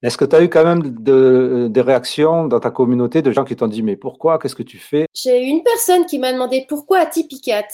Est-ce 0.03 0.17
que 0.17 0.25
tu 0.25 0.35
as 0.35 0.43
eu 0.43 0.49
quand 0.49 0.63
même 0.63 1.01
des 1.01 1.81
réactions 1.81 2.47
dans 2.47 2.59
ta 2.59 2.69
communauté 2.69 3.21
de 3.21 3.31
gens 3.31 3.45
qui 3.45 3.55
t'ont 3.55 3.67
dit 3.67 3.81
mais 3.81 3.95
pourquoi? 3.95 4.39
Qu'est-ce 4.39 4.55
que 4.55 4.63
tu 4.63 4.77
fais? 4.77 5.05
J'ai 5.13 5.41
eu 5.41 5.47
une 5.47 5.63
personne 5.63 6.05
qui 6.05 6.19
m'a 6.19 6.33
demandé 6.33 6.65
pourquoi 6.67 7.05
Tipicat? 7.05 7.67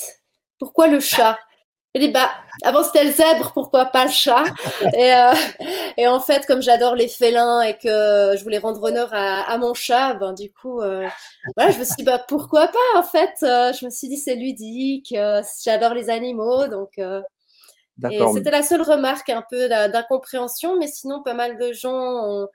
Pourquoi 0.60 0.88
le 0.88 1.00
chat? 1.00 1.38
Je 1.94 2.00
dis, 2.00 2.10
bah, 2.10 2.30
avant 2.64 2.84
c'était 2.84 3.04
le 3.04 3.12
zèbre, 3.12 3.52
pourquoi 3.54 3.86
pas 3.86 4.06
le 4.06 4.12
chat? 4.12 4.46
Et, 4.98 5.14
euh, 5.14 5.34
et, 5.98 6.08
en 6.08 6.20
fait, 6.22 6.46
comme 6.46 6.62
j'adore 6.62 6.96
les 6.96 7.10
félins 7.10 7.62
et 7.62 7.78
que 7.78 8.36
je 8.38 8.44
voulais 8.44 8.60
rendre 8.60 8.82
honneur 8.82 9.10
à, 9.14 9.42
à 9.42 9.58
mon 9.58 9.74
chat, 9.74 10.14
ben 10.14 10.32
du 10.34 10.52
coup, 10.54 10.82
euh, 10.82 11.06
voilà, 11.58 11.72
je 11.72 11.80
me 11.80 11.84
suis 11.84 11.96
dit, 11.98 12.04
bah, 12.04 12.24
pourquoi 12.26 12.68
pas 12.68 12.98
en 13.00 13.04
fait? 13.04 13.34
Euh, 13.44 13.74
Je 13.74 13.86
me 13.86 13.90
suis 13.90 14.08
dit, 14.08 14.18
c'est 14.18 14.36
ludique, 14.36 15.14
euh, 15.18 15.42
j'adore 15.64 15.94
les 15.94 16.10
animaux, 16.10 16.68
donc. 16.68 16.92
Euh, 17.00 17.22
et 18.10 18.20
c'était 18.34 18.52
la 18.52 18.64
seule 18.64 18.82
remarque 18.82 19.30
un 19.30 19.44
peu 19.48 19.68
d'incompréhension, 19.68 20.78
mais 20.80 20.88
sinon, 20.88 21.22
pas 21.22 21.36
mal 21.36 21.58
de 21.58 21.72
gens 21.72 21.94
ont, 21.94 22.48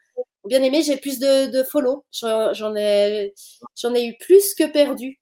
bien 0.47 0.63
aimé. 0.63 0.83
J'ai 0.83 0.97
plus 0.97 1.19
de, 1.19 1.47
de 1.51 1.63
follow, 1.63 2.05
j'en 2.11 2.75
ai, 2.75 3.35
j'en 3.77 3.95
ai 3.95 4.07
eu 4.07 4.17
plus 4.19 4.55
que 4.55 4.65
perdu 4.65 5.21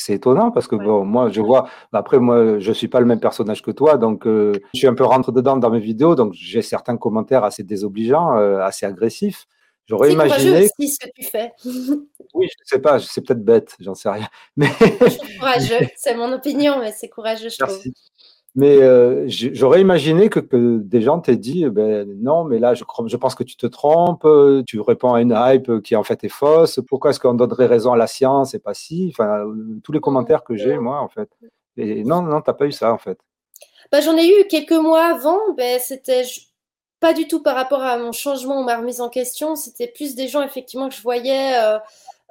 c'est 0.00 0.14
étonnant 0.14 0.50
parce 0.50 0.66
que 0.66 0.76
bon, 0.76 1.04
moi, 1.04 1.30
je 1.30 1.40
vois. 1.40 1.68
Bah, 1.92 1.98
après, 2.00 2.18
moi, 2.18 2.58
je 2.58 2.72
suis 2.72 2.88
pas 2.88 3.00
le 3.00 3.06
même 3.06 3.20
personnage 3.20 3.62
que 3.62 3.70
toi, 3.70 3.96
donc 3.96 4.26
euh, 4.26 4.52
je 4.74 4.78
suis 4.78 4.86
un 4.86 4.94
peu 4.94 5.04
rentre 5.04 5.32
dedans 5.32 5.56
dans 5.56 5.70
mes 5.70 5.80
vidéos, 5.80 6.14
donc 6.14 6.32
j'ai 6.34 6.62
certains 6.62 6.96
commentaires 6.96 7.44
assez 7.44 7.62
désobligeants, 7.62 8.36
euh, 8.36 8.60
assez 8.60 8.86
agressifs. 8.86 9.46
J'aurais 9.86 10.12
imaginé. 10.12 10.68
C'est 10.78 10.86
ce 10.86 10.98
que 10.98 11.10
tu 11.14 11.24
fais. 11.24 11.52
oui, 12.34 12.48
je 12.48 12.64
sais 12.64 12.80
pas, 12.80 12.98
c'est 12.98 13.20
peut-être 13.20 13.44
bête, 13.44 13.76
j'en 13.80 13.94
sais 13.94 14.08
rien. 14.08 14.28
Mais 14.56 14.68
c'est 14.78 15.38
courageux, 15.38 15.86
c'est 15.96 16.14
mon 16.14 16.32
opinion, 16.32 16.78
mais 16.80 16.92
c'est 16.92 17.08
courageux, 17.08 17.50
je 17.50 17.56
Merci. 17.60 17.80
trouve. 17.80 17.92
Mais 18.56 18.80
euh, 18.82 19.24
j'aurais 19.26 19.80
imaginé 19.80 20.28
que, 20.28 20.38
des 20.78 21.02
gens 21.02 21.18
t'aient 21.18 21.36
dit, 21.36 21.68
ben, 21.68 22.08
non, 22.22 22.44
mais 22.44 22.60
là, 22.60 22.74
je, 22.74 22.84
je 23.06 23.16
pense 23.16 23.34
que 23.34 23.42
tu 23.42 23.56
te 23.56 23.66
trompes, 23.66 24.26
tu 24.66 24.80
réponds 24.80 25.12
à 25.12 25.20
une 25.20 25.36
hype 25.36 25.82
qui 25.82 25.96
en 25.96 26.04
fait 26.04 26.22
est 26.22 26.28
fausse. 26.28 26.80
Pourquoi 26.88 27.10
est-ce 27.10 27.18
qu'on 27.18 27.34
donnerait 27.34 27.66
raison 27.66 27.92
à 27.92 27.96
la 27.96 28.06
science 28.06 28.54
et 28.54 28.60
pas 28.60 28.74
si? 28.74 29.12
Enfin, 29.12 29.44
tous 29.82 29.90
les 29.90 30.00
commentaires 30.00 30.44
que 30.44 30.54
j'ai, 30.56 30.78
moi, 30.78 31.00
en 31.00 31.08
fait. 31.08 31.28
Et 31.76 32.04
non, 32.04 32.22
non, 32.22 32.40
t'as 32.40 32.52
pas 32.52 32.66
eu 32.66 32.72
ça, 32.72 32.92
en 32.92 32.98
fait. 32.98 33.18
Bah, 33.90 34.00
J'en 34.00 34.16
ai 34.16 34.28
eu 34.28 34.46
quelques 34.48 34.72
mois 34.72 35.06
avant. 35.06 35.40
Ben, 35.56 35.80
C'était 35.80 36.22
pas 37.00 37.12
du 37.12 37.26
tout 37.26 37.42
par 37.42 37.56
rapport 37.56 37.82
à 37.82 37.98
mon 37.98 38.12
changement 38.12 38.60
ou 38.60 38.64
ma 38.64 38.76
remise 38.76 39.00
en 39.00 39.08
question. 39.08 39.56
C'était 39.56 39.88
plus 39.88 40.14
des 40.14 40.28
gens, 40.28 40.42
effectivement, 40.42 40.88
que 40.88 40.94
je 40.94 41.02
voyais. 41.02 41.58
Euh, 41.58 41.78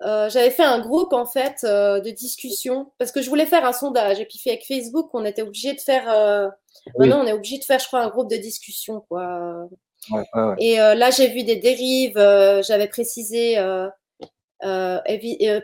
euh, 0.06 0.30
j'avais 0.30 0.50
fait 0.50 0.64
un 0.64 0.80
groupe 0.80 1.14
en 1.14 1.26
fait 1.26 1.64
euh, 1.64 2.00
de 2.02 2.10
discussion 2.10 2.92
parce 2.98 3.12
que 3.12 3.22
je 3.22 3.30
voulais 3.30 3.46
faire 3.46 3.66
un 3.66 3.74
sondage. 3.74 4.20
Et 4.20 4.26
puis 4.26 4.42
avec 4.48 4.66
Facebook 4.66 5.10
on 5.14 5.24
était 5.26 5.42
obligé 5.42 5.74
de 5.74 5.80
faire 5.80 6.10
euh... 6.10 6.50
maintenant 6.98 7.22
on 7.24 7.28
est 7.28 7.34
obligé 7.34 7.58
de 7.58 7.64
faire 7.64 7.80
je 7.80 7.88
crois 7.88 8.02
un 8.02 8.10
groupe 8.10 8.30
de 8.30 8.38
discussion 8.38 9.02
quoi. 9.08 9.68
Ouais, 10.12 10.26
ouais, 10.34 10.56
et 10.60 10.82
euh, 10.82 10.96
là 10.96 11.10
j'ai 11.12 11.30
vu 11.30 11.44
des 11.44 11.56
dérives 11.56 12.18
euh, 12.18 12.62
j'avais 12.62 12.88
précisé 12.88 13.58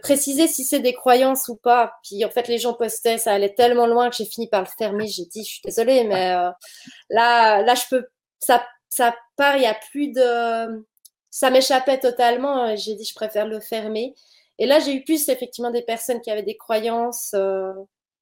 précisé 0.02 0.48
si 0.48 0.64
c'est 0.64 0.80
des 0.80 0.94
croyances 0.94 1.50
ou 1.50 1.58
pas. 1.58 1.94
Puis 2.04 2.24
en 2.24 2.30
fait 2.30 2.48
les 2.48 2.58
gens 2.60 2.74
postaient 2.74 3.18
ça 3.18 3.34
allait 3.34 3.54
tellement 3.54 3.88
loin 3.88 4.10
que 4.10 4.16
j'ai 4.16 4.26
fini 4.26 4.48
par 4.48 4.62
le 4.62 4.68
fermer. 4.78 5.08
J'ai 5.08 5.26
dit 5.26 5.44
je 5.44 5.50
suis 5.50 5.62
désolée 5.66 6.06
mais 6.06 6.34
là 7.10 7.62
là 7.62 7.76
je 7.76 7.84
peux 7.90 8.08
ça 8.40 8.64
ça 8.88 9.14
part 9.36 9.58
il 9.58 9.64
y 9.64 9.68
a 9.68 9.76
plus 9.92 10.14
de 10.14 10.86
ça 11.30 11.50
m'échappait 11.50 12.00
totalement. 12.00 12.76
J'ai 12.76 12.96
dit, 12.96 13.06
je 13.06 13.14
préfère 13.14 13.48
le 13.48 13.60
fermer. 13.60 14.16
Et 14.58 14.66
là, 14.66 14.80
j'ai 14.80 14.94
eu 14.94 15.04
plus 15.04 15.30
effectivement 15.30 15.72
des 15.72 15.82
personnes 15.82 16.22
qui 16.22 16.30
avaient 16.30 16.44
des 16.44 16.58
croyances 16.58 17.32
euh, 17.34 17.72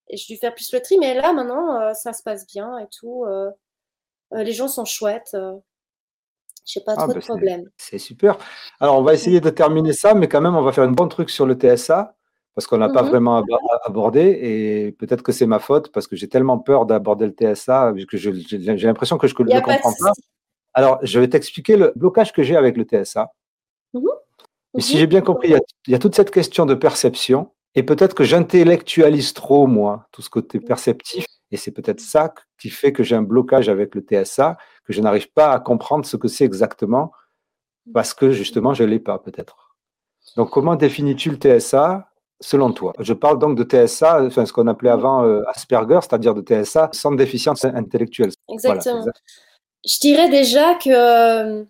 et 0.08 0.18
j'ai 0.18 0.36
dû 0.36 0.40
faire 0.40 0.54
plus 0.54 0.72
le 0.72 0.82
tri. 0.82 0.98
Mais 1.00 1.16
là, 1.16 1.34
maintenant, 1.34 1.82
euh, 1.82 1.94
ça 1.94 2.14
se 2.14 2.22
passe 2.22 2.46
bien 2.46 2.78
et 2.78 2.88
tout. 3.00 3.26
Euh, 3.26 3.50
les 4.32 4.54
gens 4.54 4.68
sont 4.68 4.86
chouettes. 4.86 5.32
Je 5.34 6.80
n'ai 6.80 6.86
pas 6.86 6.94
ah, 6.98 7.04
trop 7.04 7.08
de 7.08 7.14
bah, 7.14 7.26
problèmes. 7.26 7.70
C'est 7.78 7.98
super. 7.98 8.38
Alors, 8.80 9.00
on 9.00 9.02
va 9.02 9.14
essayer 9.14 9.42
de 9.42 9.50
terminer 9.50 9.94
ça, 9.94 10.14
mais 10.14 10.28
quand 10.28 10.42
même, 10.42 10.56
on 10.56 10.62
va 10.62 10.72
faire 10.72 10.84
un 10.84 10.92
bon 10.92 11.08
truc 11.08 11.30
sur 11.30 11.46
le 11.46 11.56
TSA 11.56 12.14
parce 12.54 12.66
qu'on 12.66 12.78
n'a 12.78 12.90
pas 12.90 13.04
mmh 13.04 13.10
vraiment 13.10 13.44
abordé 13.84 14.22
et 14.22 14.92
peut-être 14.94 15.22
que 15.22 15.32
c'est 15.32 15.46
ma 15.46 15.60
faute 15.60 15.92
parce 15.92 16.08
que 16.08 16.16
j'ai 16.16 16.28
tellement 16.28 16.58
peur 16.58 16.88
d'aborder 16.88 17.28
le 17.28 17.32
TSA 17.32 17.94
que 18.10 18.18
j'ai 18.18 18.32
l'impression 18.88 19.20
que 19.20 19.28
je 19.28 19.36
ne 19.38 19.54
le 19.54 19.62
comprends 19.62 19.94
pas. 20.00 20.12
Alors, 20.74 21.00
je 21.02 21.20
vais 21.20 21.28
t'expliquer 21.28 21.78
le 21.78 21.94
blocage 21.96 22.34
que 22.34 22.44
j'ai 22.44 22.56
avec 22.56 22.78
le 22.78 22.84
TSA. 22.84 23.32
Mhm. 23.94 24.04
Mais 24.74 24.82
si 24.82 24.98
j'ai 24.98 25.08
bien 25.08 25.22
compris, 25.22 25.50
il 25.88 25.92
y, 25.92 25.96
a, 25.96 26.00
toute 26.00 26.16
cette 26.16 26.32
question 26.32 26.66
de 26.66 26.76
perception. 26.76 27.52
Et 27.74 27.84
peut-être 27.84 28.14
que 28.14 28.24
j'intellectualise 28.24 29.34
trop, 29.34 29.68
moi, 29.68 30.08
tout 30.12 30.22
ce 30.22 30.30
côté 30.30 30.60
perceptif. 30.60 31.26
Et 31.52 31.58
c'est 31.58 31.72
peut-être 31.72 32.00
ça 32.00 32.34
qui 32.60 32.70
fait 32.70 32.92
que 32.92 33.04
j'ai 33.04 33.16
un 33.16 33.22
blocage 33.22 33.70
avec 33.70 33.96
le 33.96 34.02
TSA, 34.02 34.58
que 34.86 34.94
je 34.94 35.02
n'arrive 35.02 35.32
pas 35.32 35.52
à 35.52 35.60
comprendre 35.60 36.06
ce 36.06 36.18
que 36.18 36.28
c'est 36.28 36.44
exactement, 36.44 37.12
parce 37.94 38.14
que 38.14 38.32
justement, 38.32 38.74
je 38.74 38.84
ne 38.84 38.90
l'ai 38.90 39.00
pas, 39.00 39.18
peut-être. 39.20 39.76
Donc, 40.36 40.50
comment 40.50 40.76
définis-tu 40.76 41.32
le 41.32 41.38
TSA 41.38 42.10
selon 42.42 42.74
toi? 42.74 42.94
Je 43.00 43.14
parle 43.14 43.40
donc 43.40 43.58
de 43.58 43.64
TSA, 43.64 44.26
enfin, 44.26 44.46
ce 44.46 44.54
qu'on 44.54 44.68
appelait 44.68 44.90
avant 44.90 45.24
euh, 45.24 45.42
Asperger, 45.48 46.00
c'est-à-dire 46.02 46.36
de 46.36 46.42
TSA 46.42 46.90
sans 46.92 47.14
déficience 47.14 47.64
intellectuelle. 47.64 48.32
Exactement 48.50 49.06
je 49.86 50.00
dirais 50.00 50.30
déjà 50.30 50.76
que 50.76 50.90
euh, 50.90 51.66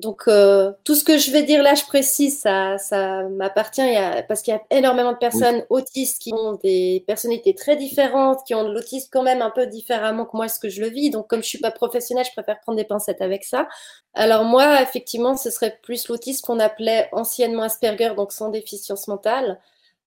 donc 0.00 0.22
euh, 0.26 0.72
tout 0.84 0.94
ce 0.96 1.04
que 1.04 1.18
je 1.18 1.30
vais 1.30 1.44
dire 1.44 1.62
là, 1.62 1.74
je 1.74 1.84
précise, 1.84 2.40
ça, 2.40 2.78
ça 2.78 3.22
m'appartient 3.28 3.80
parce 4.28 4.42
qu'il 4.42 4.52
y 4.52 4.56
a 4.56 4.62
énormément 4.76 5.12
de 5.12 5.18
personnes 5.18 5.64
autistes 5.70 6.20
qui 6.20 6.32
ont 6.34 6.54
des 6.62 7.04
personnalités 7.06 7.54
très 7.54 7.76
différentes, 7.76 8.40
qui 8.44 8.54
ont 8.54 8.64
de 8.64 8.72
l'autisme 8.74 9.08
quand 9.12 9.22
même 9.22 9.40
un 9.40 9.50
peu 9.50 9.66
différemment 9.66 10.26
que 10.26 10.36
moi 10.36 10.48
ce 10.48 10.58
que 10.58 10.68
je 10.68 10.80
le 10.80 10.88
vis. 10.88 11.10
Donc 11.10 11.28
comme 11.28 11.42
je 11.42 11.48
suis 11.48 11.58
pas 11.58 11.70
professionnelle, 11.70 12.26
je 12.26 12.32
préfère 12.32 12.60
prendre 12.60 12.76
des 12.76 12.84
pincettes 12.84 13.22
avec 13.22 13.44
ça. 13.44 13.68
Alors 14.14 14.44
moi, 14.44 14.82
effectivement, 14.82 15.36
ce 15.36 15.50
serait 15.50 15.78
plus 15.82 16.08
l'autisme 16.08 16.44
qu'on 16.44 16.60
appelait 16.60 17.08
anciennement 17.12 17.62
Asperger, 17.62 18.14
donc 18.16 18.32
sans 18.32 18.50
déficience 18.50 19.06
mentale. 19.08 19.60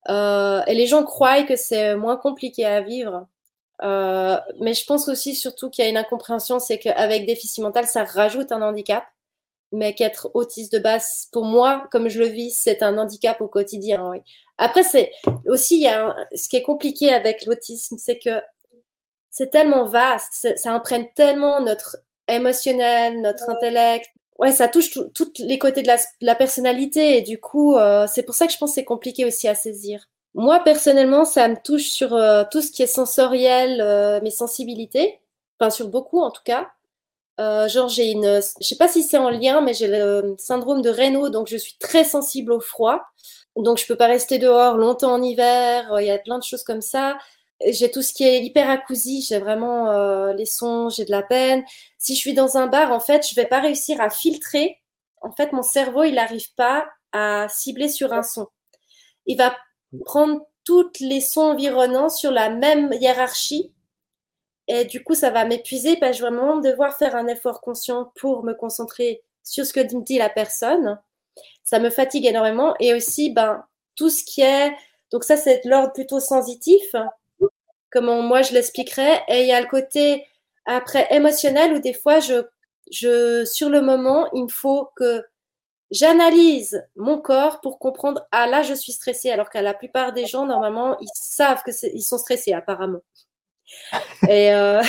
Euh, 0.09 0.61
et 0.67 0.75
les 0.75 0.87
gens 0.87 1.03
croient 1.03 1.43
que 1.43 1.55
c'est 1.55 1.95
moins 1.95 2.17
compliqué 2.17 2.65
à 2.65 2.81
vivre. 2.81 3.27
Euh, 3.83 4.37
mais 4.59 4.73
je 4.73 4.85
pense 4.85 5.07
aussi 5.07 5.35
surtout 5.35 5.69
qu'il 5.69 5.83
y 5.83 5.87
a 5.87 5.89
une 5.89 5.97
incompréhension, 5.97 6.59
c'est 6.59 6.79
qu'avec 6.79 7.25
déficit 7.25 7.63
mental, 7.63 7.85
ça 7.85 8.03
rajoute 8.03 8.51
un 8.51 8.61
handicap. 8.61 9.05
Mais 9.73 9.93
qu'être 9.93 10.31
autiste 10.33 10.71
de 10.71 10.79
base, 10.79 11.27
pour 11.33 11.43
moi, 11.43 11.87
comme 11.91 12.07
je 12.07 12.19
le 12.19 12.27
vis, 12.27 12.51
c'est 12.51 12.81
un 12.83 12.97
handicap 12.97 13.41
au 13.41 13.49
quotidien. 13.49 14.09
Oui. 14.11 14.19
Après, 14.57 14.83
c'est 14.83 15.11
aussi, 15.45 15.75
il 15.75 15.81
y 15.81 15.87
a 15.87 16.15
ce 16.33 16.47
qui 16.47 16.55
est 16.55 16.61
compliqué 16.63 17.13
avec 17.13 17.45
l'autisme, 17.45 17.97
c'est 17.99 18.17
que 18.17 18.41
c'est 19.29 19.51
tellement 19.51 19.85
vaste, 19.85 20.47
ça 20.55 20.71
imprègne 20.73 21.09
tellement 21.15 21.61
notre 21.61 21.97
émotionnel, 22.27 23.21
notre 23.21 23.49
intellect. 23.49 24.09
Ouais, 24.39 24.51
ça 24.51 24.67
touche 24.67 24.97
tous 25.13 25.31
les 25.39 25.59
côtés 25.59 25.81
de 25.81 25.89
la, 26.21 26.35
personnalité 26.35 27.17
et 27.17 27.21
du 27.21 27.39
coup, 27.39 27.75
euh, 27.75 28.07
c'est 28.07 28.23
pour 28.23 28.35
ça 28.35 28.47
que 28.47 28.53
je 28.53 28.57
pense 28.57 28.71
que 28.71 28.75
c'est 28.75 28.85
compliqué 28.85 29.25
aussi 29.25 29.47
à 29.47 29.55
saisir. 29.55 30.07
Moi, 30.37 30.59
personnellement, 30.59 31.25
ça 31.25 31.47
me 31.47 31.55
touche 31.55 31.89
sur 31.89 32.13
euh, 32.13 32.43
tout 32.51 32.61
ce 32.61 32.71
qui 32.71 32.83
est 32.83 32.87
sensoriel, 32.87 33.81
euh, 33.81 34.21
mes 34.21 34.29
sensibilités, 34.29 35.19
enfin 35.59 35.71
sur 35.71 35.87
beaucoup 35.89 36.21
en 36.21 36.29
tout 36.29 36.43
cas. 36.45 36.69
Euh, 37.39 37.67
genre, 37.67 37.89
j'ai 37.89 38.11
une, 38.11 38.39
je 38.61 38.67
sais 38.67 38.77
pas 38.77 38.87
si 38.87 39.01
c'est 39.03 39.17
en 39.17 39.31
lien, 39.31 39.61
mais 39.61 39.73
j'ai 39.73 39.87
le 39.87 40.35
syndrome 40.37 40.83
de 40.83 40.91
Raynaud, 40.91 41.29
donc 41.29 41.47
je 41.47 41.57
suis 41.57 41.75
très 41.79 42.03
sensible 42.03 42.51
au 42.51 42.59
froid. 42.59 43.01
Donc, 43.55 43.79
je 43.79 43.87
peux 43.87 43.95
pas 43.95 44.07
rester 44.07 44.37
dehors 44.39 44.77
longtemps 44.77 45.13
en 45.13 45.23
hiver. 45.23 45.89
Il 45.99 46.05
y 46.05 46.11
a 46.11 46.19
plein 46.19 46.37
de 46.37 46.43
choses 46.43 46.63
comme 46.63 46.81
ça. 46.81 47.17
J'ai 47.67 47.89
tout 47.91 48.03
ce 48.03 48.13
qui 48.13 48.23
est 48.23 48.43
hyperacousie. 48.43 49.23
J'ai 49.23 49.39
vraiment 49.39 50.31
les 50.33 50.45
sons, 50.45 50.89
j'ai 50.89 51.05
de 51.05 51.11
la 51.11 51.23
peine. 51.23 51.63
Si 51.97 52.15
je 52.15 52.19
suis 52.19 52.33
dans 52.35 52.57
un 52.57 52.67
bar, 52.67 52.91
en 52.91 52.99
fait, 52.99 53.27
je 53.27 53.35
vais 53.35 53.47
pas 53.47 53.59
réussir 53.59 53.99
à 54.01 54.11
filtrer. 54.11 54.77
En 55.21 55.31
fait, 55.31 55.53
mon 55.53 55.63
cerveau, 55.63 56.03
il 56.03 56.15
n'arrive 56.15 56.53
pas 56.55 56.87
à 57.13 57.47
cibler 57.49 57.89
sur 57.89 58.13
un 58.13 58.23
son. 58.23 58.47
Il 59.25 59.37
va 59.37 59.55
prendre 60.05 60.41
tous 60.63 60.91
les 60.99 61.21
sons 61.21 61.51
environnants 61.51 62.09
sur 62.09 62.31
la 62.31 62.49
même 62.49 62.91
hiérarchie. 62.93 63.71
Et 64.67 64.83
du 64.83 65.03
coup, 65.03 65.15
ça 65.15 65.29
va 65.29 65.45
m'épuiser 65.45 65.95
parce 65.95 66.11
que 66.11 66.17
je 66.17 66.23
vais 66.23 66.35
vraiment 66.35 66.57
devoir 66.57 66.97
faire 66.97 67.15
un 67.15 67.27
effort 67.27 67.61
conscient 67.61 68.11
pour 68.15 68.43
me 68.43 68.53
concentrer 68.53 69.23
sur 69.43 69.65
ce 69.65 69.71
que 69.71 69.79
me 69.79 70.03
dit 70.03 70.17
la 70.17 70.29
personne. 70.29 70.99
Ça 71.63 71.79
me 71.79 71.89
fatigue 71.89 72.25
énormément. 72.25 72.75
Et 72.79 72.93
aussi, 72.93 73.31
ben, 73.31 73.63
tout 73.95 74.09
ce 74.09 74.23
qui 74.23 74.41
est. 74.41 74.73
Donc, 75.11 75.23
ça, 75.23 75.37
c'est 75.37 75.63
l'ordre 75.63 75.93
plutôt 75.93 76.19
sensitif, 76.19 76.95
comment 77.89 78.21
moi 78.21 78.41
je 78.41 78.53
l'expliquerais. 78.53 79.23
Et 79.29 79.41
il 79.41 79.47
y 79.47 79.53
a 79.53 79.61
le 79.61 79.67
côté 79.67 80.25
après 80.65 81.07
émotionnel 81.11 81.73
où 81.73 81.79
des 81.79 81.93
fois, 81.93 82.19
je, 82.19 82.43
je, 82.91 83.45
sur 83.45 83.69
le 83.69 83.81
moment, 83.81 84.29
il 84.33 84.43
me 84.43 84.49
faut 84.49 84.89
que 84.97 85.23
j'analyse 85.91 86.83
mon 86.95 87.19
corps 87.19 87.61
pour 87.61 87.79
comprendre 87.79 88.25
ah 88.31 88.47
là 88.47 88.61
je 88.61 88.73
suis 88.73 88.91
stressée 88.91 89.29
alors 89.29 89.49
qu'à 89.49 89.61
la 89.61 89.73
plupart 89.73 90.13
des 90.13 90.25
gens 90.25 90.45
normalement 90.45 90.97
ils 90.99 91.09
savent 91.13 91.63
que 91.63 91.71
ils 91.93 92.01
sont 92.01 92.17
stressés 92.17 92.53
apparemment. 92.53 93.01
Et 94.29 94.53
euh, 94.53 94.81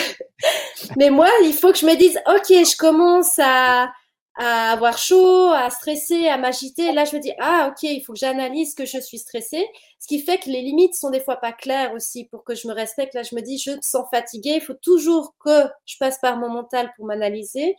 mais 0.96 1.10
moi 1.10 1.28
il 1.44 1.52
faut 1.52 1.72
que 1.72 1.78
je 1.78 1.86
me 1.86 1.94
dise 1.96 2.18
ok 2.26 2.48
je 2.48 2.76
commence 2.76 3.38
à, 3.38 3.92
à 4.36 4.72
avoir 4.72 4.98
chaud 4.98 5.50
à 5.50 5.70
stresser 5.70 6.28
à 6.28 6.36
m'agiter. 6.38 6.92
Là 6.92 7.04
je 7.04 7.16
me 7.16 7.20
dis 7.20 7.32
ah 7.40 7.70
ok 7.70 7.82
il 7.84 8.02
faut 8.04 8.12
que 8.12 8.18
j'analyse 8.18 8.74
que 8.74 8.84
je 8.84 8.98
suis 8.98 9.18
stressée. 9.18 9.66
Ce 10.00 10.06
qui 10.06 10.20
fait 10.20 10.38
que 10.38 10.48
les 10.48 10.62
limites 10.62 10.94
sont 10.94 11.10
des 11.10 11.20
fois 11.20 11.36
pas 11.36 11.52
claires 11.52 11.92
aussi 11.94 12.24
pour 12.26 12.44
que 12.44 12.54
je 12.54 12.68
me 12.68 12.72
respecte. 12.72 13.14
Là 13.14 13.22
je 13.22 13.34
me 13.34 13.40
dis 13.40 13.58
je 13.58 13.72
me 13.72 13.82
sens 13.82 14.06
fatiguée. 14.12 14.56
Il 14.56 14.62
faut 14.62 14.74
toujours 14.74 15.34
que 15.44 15.64
je 15.86 15.96
passe 15.98 16.18
par 16.18 16.36
mon 16.36 16.48
mental 16.48 16.92
pour 16.96 17.06
m'analyser 17.06 17.76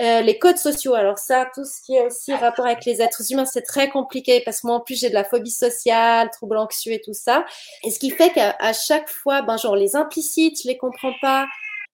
euh, 0.00 0.22
les 0.22 0.38
codes 0.38 0.56
sociaux, 0.56 0.94
alors 0.94 1.18
ça, 1.18 1.48
tout 1.54 1.64
ce 1.64 1.82
qui 1.84 1.94
est 1.94 2.06
aussi 2.06 2.34
rapport 2.34 2.66
avec 2.66 2.84
les 2.86 3.02
êtres 3.02 3.30
humains, 3.30 3.44
c'est 3.44 3.62
très 3.62 3.90
compliqué 3.90 4.42
parce 4.44 4.62
que 4.62 4.66
moi, 4.66 4.76
en 4.76 4.80
plus, 4.80 4.98
j'ai 4.98 5.10
de 5.10 5.14
la 5.14 5.24
phobie 5.24 5.50
sociale, 5.50 6.30
troubles 6.30 6.56
anxieux 6.56 6.92
et 6.92 7.00
tout 7.00 7.12
ça. 7.12 7.44
Et 7.84 7.90
ce 7.90 7.98
qui 7.98 8.10
fait 8.10 8.30
qu'à 8.30 8.72
chaque 8.72 9.08
fois, 9.08 9.42
ben, 9.42 9.56
genre, 9.58 9.76
les 9.76 9.94
implicites, 9.94 10.62
je 10.62 10.68
les 10.68 10.78
comprends 10.78 11.12
pas. 11.20 11.46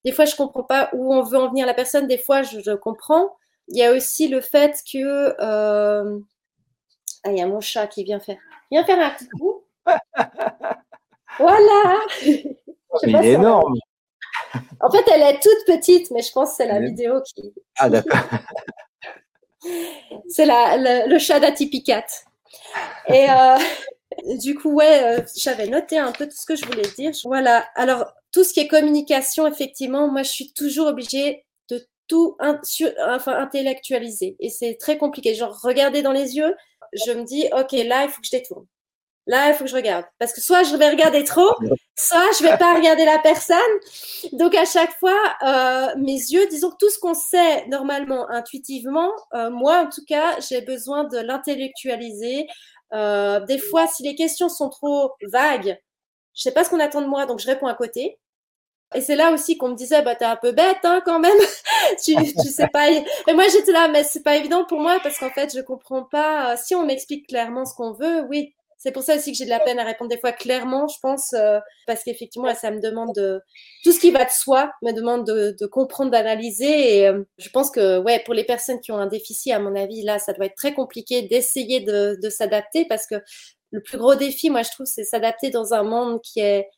Des 0.04 0.12
fois, 0.12 0.26
je 0.26 0.36
comprends 0.36 0.62
pas 0.62 0.90
où 0.92 1.12
on 1.12 1.22
veut 1.22 1.38
en 1.38 1.48
venir 1.48 1.66
la 1.66 1.74
personne. 1.74 2.06
Des 2.06 2.18
fois, 2.18 2.42
je, 2.42 2.74
comprends. 2.76 3.36
Il 3.68 3.78
y 3.78 3.84
a 3.84 3.92
aussi 3.92 4.28
le 4.28 4.40
fait 4.40 4.80
que... 4.90 5.34
Euh... 5.40 6.18
Ah, 7.24 7.32
il 7.32 7.38
y 7.38 7.42
a 7.42 7.46
mon 7.46 7.60
chat 7.60 7.88
qui 7.88 8.04
vient 8.04 8.20
faire... 8.20 8.38
Viens 8.70 8.84
faire 8.84 9.00
un 9.00 9.10
coup. 9.38 9.64
voilà 11.38 11.98
Il 13.02 13.16
est 13.16 13.32
énorme 13.32 13.74
en 14.80 14.90
fait, 14.90 15.04
elle 15.12 15.22
est 15.22 15.40
toute 15.40 15.66
petite, 15.66 16.10
mais 16.10 16.22
je 16.22 16.32
pense 16.32 16.50
que 16.50 16.56
c'est 16.56 16.66
la 16.66 16.80
vidéo 16.80 17.20
qui. 17.22 17.52
Ah, 17.76 17.88
d'accord. 17.88 18.18
c'est 20.28 20.46
le, 20.46 21.18
chat 21.18 21.40
d'Atipicat. 21.40 22.06
Et 23.08 23.26
euh, 23.30 23.58
du 24.40 24.54
coup, 24.54 24.72
ouais, 24.74 25.02
euh, 25.02 25.22
j'avais 25.36 25.66
noté 25.66 25.98
un 25.98 26.12
peu 26.12 26.26
tout 26.26 26.36
ce 26.36 26.46
que 26.46 26.56
je 26.56 26.64
voulais 26.66 26.88
dire. 26.96 27.12
Voilà. 27.24 27.66
Alors, 27.74 28.06
tout 28.32 28.44
ce 28.44 28.52
qui 28.52 28.60
est 28.60 28.68
communication, 28.68 29.46
effectivement, 29.46 30.08
moi, 30.08 30.22
je 30.22 30.30
suis 30.30 30.52
toujours 30.52 30.88
obligée 30.88 31.44
de 31.70 31.86
tout 32.06 32.36
enfin, 32.40 33.38
intellectualiser. 33.38 34.36
Et 34.40 34.50
c'est 34.50 34.76
très 34.76 34.98
compliqué. 34.98 35.34
Genre, 35.34 35.58
regarder 35.62 36.02
dans 36.02 36.12
les 36.12 36.36
yeux, 36.36 36.54
je 36.92 37.12
me 37.12 37.24
dis, 37.24 37.46
OK, 37.52 37.72
là, 37.72 38.04
il 38.04 38.10
faut 38.10 38.20
que 38.20 38.26
je 38.26 38.36
détourne. 38.36 38.66
Là, 39.28 39.50
il 39.50 39.54
faut 39.54 39.64
que 39.64 39.70
je 39.70 39.76
regarde. 39.76 40.06
Parce 40.18 40.32
que 40.32 40.40
soit 40.40 40.62
je 40.62 40.74
vais 40.74 40.88
regarder 40.88 41.22
trop, 41.22 41.54
soit 41.94 42.32
je 42.38 42.42
vais 42.42 42.56
pas 42.56 42.74
regarder 42.74 43.04
la 43.04 43.18
personne. 43.18 43.58
Donc, 44.32 44.54
à 44.54 44.64
chaque 44.64 44.98
fois, 44.98 45.20
euh, 45.46 45.94
mes 45.98 46.14
yeux, 46.14 46.46
disons 46.48 46.70
que 46.70 46.76
tout 46.78 46.88
ce 46.88 46.98
qu'on 46.98 47.12
sait 47.12 47.66
normalement, 47.66 48.28
intuitivement, 48.30 49.12
euh, 49.34 49.50
moi, 49.50 49.80
en 49.80 49.90
tout 49.90 50.04
cas, 50.06 50.40
j'ai 50.40 50.62
besoin 50.62 51.04
de 51.04 51.18
l'intellectualiser. 51.18 52.46
Euh, 52.94 53.40
des 53.40 53.58
fois, 53.58 53.86
si 53.86 54.02
les 54.02 54.14
questions 54.14 54.48
sont 54.48 54.70
trop 54.70 55.12
vagues, 55.30 55.78
je 56.34 56.42
sais 56.42 56.52
pas 56.52 56.64
ce 56.64 56.70
qu'on 56.70 56.80
attend 56.80 57.02
de 57.02 57.06
moi, 57.06 57.26
donc 57.26 57.38
je 57.38 57.46
réponds 57.46 57.66
à 57.66 57.74
côté. 57.74 58.18
Et 58.94 59.02
c'est 59.02 59.16
là 59.16 59.30
aussi 59.32 59.58
qu'on 59.58 59.68
me 59.68 59.74
disait, 59.74 60.00
bah, 60.00 60.14
t'es 60.14 60.24
un 60.24 60.36
peu 60.36 60.52
bête, 60.52 60.78
hein, 60.84 61.02
quand 61.04 61.18
même. 61.18 61.36
tu, 62.02 62.14
tu 62.14 62.48
sais 62.48 62.68
pas. 62.68 62.90
Et 62.90 63.04
moi, 63.34 63.44
j'étais 63.52 63.72
là, 63.72 63.88
mais 63.88 64.04
c'est 64.04 64.22
pas 64.22 64.36
évident 64.36 64.64
pour 64.64 64.80
moi 64.80 64.98
parce 65.02 65.18
qu'en 65.18 65.28
fait, 65.28 65.54
je 65.54 65.60
comprends 65.60 66.04
pas. 66.04 66.56
Si 66.56 66.74
on 66.74 66.86
m'explique 66.86 67.26
clairement 67.26 67.66
ce 67.66 67.74
qu'on 67.74 67.92
veut, 67.92 68.22
oui, 68.30 68.54
c'est 68.78 68.92
pour 68.92 69.02
ça 69.02 69.16
aussi 69.16 69.32
que 69.32 69.38
j'ai 69.38 69.44
de 69.44 69.50
la 69.50 69.58
peine 69.58 69.78
à 69.80 69.84
répondre 69.84 70.08
des 70.08 70.18
fois 70.18 70.30
clairement, 70.30 70.86
je 70.86 70.98
pense, 71.02 71.32
euh, 71.32 71.58
parce 71.86 72.04
qu'effectivement, 72.04 72.54
ça 72.54 72.70
me 72.70 72.80
demande 72.80 73.12
de 73.16 73.40
tout 73.84 73.90
ce 73.92 73.98
qui 73.98 74.12
va 74.12 74.24
de 74.24 74.30
soi, 74.30 74.70
me 74.82 74.92
demande 74.92 75.26
de, 75.26 75.66
comprendre, 75.66 76.12
d'analyser. 76.12 76.98
Et 76.98 77.08
euh, 77.08 77.24
je 77.38 77.48
pense 77.50 77.70
que, 77.70 77.98
ouais, 77.98 78.22
pour 78.24 78.34
les 78.34 78.44
personnes 78.44 78.80
qui 78.80 78.92
ont 78.92 78.98
un 78.98 79.08
déficit, 79.08 79.52
à 79.52 79.58
mon 79.58 79.74
avis, 79.74 80.02
là, 80.02 80.20
ça 80.20 80.32
doit 80.32 80.46
être 80.46 80.54
très 80.54 80.74
compliqué 80.74 81.22
d'essayer 81.22 81.80
de, 81.80 82.16
de 82.22 82.30
s'adapter, 82.30 82.86
parce 82.88 83.06
que 83.06 83.16
le 83.72 83.82
plus 83.82 83.98
gros 83.98 84.14
défi, 84.14 84.48
moi, 84.48 84.62
je 84.62 84.70
trouve, 84.70 84.86
c'est 84.86 85.04
s'adapter 85.04 85.50
dans 85.50 85.74
un 85.74 85.82
monde 85.82 86.20
qui 86.22 86.38
est 86.40 86.68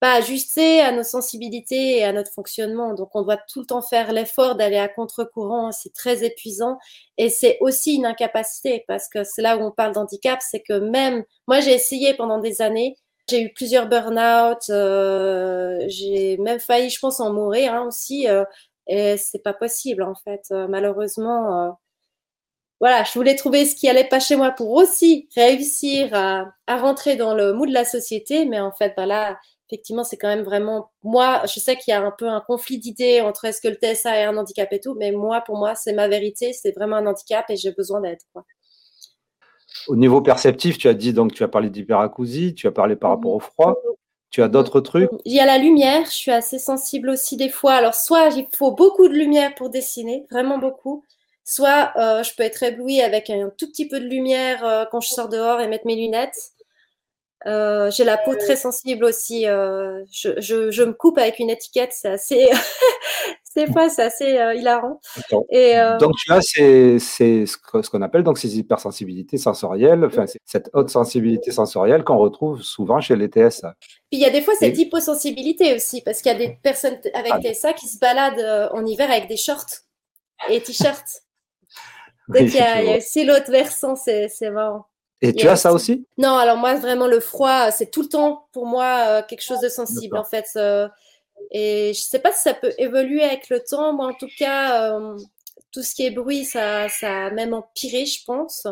pas 0.00 0.14
ajusté 0.14 0.80
à 0.80 0.92
nos 0.92 1.02
sensibilités 1.02 1.98
et 1.98 2.04
à 2.04 2.12
notre 2.12 2.32
fonctionnement. 2.32 2.94
Donc, 2.94 3.10
on 3.14 3.22
doit 3.22 3.36
tout 3.36 3.60
le 3.60 3.66
temps 3.66 3.82
faire 3.82 4.12
l'effort 4.12 4.54
d'aller 4.54 4.76
à 4.76 4.88
contre-courant. 4.88 5.72
C'est 5.72 5.92
très 5.92 6.24
épuisant. 6.24 6.78
Et 7.16 7.28
c'est 7.30 7.58
aussi 7.60 7.96
une 7.96 8.06
incapacité 8.06 8.84
parce 8.86 9.08
que 9.08 9.24
c'est 9.24 9.42
là 9.42 9.56
où 9.56 9.62
on 9.62 9.72
parle 9.72 9.92
d'handicap. 9.94 10.40
C'est 10.42 10.60
que 10.60 10.74
même, 10.74 11.24
moi, 11.48 11.60
j'ai 11.60 11.74
essayé 11.74 12.14
pendant 12.14 12.38
des 12.38 12.62
années. 12.62 12.96
J'ai 13.28 13.42
eu 13.42 13.52
plusieurs 13.52 13.88
burn-out. 13.88 14.70
Euh, 14.70 15.84
j'ai 15.88 16.36
même 16.38 16.60
failli, 16.60 16.90
je 16.90 16.98
pense, 17.00 17.20
en 17.20 17.32
mourir 17.32 17.74
hein, 17.74 17.86
aussi. 17.86 18.28
Euh, 18.28 18.44
et 18.86 19.16
c'est 19.16 19.42
pas 19.42 19.52
possible, 19.54 20.02
en 20.02 20.14
fait. 20.14 20.42
Euh, 20.52 20.66
malheureusement, 20.68 21.68
euh, 21.68 21.70
voilà, 22.80 23.02
je 23.04 23.12
voulais 23.14 23.34
trouver 23.34 23.66
ce 23.66 23.74
qui 23.74 23.88
allait 23.88 24.04
pas 24.08 24.20
chez 24.20 24.36
moi 24.36 24.52
pour 24.52 24.70
aussi 24.72 25.28
réussir 25.36 26.10
à, 26.14 26.46
à 26.68 26.76
rentrer 26.78 27.16
dans 27.16 27.34
le 27.34 27.52
mood 27.52 27.68
de 27.68 27.74
la 27.74 27.84
société. 27.84 28.44
Mais 28.46 28.60
en 28.60 28.72
fait, 28.72 28.94
voilà, 28.96 29.38
effectivement, 29.68 30.04
c'est 30.04 30.16
quand 30.16 30.28
même 30.28 30.44
vraiment. 30.44 30.90
Moi, 31.02 31.42
je 31.44 31.60
sais 31.60 31.76
qu'il 31.76 31.92
y 31.92 31.94
a 31.94 32.02
un 32.02 32.10
peu 32.10 32.28
un 32.28 32.40
conflit 32.40 32.78
d'idées 32.78 33.20
entre 33.20 33.44
est-ce 33.44 33.60
que 33.60 33.68
le 33.68 33.76
TSA 33.76 34.20
est 34.20 34.24
un 34.24 34.36
handicap 34.36 34.72
et 34.72 34.80
tout, 34.80 34.94
mais 34.98 35.12
moi, 35.12 35.42
pour 35.42 35.58
moi, 35.58 35.74
c'est 35.74 35.92
ma 35.92 36.08
vérité, 36.08 36.52
c'est 36.52 36.72
vraiment 36.72 36.96
un 36.96 37.06
handicap 37.06 37.44
et 37.50 37.56
j'ai 37.56 37.72
besoin 37.72 38.00
d'aide. 38.00 38.18
Au 39.86 39.96
niveau 39.96 40.20
perceptif, 40.20 40.78
tu 40.78 40.88
as 40.88 40.94
dit 40.94 41.12
donc 41.12 41.34
tu 41.34 41.42
as 41.44 41.48
parlé 41.48 41.70
d'hyperacousie, 41.70 42.54
tu 42.54 42.66
as 42.66 42.72
parlé 42.72 42.96
par 42.96 43.10
rapport 43.10 43.32
au 43.32 43.40
froid. 43.40 43.76
Tu 44.30 44.42
as 44.42 44.48
d'autres 44.48 44.80
trucs? 44.80 45.08
Il 45.24 45.32
y 45.32 45.40
a 45.40 45.46
la 45.46 45.56
lumière, 45.56 46.04
je 46.04 46.16
suis 46.16 46.30
assez 46.30 46.58
sensible 46.58 47.08
aussi 47.08 47.36
des 47.36 47.48
fois. 47.48 47.72
Alors, 47.72 47.94
soit 47.94 48.28
il 48.36 48.46
faut 48.52 48.72
beaucoup 48.72 49.08
de 49.08 49.14
lumière 49.14 49.54
pour 49.54 49.70
dessiner, 49.70 50.26
vraiment 50.30 50.58
beaucoup, 50.58 51.02
soit 51.44 51.92
euh, 51.96 52.22
je 52.22 52.34
peux 52.36 52.42
être 52.42 52.62
éblouie 52.62 53.00
avec 53.00 53.30
un 53.30 53.50
tout 53.56 53.66
petit 53.68 53.88
peu 53.88 54.00
de 54.00 54.04
lumière 54.04 54.64
euh, 54.64 54.84
quand 54.90 55.00
je 55.00 55.08
sors 55.08 55.30
dehors 55.30 55.60
et 55.60 55.68
mettre 55.68 55.86
mes 55.86 55.96
lunettes. 55.96 56.52
Euh, 57.46 57.90
j'ai 57.90 58.04
la 58.04 58.18
peau 58.18 58.34
très 58.34 58.56
sensible 58.56 59.04
aussi. 59.04 59.46
Euh, 59.46 60.04
je, 60.10 60.40
je, 60.40 60.70
je, 60.70 60.82
me 60.82 60.92
coupe 60.92 61.18
avec 61.18 61.38
une 61.38 61.50
étiquette, 61.50 61.92
c'est 61.92 62.08
assez, 62.08 62.48
c'est 63.44 63.70
fois 63.72 63.88
c'est 63.88 64.02
assez 64.02 64.38
euh, 64.38 64.54
hilarant. 64.54 65.00
Et, 65.50 65.74
donc 66.00 66.16
tu 66.16 66.32
as 66.32 66.40
c'est 66.40 66.98
ce 66.98 67.90
qu'on 67.90 68.02
appelle 68.02 68.24
donc 68.24 68.38
ces 68.38 68.58
hypersensibilités 68.58 69.38
sensorielles, 69.38 70.04
enfin 70.04 70.24
cette 70.44 70.68
haute 70.72 70.90
sensibilité 70.90 71.52
sensorielle 71.52 72.02
qu'on 72.02 72.18
retrouve 72.18 72.62
souvent 72.62 73.00
chez 73.00 73.14
les 73.14 73.28
TSA. 73.28 73.74
Puis 73.80 74.18
il 74.18 74.20
y 74.20 74.26
a 74.26 74.30
des 74.30 74.42
fois 74.42 74.54
cette 74.58 74.76
hyposensibilité 74.76 75.76
aussi, 75.76 76.02
parce 76.02 76.22
qu'il 76.22 76.32
y 76.32 76.34
a 76.34 76.38
des 76.38 76.58
personnes 76.62 76.98
avec 77.14 77.32
ah. 77.34 77.40
TSA 77.40 77.72
qui 77.74 77.86
se 77.86 77.98
baladent 77.98 78.70
en 78.72 78.84
hiver 78.84 79.08
avec 79.10 79.28
des 79.28 79.36
shorts 79.36 79.84
et 80.48 80.60
t-shirts. 80.60 81.22
Donc 82.28 82.42
il 82.42 82.54
y, 82.54 82.56
y 82.56 82.60
a 82.60 82.96
aussi 82.96 83.24
l'autre 83.24 83.50
versant, 83.50 83.94
c'est 83.94 84.28
marrant. 84.50 84.86
Et 85.20 85.32
tu 85.32 85.48
as 85.48 85.56
ça 85.56 85.72
aussi? 85.72 86.06
Non, 86.16 86.36
alors 86.36 86.56
moi, 86.56 86.74
vraiment, 86.74 87.06
le 87.06 87.20
froid, 87.20 87.70
c'est 87.70 87.90
tout 87.90 88.02
le 88.02 88.08
temps 88.08 88.46
pour 88.52 88.66
moi 88.66 89.04
euh, 89.06 89.22
quelque 89.22 89.42
chose 89.42 89.60
de 89.60 89.68
sensible, 89.68 90.16
en 90.16 90.24
fait. 90.24 90.46
Euh, 90.56 90.88
et 91.50 91.92
je 91.94 92.00
ne 92.00 92.04
sais 92.04 92.18
pas 92.20 92.32
si 92.32 92.42
ça 92.42 92.54
peut 92.54 92.72
évoluer 92.78 93.22
avec 93.22 93.48
le 93.48 93.60
temps. 93.60 93.92
Moi, 93.92 94.06
en 94.06 94.14
tout 94.14 94.28
cas, 94.38 94.92
euh, 94.92 95.18
tout 95.72 95.82
ce 95.82 95.94
qui 95.94 96.06
est 96.06 96.10
bruit, 96.10 96.44
ça, 96.44 96.88
ça 96.88 97.26
a 97.26 97.30
même 97.30 97.52
empiré, 97.52 98.06
je 98.06 98.24
pense. 98.24 98.66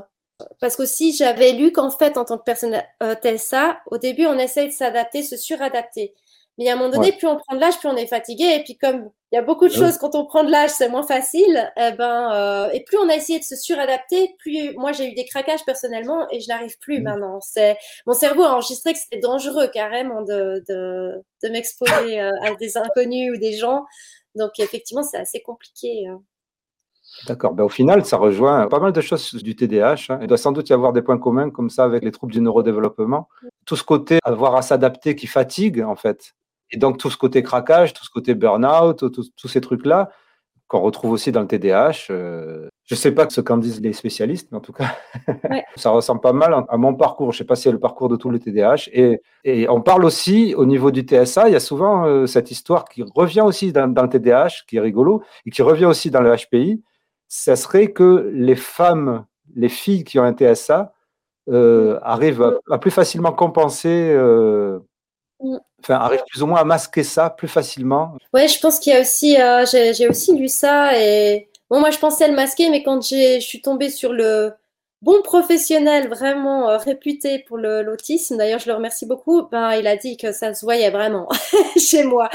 Parce 0.61 0.76
qu'aussi, 0.76 1.14
j'avais 1.14 1.53
lu 1.53 1.72
qu'en 1.72 1.90
fait, 1.90 2.16
en 2.16 2.24
tant 2.24 2.38
que 2.38 2.44
personne 2.44 2.80
TSA, 3.01 3.80
au 3.86 3.99
début, 3.99 4.26
on 4.26 4.38
essaye 4.38 4.68
de 4.68 4.72
s'adapter, 4.72 5.22
se 5.22 5.36
suradapter. 5.36 6.14
Mais 6.59 6.69
à 6.69 6.73
un 6.73 6.77
moment 6.77 6.91
donné, 6.91 7.13
plus 7.13 7.27
on 7.27 7.37
prend 7.37 7.55
de 7.55 7.61
l'âge, 7.61 7.79
plus 7.79 7.89
on 7.89 7.97
est 7.97 8.07
fatigué. 8.07 8.45
Et 8.45 8.63
puis 8.65 8.79
comme 8.79 9.11
il 9.33 9.35
y 9.35 9.39
a 9.39 9.43
beaucoup 9.43 9.69
de 9.69 9.73
choses 9.73 9.99
quand 9.99 10.15
on 10.15 10.25
prend 10.25 10.45
de 10.45 10.51
l'âge, 10.51 10.71
c'est 10.71 10.89
moins 10.89 11.07
facile. 11.07 11.71
Eh 11.77 11.93
ben, 11.93 12.33
euh, 12.33 12.71
et 12.71 12.83
plus 12.85 12.97
on 12.97 13.09
a 13.09 13.15
essayé 13.15 13.39
de 13.39 13.45
se 13.45 13.57
suradapter, 13.57 14.35
plus 14.39 14.75
moi 14.77 14.93
j'ai 14.93 15.11
eu 15.11 15.15
des 15.15 15.27
craquages 15.27 15.65
personnellement 15.67 16.27
et 16.31 16.41
je 16.41 16.49
n'arrive 16.49 16.79
plus 16.79 17.01
mmh. 17.01 17.05
maintenant. 17.05 17.41
C'est 17.41 17.77
mon 18.07 18.15
cerveau 18.15 18.45
a 18.45 18.53
enregistré 18.53 18.95
que 18.95 18.99
c'était 18.99 19.21
dangereux 19.21 19.69
carrément 19.73 20.23
de, 20.23 20.65
de, 20.69 21.23
de 21.43 21.49
m'exposer 21.51 22.21
euh, 22.21 22.33
à 22.43 22.55
des 22.55 22.79
inconnus 22.79 23.33
ou 23.35 23.39
des 23.39 23.53
gens. 23.53 23.85
Donc 24.35 24.59
effectivement, 24.59 25.03
c'est 25.03 25.19
assez 25.19 25.43
compliqué. 25.43 26.07
Hein. 26.07 26.23
D'accord. 27.27 27.55
Ben, 27.55 27.65
au 27.65 27.69
final, 27.69 28.05
ça 28.05 28.17
rejoint 28.17 28.69
pas 28.69 28.79
mal 28.79 28.93
de 28.93 29.01
choses 29.01 29.35
du 29.35 29.57
TDAH. 29.57 30.07
Hein. 30.11 30.19
Il 30.21 30.27
doit 30.27 30.39
sans 30.39 30.53
doute 30.53 30.69
y 30.69 30.73
avoir 30.73 30.93
des 30.93 31.03
points 31.03 31.19
communs 31.19 31.51
comme 31.51 31.71
ça 31.71 31.85
avec 31.85 32.05
les 32.05 32.13
troubles 32.13 32.33
du 32.33 32.41
neurodéveloppement. 32.41 33.29
Tout 33.65 33.77
ce 33.77 33.85
côté 33.85 34.19
avoir 34.23 34.55
à 34.57 34.63
s'adapter 34.63 35.17
qui 35.17 35.27
fatigue, 35.27 35.81
en 35.81 35.97
fait. 35.97 36.35
Et 36.71 36.79
donc, 36.79 36.99
tout 36.99 37.11
ce 37.11 37.17
côté 37.17 37.43
craquage, 37.43 37.93
tout 37.93 38.05
ce 38.05 38.11
côté 38.11 38.35
burn-out, 38.35 39.05
tous 39.12 39.49
ces 39.49 39.61
trucs-là, 39.61 40.11
qu'on 40.69 40.81
retrouve 40.81 41.12
aussi 41.12 41.33
dans 41.33 41.41
le 41.41 41.47
TDAH. 41.47 42.11
Euh, 42.11 42.69
je 42.85 42.95
ne 42.95 42.99
sais 42.99 43.12
pas 43.12 43.29
ce 43.29 43.41
qu'en 43.41 43.57
disent 43.57 43.81
les 43.81 43.93
spécialistes, 43.93 44.49
mais 44.51 44.59
en 44.59 44.61
tout 44.61 44.73
cas, 44.73 44.97
ça 45.77 45.91
ressemble 45.91 46.21
pas 46.21 46.33
mal 46.33 46.64
à 46.69 46.77
mon 46.77 46.95
parcours. 46.95 47.33
Je 47.33 47.37
ne 47.37 47.39
sais 47.39 47.45
pas 47.45 47.57
si 47.57 47.62
c'est 47.62 47.73
le 47.73 47.79
parcours 47.79 48.09
de 48.09 48.17
tous 48.17 48.31
les 48.31 48.41
TDAH. 48.41 48.89
Et, 48.93 49.21
et, 49.45 49.69
on 49.69 49.81
parle 49.81 50.05
aussi 50.05 50.55
au 50.57 50.67
niveau 50.67 50.91
du 50.91 51.03
TSA, 51.03 51.49
il 51.49 51.53
y 51.53 51.57
a 51.57 51.61
souvent 51.61 52.05
euh, 52.05 52.27
cette 52.27 52.51
histoire 52.51 52.85
qui 52.85 53.05
revient 53.14 53.43
aussi 53.43 53.73
dans, 53.73 53.87
le 53.87 54.09
TDAH, 54.09 54.64
qui 54.67 54.77
est 54.77 54.81
rigolo, 54.81 55.23
et 55.45 55.51
qui 55.51 55.62
revient 55.62 55.87
aussi 55.87 56.11
dans 56.11 56.21
le 56.21 56.35
HPI. 56.35 56.83
Ça 57.29 57.57
serait 57.57 57.93
que 57.93 58.31
les 58.33 58.57
femmes, 58.57 59.25
les 59.55 59.69
filles 59.69 60.05
qui 60.05 60.19
ont 60.19 60.25
un 60.25 60.35
TSA, 60.35 60.93
euh, 61.49 61.99
arrivent 62.03 62.59
à, 62.71 62.79
plus 62.79 62.91
facilement 62.91 63.33
compenser 63.33 64.17
mm. 64.17 64.81
Enfin, 65.41 65.95
arrive 65.95 66.22
plus 66.28 66.43
ou 66.43 66.47
moins 66.47 66.61
à 66.61 66.64
masquer 66.64 67.03
ça 67.03 67.30
plus 67.30 67.49
facilement. 67.49 68.16
Ouais, 68.32 68.49
je 68.49 68.59
pense 68.59 68.78
qu'il 68.78 68.93
y 68.93 68.97
a 68.97 69.01
aussi, 69.01 69.41
euh, 69.41 69.64
j'ai 69.66 70.09
aussi 70.09 70.37
lu 70.37 70.49
ça 70.49 70.99
et 70.99 71.49
bon, 71.70 71.80
moi 71.80 71.91
je 71.91 71.99
pensais 71.99 72.28
le 72.28 72.34
masquer, 72.34 72.70
mais 72.70 72.82
quand 72.82 73.03
je 73.03 73.41
suis 73.41 73.61
tombée 73.61 73.91
sur 73.91 74.12
le 74.12 74.53
bon 75.03 75.20
professionnel 75.22 76.09
vraiment 76.09 76.70
euh, 76.70 76.78
réputé 76.78 77.41
pour 77.47 77.59
l'autisme, 77.59 78.39
d'ailleurs 78.39 78.59
je 78.59 78.68
le 78.68 78.74
remercie 78.74 79.07
beaucoup, 79.07 79.43
ben, 79.43 79.74
il 79.74 79.87
a 79.87 79.97
dit 79.97 80.16
que 80.16 80.32
ça 80.32 80.55
se 80.55 80.64
voyait 80.64 80.91
vraiment 80.91 81.28
chez 81.76 82.03
moi. 82.03 82.28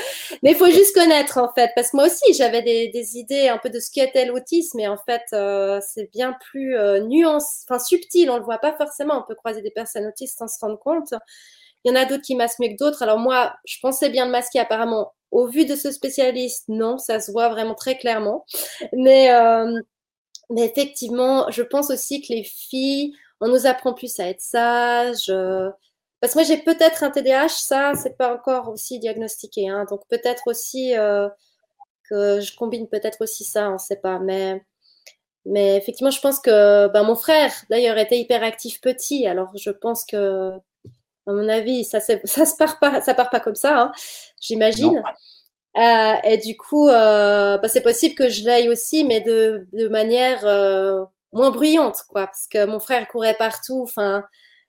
Mais 0.43 0.51
il 0.51 0.55
faut 0.55 0.69
juste 0.69 0.93
connaître 0.93 1.37
en 1.39 1.51
fait, 1.53 1.71
parce 1.75 1.91
que 1.91 1.97
moi 1.97 2.05
aussi 2.05 2.33
j'avais 2.33 2.61
des, 2.61 2.89
des, 2.89 3.17
idées 3.17 3.49
un 3.49 3.57
peu 3.57 3.69
de 3.69 3.79
ce 3.79 3.89
qu'était 3.91 4.25
l'autisme, 4.25 4.79
et 4.79 4.87
en 4.87 4.97
fait 4.97 5.23
euh, 5.33 5.79
c'est 5.85 6.09
bien 6.11 6.35
plus 6.51 6.75
nuance, 7.07 7.65
enfin 7.67 7.79
subtil, 7.79 8.29
on 8.29 8.37
le 8.37 8.43
voit 8.43 8.59
pas 8.59 8.73
forcément, 8.73 9.19
on 9.19 9.27
peut 9.27 9.35
croiser 9.35 9.61
des 9.61 9.71
personnes 9.71 10.05
autistes 10.05 10.37
sans 10.37 10.47
se 10.47 10.59
rendre 10.59 10.79
compte. 10.79 11.13
Il 11.83 11.91
y 11.91 11.97
en 11.97 11.99
a 12.01 12.05
d'autres 12.05 12.23
qui 12.23 12.35
masquent 12.35 12.59
mieux 12.59 12.69
que 12.69 12.77
d'autres. 12.77 13.01
Alors 13.03 13.19
moi, 13.19 13.55
je 13.65 13.77
pensais 13.81 14.09
bien 14.09 14.25
le 14.25 14.31
masquer 14.31 14.59
apparemment. 14.59 15.13
Au 15.31 15.47
vu 15.47 15.65
de 15.65 15.75
ce 15.75 15.91
spécialiste, 15.91 16.65
non, 16.67 16.97
ça 16.97 17.19
se 17.19 17.31
voit 17.31 17.49
vraiment 17.49 17.75
très 17.75 17.97
clairement. 17.97 18.45
Mais, 18.93 19.33
euh, 19.33 19.81
effectivement, 20.57 21.49
je 21.51 21.63
pense 21.63 21.89
aussi 21.91 22.21
que 22.21 22.33
les 22.33 22.43
filles, 22.43 23.13
on 23.41 23.47
nous 23.47 23.65
apprend 23.67 23.93
plus 23.93 24.19
à 24.19 24.27
être 24.27 24.41
sages. 24.41 25.29
Euh, 25.29 25.69
parce 26.19 26.33
que 26.33 26.39
moi, 26.39 26.45
j'ai 26.45 26.57
peut-être 26.57 27.03
un 27.03 27.11
TDAH, 27.11 27.49
ça, 27.49 27.93
c'est 27.95 28.17
pas 28.17 28.33
encore 28.35 28.69
aussi 28.69 28.99
diagnostiqué. 28.99 29.69
Hein. 29.69 29.85
donc 29.89 30.01
peut-être 30.09 30.43
aussi 30.47 30.95
euh, 30.97 31.29
que 32.09 32.41
je 32.41 32.55
combine 32.55 32.87
peut-être 32.89 33.21
aussi 33.21 33.43
ça, 33.43 33.69
on 33.69 33.73
ne 33.73 33.77
sait 33.79 33.97
pas. 33.97 34.19
Mais, 34.19 34.61
mais 35.45 35.77
effectivement, 35.77 36.11
je 36.11 36.21
pense 36.21 36.39
que 36.39 36.87
ben, 36.89 37.03
mon 37.03 37.15
frère, 37.15 37.53
d'ailleurs, 37.69 37.97
était 37.97 38.19
hyperactif 38.19 38.81
petit. 38.81 39.27
Alors 39.27 39.51
je 39.57 39.71
pense 39.71 40.05
que 40.05 40.51
à 41.27 41.33
mon 41.33 41.47
avis, 41.49 41.83
ça, 41.83 41.99
ça 42.23 42.45
se 42.45 42.55
part 42.57 42.79
pas, 42.79 43.01
ça 43.01 43.13
part 43.13 43.29
pas 43.29 43.39
comme 43.39 43.55
ça, 43.55 43.79
hein, 43.79 43.91
j'imagine. 44.39 45.01
Euh, 45.77 46.13
et 46.25 46.37
du 46.37 46.57
coup, 46.57 46.89
euh, 46.89 47.57
bah, 47.57 47.67
c'est 47.67 47.81
possible 47.81 48.15
que 48.15 48.29
je 48.29 48.43
l'aille 48.43 48.69
aussi, 48.69 49.05
mais 49.05 49.21
de, 49.21 49.67
de 49.73 49.87
manière 49.87 50.45
euh, 50.45 51.05
moins 51.31 51.51
bruyante, 51.51 52.03
quoi, 52.09 52.25
parce 52.25 52.47
que 52.47 52.65
mon 52.65 52.79
frère 52.79 53.07
courait 53.07 53.35
partout. 53.37 53.81
Enfin, 53.81 54.23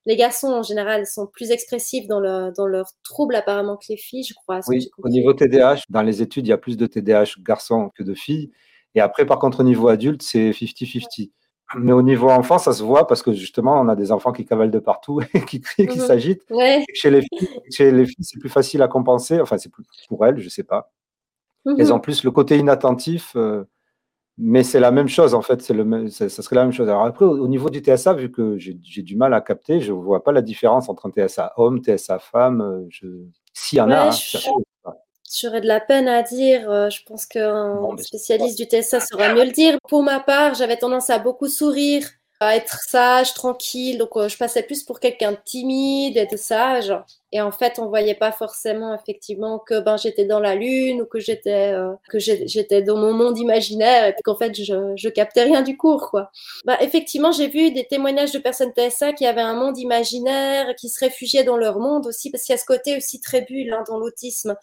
les 0.07 0.17
garçons 0.17 0.49
en 0.49 0.63
général 0.63 1.07
sont 1.07 1.27
plus 1.27 1.51
expressifs 1.51 2.07
dans, 2.07 2.21
le, 2.21 2.53
dans 2.57 2.67
leurs 2.67 2.91
troubles 3.03 3.35
apparemment 3.35 3.77
que 3.77 3.87
les 3.89 3.97
filles, 3.97 4.25
je 4.25 4.35
crois. 4.35 4.61
Oui, 4.69 4.91
au 4.99 5.09
niveau 5.09 5.33
TDAH, 5.33 5.83
dans 5.89 6.03
les 6.03 6.23
études, 6.23 6.47
il 6.47 6.51
y 6.51 6.53
a 6.53 6.59
plus 6.59 6.77
de 6.77 6.87
TDAH 6.87 7.35
garçons 7.41 7.91
que 7.97 8.05
de 8.05 8.15
filles. 8.15 8.53
Et 8.95 9.01
après, 9.01 9.27
par 9.27 9.39
contre, 9.39 9.61
au 9.61 9.65
niveau 9.65 9.89
adulte, 9.89 10.23
c'est 10.23 10.51
50-50. 10.51 11.31
Mais 11.77 11.93
au 11.93 12.03
niveau 12.03 12.29
enfant, 12.29 12.59
ça 12.59 12.73
se 12.73 12.83
voit 12.83 13.07
parce 13.07 13.23
que 13.23 13.33
justement, 13.33 13.81
on 13.81 13.89
a 13.89 13.97
des 13.97 14.13
enfants 14.13 14.33
qui 14.33 14.45
cavalent 14.45 14.71
de 14.71 14.79
partout 14.79 15.21
et 15.35 15.45
qui 15.45 15.61
crient, 15.61 15.87
qui 15.87 15.99
mhm. 15.99 16.07
s'agitent. 16.07 16.45
Chez 16.95 17.11
les 17.11 17.23
filles, 17.23 17.49
chez 17.71 17.91
les 17.91 18.07
filles, 18.07 18.25
c'est 18.25 18.39
plus 18.39 18.49
facile 18.49 18.83
à 18.83 18.89
compenser. 18.89 19.41
Enfin, 19.41 19.59
c'est 19.59 19.71
plus 19.71 19.85
pour 20.09 20.25
elles, 20.27 20.39
je 20.39 20.49
sais 20.49 20.65
pas. 20.65 20.93
Mhm. 21.65 21.77
Elles 21.79 21.93
ont 21.93 22.01
plus 22.01 22.25
le 22.25 22.31
côté 22.31 22.59
inattentif, 22.59 23.33
euh, 23.37 23.65
mais 24.39 24.65
c'est 24.65 24.81
la 24.81 24.91
même 24.91 25.09
chose 25.09 25.35
en 25.35 25.43
fait. 25.43 25.63
C'est 25.63 25.75
le, 25.75 26.09
ça 26.09 26.29
serait 26.29 26.57
la 26.57 26.65
même 26.65 26.73
chose. 26.73 26.89
Alors 26.89 27.05
après, 27.05 27.25
au, 27.25 27.49
niveau 27.49 27.71
du 27.71 27.81
TSA, 27.81 28.15
vu 28.15 28.31
que 28.31 28.57
j'ai 28.59 29.03
du 29.03 29.17
mal 29.17 29.35
à 29.35 29.41
capter, 29.41 29.81
je 29.81 29.93
vois 29.93 30.25
pas 30.25 30.33
la 30.33 30.43
différence 30.43 30.89
entre 30.89 31.07
un 31.07 31.11
TSA 31.11 31.53
homme, 31.57 31.83
TSA 31.83 32.19
femme. 32.19 32.61
Euh, 32.61 32.87
je... 32.91 33.07
S'il 33.55 33.79
y 33.79 33.81
en 33.81 33.91
a, 33.91 34.09
hein, 34.09 34.11
J'aurais 35.35 35.63
de 35.63 35.67
la 35.67 35.81
peine 35.81 36.09
à 36.09 36.23
dire. 36.23 36.71
Euh, 36.71 36.91
je 36.91 37.03
pense 37.05 37.25
qu'un 37.27 37.97
spécialiste 37.99 38.59
du 38.59 38.65
TSA 38.65 39.01
saura 39.01 39.33
mieux 39.35 39.45
le 39.45 39.51
dire. 39.51 39.79
Pour 39.89 40.03
ma 40.03 40.21
part, 40.21 40.55
j'avais 40.55 40.77
tendance 40.77 41.09
à 41.09 41.19
beaucoup 41.19 41.49
sourire, 41.49 42.07
à 42.41 42.57
être 42.57 42.79
sage, 42.87 43.33
tranquille. 43.33 43.97
Donc, 43.97 44.11
euh, 44.17 44.29
je 44.29 44.37
passais 44.37 44.63
plus 44.63 44.83
pour 44.83 45.01
quelqu'un 45.01 45.33
de 45.33 45.39
timide 45.43 46.19
et 46.19 46.27
de 46.27 46.37
sage. 46.37 46.93
Et 47.33 47.41
en 47.41 47.51
fait, 47.51 47.79
on 47.79 47.89
voyait 47.89 48.15
pas 48.15 48.31
forcément 48.31 48.95
effectivement 48.95 49.59
que 49.59 49.81
ben 49.81 49.97
j'étais 49.97 50.27
dans 50.27 50.39
la 50.39 50.55
lune 50.55 51.01
ou 51.01 51.07
que 51.07 51.19
j'étais 51.19 51.73
euh, 51.73 51.95
que 52.11 52.19
j'étais 52.19 52.83
dans 52.83 52.99
mon 52.99 53.15
monde 53.15 53.39
imaginaire 53.39 54.09
et 54.09 54.15
qu'en 54.23 54.37
fait 54.37 54.55
je, 54.55 54.93
je 54.97 55.09
captais 55.09 55.45
rien 55.45 55.63
du 55.63 55.79
cours 55.79 56.11
quoi. 56.11 56.31
Bah, 56.67 56.77
effectivement, 56.83 57.33
j'ai 57.33 57.49
vu 57.49 57.71
des 57.71 57.87
témoignages 57.87 58.33
de 58.33 58.39
personnes 58.39 58.73
TSA 58.77 59.15
qui 59.15 59.25
avaient 59.25 59.41
un 59.41 59.55
monde 59.55 59.79
imaginaire, 59.79 60.75
qui 60.77 60.91
se 60.91 61.01
réfugiaient 61.01 61.45
dans 61.45 61.57
leur 61.57 61.79
monde 61.79 62.07
aussi 62.07 62.31
parce 62.31 62.45
qu'il 62.45 62.53
y 62.53 62.57
a 62.57 62.61
ce 62.61 62.67
côté 62.67 62.99
aussi 62.99 63.19
très 63.19 63.41
bulle 63.41 63.73
hein, 63.73 63.83
dans 63.89 63.97
l'autisme. 63.97 64.55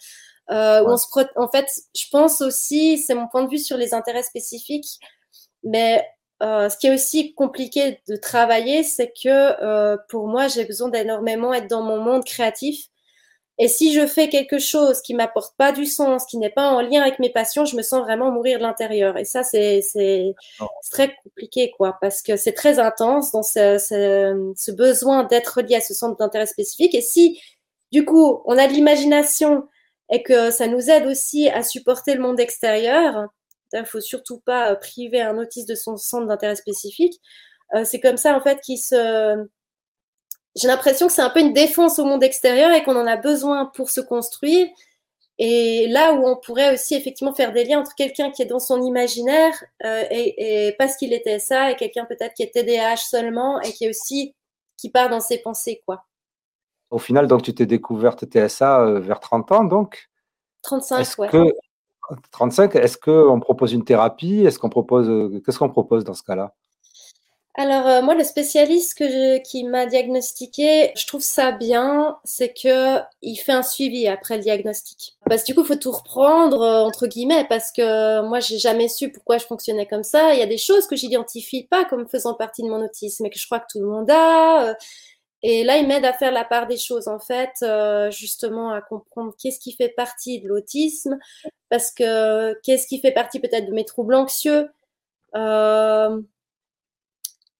Euh, 0.51 0.83
on 0.85 0.97
se 0.97 1.05
en 1.35 1.47
fait, 1.47 1.67
je 1.95 2.05
pense 2.11 2.41
aussi, 2.41 2.97
c'est 2.97 3.13
mon 3.13 3.27
point 3.27 3.43
de 3.43 3.49
vue 3.49 3.59
sur 3.59 3.77
les 3.77 3.93
intérêts 3.93 4.23
spécifiques, 4.23 4.97
mais 5.63 6.05
euh, 6.41 6.69
ce 6.69 6.77
qui 6.77 6.87
est 6.87 6.93
aussi 6.93 7.33
compliqué 7.35 8.01
de 8.07 8.15
travailler, 8.15 8.83
c'est 8.83 9.11
que 9.11 9.27
euh, 9.27 9.97
pour 10.09 10.27
moi, 10.27 10.47
j'ai 10.47 10.65
besoin 10.65 10.89
d'énormément 10.89 11.53
être 11.53 11.67
dans 11.67 11.83
mon 11.83 11.99
monde 12.01 12.23
créatif. 12.23 12.85
Et 13.61 13.67
si 13.67 13.93
je 13.93 14.07
fais 14.07 14.29
quelque 14.29 14.57
chose 14.57 15.01
qui 15.01 15.13
m'apporte 15.13 15.53
pas 15.57 15.73
du 15.73 15.85
sens, 15.85 16.25
qui 16.25 16.37
n'est 16.37 16.49
pas 16.49 16.69
en 16.69 16.79
lien 16.79 17.01
avec 17.01 17.19
mes 17.19 17.29
passions, 17.29 17.65
je 17.65 17.75
me 17.75 17.81
sens 17.81 18.01
vraiment 18.03 18.31
mourir 18.31 18.57
de 18.57 18.63
l'intérieur. 18.63 19.17
Et 19.17 19.25
ça, 19.25 19.43
c'est 19.43 19.81
très 20.89 21.13
compliqué, 21.25 21.71
quoi, 21.77 21.97
parce 21.99 22.21
que 22.21 22.37
c'est 22.37 22.53
très 22.53 22.79
intense 22.79 23.33
dans 23.33 23.43
ce, 23.43 23.77
ce, 23.77 24.53
ce 24.55 24.71
besoin 24.71 25.25
d'être 25.25 25.61
lié 25.61 25.75
à 25.75 25.81
ce 25.81 25.93
centre 25.93 26.15
d'intérêt 26.17 26.45
spécifique. 26.45 26.95
Et 26.95 27.01
si, 27.01 27.41
du 27.91 28.05
coup, 28.05 28.41
on 28.45 28.57
a 28.57 28.65
de 28.65 28.71
l'imagination, 28.71 29.67
et 30.09 30.23
que 30.23 30.51
ça 30.51 30.67
nous 30.67 30.89
aide 30.89 31.05
aussi 31.05 31.49
à 31.49 31.63
supporter 31.63 32.15
le 32.15 32.21
monde 32.21 32.39
extérieur. 32.39 33.27
Il 33.73 33.81
ne 33.81 33.85
faut 33.85 34.01
surtout 34.01 34.39
pas 34.39 34.71
euh, 34.71 34.75
priver 34.75 35.21
un 35.21 35.37
autiste 35.37 35.69
de 35.69 35.75
son 35.75 35.97
centre 35.97 36.27
d'intérêt 36.27 36.55
spécifique. 36.55 37.19
Euh, 37.75 37.83
c'est 37.85 37.99
comme 37.99 38.17
ça, 38.17 38.35
en 38.35 38.41
fait, 38.41 38.59
qu'il 38.61 38.79
se. 38.79 39.45
J'ai 40.55 40.67
l'impression 40.67 41.07
que 41.07 41.13
c'est 41.13 41.21
un 41.21 41.29
peu 41.29 41.39
une 41.41 41.53
défense 41.53 41.99
au 41.99 42.05
monde 42.05 42.23
extérieur 42.23 42.71
et 42.71 42.83
qu'on 42.83 42.95
en 42.95 43.05
a 43.07 43.17
besoin 43.17 43.67
pour 43.75 43.89
se 43.89 44.01
construire. 44.01 44.67
Et 45.37 45.87
là 45.87 46.13
où 46.13 46.27
on 46.27 46.35
pourrait 46.35 46.73
aussi 46.73 46.95
effectivement 46.95 47.33
faire 47.33 47.53
des 47.53 47.63
liens 47.63 47.79
entre 47.79 47.95
quelqu'un 47.95 48.29
qui 48.31 48.41
est 48.41 48.45
dans 48.45 48.59
son 48.59 48.81
imaginaire 48.83 49.53
euh, 49.85 50.03
et, 50.11 50.67
et, 50.67 50.75
parce 50.77 50.97
qu'il 50.97 51.13
était 51.13 51.39
ça, 51.39 51.71
et 51.71 51.75
quelqu'un 51.77 52.05
peut-être 52.05 52.33
qui 52.33 52.43
est 52.43 52.53
TDAH 52.53 52.97
seulement 52.97 53.61
et 53.61 53.71
qui 53.71 53.85
est 53.85 53.89
aussi 53.89 54.35
qui 54.75 54.89
part 54.89 55.09
dans 55.09 55.21
ses 55.21 55.37
pensées, 55.39 55.81
quoi. 55.85 56.08
Au 56.91 56.97
final, 56.97 57.27
donc, 57.27 57.43
tu 57.43 57.53
t'es 57.53 57.65
découverte 57.65 58.25
TSA 58.25 58.81
euh, 58.81 58.99
vers 58.99 59.19
30 59.19 59.51
ans, 59.51 59.63
donc 59.63 60.09
35, 60.63 61.07
ouais. 61.19 61.53
35, 62.31 62.75
est-ce 62.75 62.97
qu'on 62.97 63.39
propose 63.39 63.73
une 63.73 63.83
thérapie? 63.83 64.43
Est-ce 64.43 64.57
qu'on 64.57 64.69
propose 64.69 65.07
euh, 65.07 65.41
Qu'est-ce 65.45 65.59
qu'on 65.59 65.69
propose 65.69 66.03
dans 66.03 66.15
ce 66.15 66.23
cas-là? 66.23 66.55
Alors 67.55 67.87
euh, 67.87 68.01
moi, 68.01 68.15
le 68.15 68.23
spécialiste 68.23 68.97
que 68.97 69.37
qui 69.43 69.63
m'a 69.65 69.85
diagnostiqué, 69.85 70.91
je 70.95 71.05
trouve 71.05 71.21
ça 71.21 71.51
bien, 71.51 72.17
c'est 72.23 72.53
que 72.53 72.99
il 73.21 73.35
fait 73.35 73.51
un 73.51 73.63
suivi 73.63 74.07
après 74.07 74.37
le 74.37 74.43
diagnostic. 74.43 75.17
Parce 75.27 75.41
que 75.41 75.47
du 75.47 75.55
coup, 75.55 75.61
il 75.61 75.67
faut 75.67 75.75
tout 75.75 75.91
reprendre 75.91 76.61
entre 76.61 77.05
guillemets 77.05 77.45
parce 77.49 77.71
que 77.71 78.21
moi, 78.27 78.39
j'ai 78.39 78.57
jamais 78.57 78.87
su 78.87 79.11
pourquoi 79.11 79.37
je 79.39 79.45
fonctionnais 79.45 79.87
comme 79.87 80.03
ça. 80.03 80.33
Il 80.33 80.39
y 80.39 80.43
a 80.43 80.47
des 80.47 80.57
choses 80.57 80.87
que 80.87 80.95
j'identifie 80.95 81.65
pas 81.65 81.85
comme 81.85 82.07
faisant 82.07 82.33
partie 82.33 82.63
de 82.63 82.69
mon 82.69 82.83
autisme, 82.83 83.23
mais 83.23 83.29
que 83.29 83.37
je 83.37 83.45
crois 83.45 83.59
que 83.59 83.67
tout 83.69 83.79
le 83.79 83.87
monde 83.87 84.09
a. 84.09 84.75
Et 85.41 85.63
là, 85.63 85.77
il 85.77 85.87
m'aide 85.87 86.05
à 86.05 86.13
faire 86.13 86.31
la 86.31 86.43
part 86.43 86.67
des 86.67 86.77
choses, 86.77 87.07
en 87.07 87.19
fait, 87.19 87.51
euh, 87.61 88.11
justement 88.11 88.71
à 88.71 88.81
comprendre 88.81 89.33
qu'est-ce 89.37 89.59
qui 89.59 89.73
fait 89.73 89.89
partie 89.89 90.41
de 90.41 90.47
l'autisme, 90.49 91.17
parce 91.69 91.91
que 91.91 92.53
qu'est-ce 92.61 92.87
qui 92.87 92.99
fait 92.99 93.11
partie 93.11 93.39
peut-être 93.39 93.67
de 93.67 93.73
mes 93.73 93.85
troubles 93.85 94.15
anxieux. 94.15 94.69
Euh, 95.35 96.21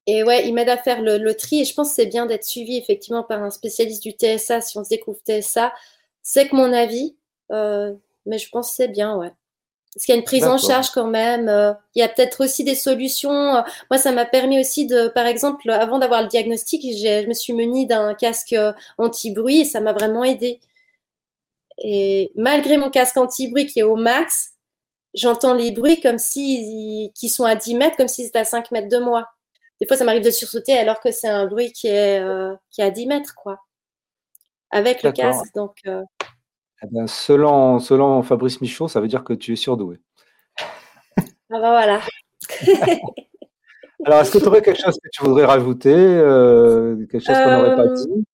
et 0.08 0.24
ouais, 0.24 0.48
il 0.48 0.54
m'aide 0.56 0.70
à 0.70 0.78
faire 0.78 1.02
le, 1.02 1.34
tri. 1.36 1.62
Et 1.62 1.66
je 1.66 1.74
pense 1.74 1.90
que 1.90 1.96
c'est 1.96 2.08
bien 2.08 2.26
d'être 2.26 2.44
suivi 2.44 2.78
effectivement 2.78 3.24
par 3.24 3.44
un 3.44 3.52
spécialiste 3.52 4.04
du 4.04 4.12
TSA 4.12 4.62
si 4.62 4.78
on 4.78 4.84
se 4.84 4.90
découvre 4.90 5.20
TSA. 5.26 5.74
C'est 6.24 6.50
que 6.50 6.56
mon 6.56 6.74
avis, 6.74 7.16
euh, 7.52 7.94
mais 8.26 8.40
je 8.40 8.50
pense 8.50 8.70
que 8.70 8.76
c'est 8.76 8.88
bien, 8.88 9.16
ouais. 9.18 9.32
Parce 9.94 10.06
qu'il 10.06 10.14
y 10.14 10.18
a 10.18 10.20
une 10.20 10.26
prise 10.26 10.46
en 10.46 10.58
charge 10.58 10.92
quand 10.92 11.08
même. 11.08 11.50
Euh, 11.50 11.74
il 11.96 12.00
y 12.00 12.04
a 12.04 12.08
peut-être 12.08 12.44
aussi 12.44 12.64
des 12.64 12.76
solutions. 12.76 13.56
Euh, 13.56 13.62
moi, 13.90 13.98
ça 13.98 14.12
m'a 14.12 14.26
permis 14.26 14.60
aussi 14.60 14.86
de, 14.86 15.08
par 15.08 15.26
exemple, 15.26 15.70
avant 15.72 15.98
d'avoir 15.98 16.22
le 16.22 16.28
diagnostic, 16.28 16.82
je 16.84 17.28
me 17.28 17.34
suis 17.34 17.54
munie 17.54 17.88
d'un 17.88 18.14
casque 18.14 18.54
euh, 18.54 18.72
anti-bruit 19.00 19.62
et 19.62 19.66
ça 19.66 19.80
m'a 19.80 19.94
vraiment 19.94 20.24
aidé. 20.24 20.60
Et 21.80 22.32
malgré 22.36 22.78
mon 22.78 22.92
casque 22.92 23.18
anti-bruit 23.18 23.66
qui 23.66 23.80
est 23.80 23.84
au 23.84 23.96
max, 23.96 24.52
j'entends 25.16 25.56
les 25.56 25.72
bruits 25.72 26.00
comme 26.02 26.20
si 26.20 27.12
qui 27.16 27.30
sont 27.30 27.46
à 27.46 27.56
10 27.56 27.76
mètres, 27.76 27.98
comme 27.98 28.08
si 28.08 28.26
c'était 28.26 28.40
à 28.40 28.46
5 28.46 28.72
mètres 28.72 28.90
de 28.90 29.00
moi. 29.00 29.28
Des 29.82 29.88
fois, 29.88 29.98
ça 29.98 30.04
m'arrive 30.04 30.24
de 30.24 30.30
sursauter 30.30 30.78
alors 30.78 31.00
que 31.00 31.12
c'est 31.12 31.30
un 31.30 31.48
bruit 31.48 31.72
qui 31.72 31.88
est, 31.88 32.22
qui 32.70 32.82
est 32.82 32.84
à 32.84 32.92
10 32.92 33.08
mètres, 33.08 33.34
quoi. 33.34 33.60
Avec 34.72 35.04
le 35.04 35.14
casque. 35.14 35.56
Donc, 35.56 35.78
eh 36.84 36.88
ben, 36.92 37.08
selon, 37.08 37.80
selon 37.80 38.24
Fabrice 38.24 38.62
Michaud, 38.62 38.88
ça 38.88 39.02
veut 39.02 39.08
dire 39.08 39.24
que 39.24 39.34
tu 39.34 39.54
es 39.54 39.56
surdoué. 39.56 40.00
Ah 41.52 41.60
bah 41.60 41.72
voilà. 41.72 42.02
Alors, 44.06 44.22
est-ce 44.22 44.32
que 44.32 44.38
tu 44.38 44.46
aurais 44.46 44.62
quelque 44.62 44.82
chose 44.82 44.98
que 45.04 45.10
tu 45.12 45.24
voudrais 45.24 45.46
rajouter 45.46 45.94
euh, 45.94 46.96
Quelque 47.12 47.26
chose 47.26 47.36
qu'on 47.36 47.52
n'aurait 47.52 47.76
pas 47.76 47.88
euh, 47.88 47.94
dit? 47.96 48.26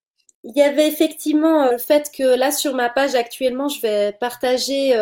il 0.44 0.56
y 0.56 0.62
avait 0.62 0.86
effectivement 0.86 1.64
euh, 1.64 1.72
le 1.72 1.78
fait 1.78 2.08
que 2.16 2.22
là 2.22 2.52
sur 2.52 2.72
ma 2.74 2.88
page 2.88 3.16
actuellement, 3.16 3.66
je 3.66 3.80
vais 3.80 4.12
partager 4.12 4.94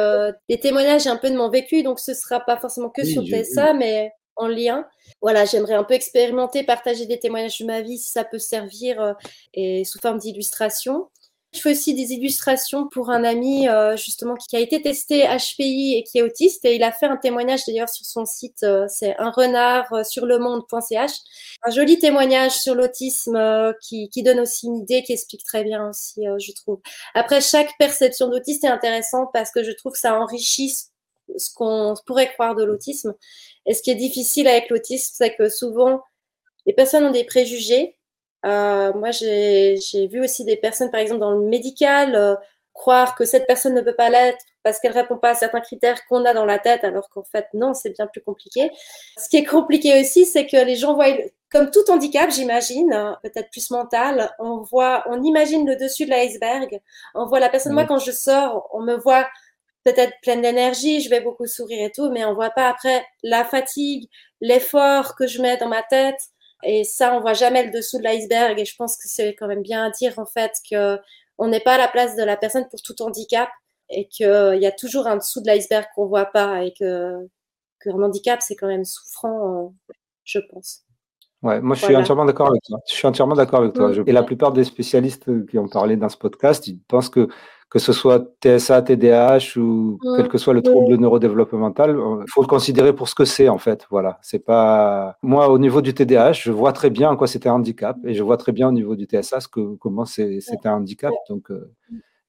des 0.48 0.58
témoignages 0.58 1.06
un 1.06 1.16
peu 1.16 1.28
de 1.28 1.36
mon 1.36 1.50
vécu, 1.50 1.82
donc 1.82 2.00
ce 2.00 2.14
sera 2.14 2.40
pas 2.40 2.56
forcément 2.56 2.88
que 2.88 3.04
sur 3.04 3.22
TSA, 3.24 3.74
mais 3.74 4.12
en 4.36 4.48
lien. 4.48 4.86
Voilà, 5.20 5.44
j'aimerais 5.44 5.74
un 5.74 5.84
peu 5.84 5.94
expérimenter, 5.94 6.64
partager 6.64 7.06
des 7.06 7.18
témoignages 7.18 7.58
de 7.58 7.66
ma 7.66 7.82
vie 7.82 7.98
si 7.98 8.10
ça 8.10 8.24
peut 8.24 8.38
servir 8.38 9.16
et 9.52 9.84
sous 9.84 9.98
forme 9.98 10.18
d'illustration. 10.18 11.08
Je 11.54 11.60
fais 11.60 11.70
aussi 11.70 11.94
des 11.94 12.12
illustrations 12.12 12.88
pour 12.88 13.10
un 13.10 13.22
ami 13.22 13.68
euh, 13.68 13.96
justement 13.96 14.34
qui 14.34 14.56
a 14.56 14.58
été 14.58 14.82
testé 14.82 15.24
HPI 15.24 15.94
et 15.96 16.02
qui 16.02 16.18
est 16.18 16.22
autiste 16.22 16.64
et 16.64 16.74
il 16.74 16.82
a 16.82 16.90
fait 16.90 17.06
un 17.06 17.16
témoignage 17.16 17.60
d'ailleurs 17.64 17.88
sur 17.88 18.04
son 18.04 18.26
site, 18.26 18.64
euh, 18.64 18.86
c'est 18.88 19.16
un 19.18 19.30
renard 19.30 19.92
euh, 19.92 20.02
sur 20.02 20.26
le 20.26 20.38
monde.ch. 20.38 21.12
Un 21.62 21.70
joli 21.70 22.00
témoignage 22.00 22.52
sur 22.52 22.74
l'autisme 22.74 23.72
qui, 23.80 24.08
qui, 24.08 24.24
donne 24.24 24.40
aussi 24.40 24.66
une 24.66 24.78
idée, 24.78 25.04
qui 25.04 25.12
explique 25.12 25.44
très 25.44 25.62
bien 25.62 25.90
aussi, 25.90 26.24
je 26.38 26.52
trouve. 26.52 26.80
Après, 27.14 27.40
chaque 27.40 27.70
perception 27.78 28.28
d'autiste 28.28 28.64
est 28.64 28.68
intéressante 28.68 29.30
parce 29.32 29.50
que 29.52 29.62
je 29.62 29.70
trouve 29.70 29.92
que 29.92 29.98
ça 29.98 30.18
enrichit 30.18 30.74
ce 31.36 31.54
qu'on 31.54 31.94
pourrait 32.04 32.32
croire 32.32 32.54
de 32.54 32.64
l'autisme. 32.64 33.14
Et 33.66 33.74
ce 33.74 33.82
qui 33.82 33.90
est 33.90 33.94
difficile 33.94 34.48
avec 34.48 34.68
l'autisme, 34.70 35.14
c'est 35.16 35.34
que 35.34 35.48
souvent, 35.48 36.02
les 36.66 36.72
personnes 36.72 37.04
ont 37.04 37.10
des 37.12 37.24
préjugés 37.24 37.94
euh, 37.94 38.03
moi, 38.44 39.10
j'ai 39.10 40.06
vu 40.10 40.22
aussi 40.22 40.44
des 40.44 40.56
personnes, 40.56 40.90
par 40.90 41.00
exemple, 41.00 41.20
dans 41.20 41.32
le 41.32 41.46
médical, 41.46 42.14
euh, 42.14 42.34
croire 42.72 43.14
que 43.14 43.24
cette 43.24 43.46
personne 43.46 43.74
ne 43.74 43.80
peut 43.80 43.94
pas 43.94 44.10
l'être 44.10 44.44
parce 44.62 44.80
qu'elle 44.80 44.92
répond 44.92 45.18
pas 45.18 45.30
à 45.30 45.34
certains 45.34 45.60
critères 45.60 46.04
qu'on 46.06 46.24
a 46.24 46.32
dans 46.32 46.46
la 46.46 46.58
tête, 46.58 46.84
alors 46.84 47.08
qu'en 47.10 47.22
fait, 47.22 47.46
non, 47.52 47.74
c'est 47.74 47.90
bien 47.90 48.06
plus 48.06 48.22
compliqué. 48.22 48.70
Ce 49.18 49.28
qui 49.28 49.36
est 49.36 49.44
compliqué 49.44 50.00
aussi, 50.00 50.24
c'est 50.24 50.46
que 50.46 50.56
les 50.56 50.76
gens 50.76 50.94
voient, 50.94 51.14
comme 51.50 51.70
tout 51.70 51.88
handicap, 51.90 52.30
j'imagine, 52.30 52.92
hein, 52.92 53.18
peut-être 53.22 53.50
plus 53.50 53.70
mental, 53.70 54.30
on 54.38 54.62
voit, 54.62 55.04
on 55.06 55.22
imagine 55.22 55.68
le 55.68 55.76
dessus 55.76 56.06
de 56.06 56.10
l'iceberg. 56.10 56.80
On 57.14 57.26
voit 57.26 57.40
la 57.40 57.50
personne, 57.50 57.74
moi, 57.74 57.84
quand 57.84 57.98
je 57.98 58.10
sors, 58.10 58.68
on 58.72 58.80
me 58.80 58.96
voit 58.96 59.28
peut-être 59.84 60.14
pleine 60.22 60.40
d'énergie, 60.40 61.02
je 61.02 61.10
vais 61.10 61.20
beaucoup 61.20 61.46
sourire 61.46 61.86
et 61.86 61.92
tout, 61.92 62.10
mais 62.10 62.24
on 62.24 62.34
voit 62.34 62.50
pas 62.50 62.68
après 62.68 63.04
la 63.22 63.44
fatigue, 63.44 64.08
l'effort 64.40 65.14
que 65.14 65.26
je 65.26 65.42
mets 65.42 65.58
dans 65.58 65.68
ma 65.68 65.82
tête, 65.82 66.18
et 66.62 66.84
ça, 66.84 67.14
on 67.14 67.20
voit 67.20 67.34
jamais 67.34 67.64
le 67.64 67.70
dessous 67.70 67.98
de 67.98 68.04
l'iceberg. 68.04 68.58
Et 68.58 68.64
je 68.64 68.76
pense 68.76 68.96
que 68.96 69.08
c'est 69.08 69.34
quand 69.34 69.46
même 69.46 69.62
bien 69.62 69.84
à 69.84 69.90
dire, 69.90 70.18
en 70.18 70.26
fait, 70.26 70.52
que 70.70 70.98
on 71.38 71.48
n'est 71.48 71.60
pas 71.60 71.74
à 71.74 71.78
la 71.78 71.88
place 71.88 72.16
de 72.16 72.22
la 72.22 72.36
personne 72.36 72.66
pour 72.70 72.80
tout 72.80 72.94
handicap 73.02 73.48
et 73.90 74.08
qu'il 74.08 74.58
y 74.60 74.66
a 74.66 74.72
toujours 74.72 75.06
un 75.06 75.16
dessous 75.16 75.40
de 75.42 75.46
l'iceberg 75.48 75.86
qu'on 75.94 76.06
voit 76.06 76.26
pas 76.26 76.64
et 76.64 76.72
que 76.78 77.28
qu'un 77.80 78.00
handicap, 78.00 78.40
c'est 78.40 78.56
quand 78.56 78.68
même 78.68 78.84
souffrant, 78.84 79.66
euh, 79.66 79.92
je 80.24 80.38
pense. 80.50 80.84
Ouais, 81.42 81.60
moi 81.60 81.76
je 81.76 81.84
suis 81.84 81.94
entièrement 81.94 82.24
d'accord 82.24 82.48
avec 82.48 82.62
toi. 82.62 82.78
Je 82.88 82.94
suis 82.94 83.06
entièrement 83.06 83.34
d'accord 83.34 83.60
avec 83.60 83.74
toi. 83.74 83.92
Et 84.06 84.12
la 84.12 84.22
plupart 84.22 84.52
des 84.52 84.64
spécialistes 84.64 85.46
qui 85.46 85.58
ont 85.58 85.68
parlé 85.68 85.96
dans 85.96 86.08
ce 86.08 86.16
podcast, 86.16 86.66
ils 86.66 86.80
pensent 86.88 87.10
que 87.10 87.28
que 87.74 87.80
ce 87.80 87.92
soit 87.92 88.24
TSA, 88.40 88.82
TDAH 88.82 89.58
ou 89.58 89.98
mmh. 90.00 90.16
quel 90.16 90.28
que 90.28 90.38
soit 90.38 90.54
le 90.54 90.62
trouble 90.62 90.94
neurodéveloppemental, 90.94 91.90
il 91.90 92.30
faut 92.30 92.40
le 92.40 92.46
considérer 92.46 92.92
pour 92.92 93.08
ce 93.08 93.16
que 93.16 93.24
c'est 93.24 93.48
en 93.48 93.58
fait. 93.58 93.84
Voilà, 93.90 94.20
c'est 94.22 94.38
pas 94.38 95.16
moi 95.22 95.48
au 95.48 95.58
niveau 95.58 95.82
du 95.82 95.92
TDAH, 95.92 96.34
je 96.34 96.52
vois 96.52 96.72
très 96.72 96.88
bien 96.88 97.10
en 97.10 97.16
quoi 97.16 97.26
c'était 97.26 97.48
un 97.48 97.54
handicap 97.54 97.96
et 98.04 98.14
je 98.14 98.22
vois 98.22 98.36
très 98.36 98.52
bien 98.52 98.68
au 98.68 98.70
niveau 98.70 98.94
du 98.94 99.06
TSA 99.06 99.40
ce 99.40 99.48
que 99.48 99.74
comment 99.80 100.04
c'est 100.04 100.38
un 100.66 100.74
handicap. 100.74 101.12
Donc 101.28 101.50
euh, 101.50 101.68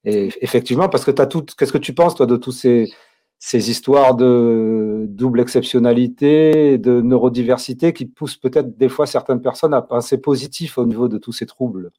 et 0.04 0.30
effectivement 0.40 0.88
parce 0.88 1.04
que 1.04 1.12
tu 1.12 1.22
as 1.22 1.26
tout 1.26 1.46
qu'est-ce 1.56 1.72
que 1.72 1.78
tu 1.78 1.94
penses 1.94 2.16
toi 2.16 2.26
de 2.26 2.36
tous 2.36 2.50
ces 2.50 2.92
ces 3.38 3.70
histoires 3.70 4.16
de 4.16 5.06
double 5.08 5.40
exceptionnalité, 5.40 6.76
de 6.76 7.00
neurodiversité 7.02 7.92
qui 7.92 8.06
poussent 8.06 8.36
peut-être 8.36 8.76
des 8.76 8.88
fois 8.88 9.06
certaines 9.06 9.42
personnes 9.42 9.74
à 9.74 9.82
penser 9.82 10.18
positif 10.20 10.76
au 10.76 10.86
niveau 10.86 11.06
de 11.06 11.18
tous 11.18 11.32
ces 11.32 11.46
troubles? 11.46 11.92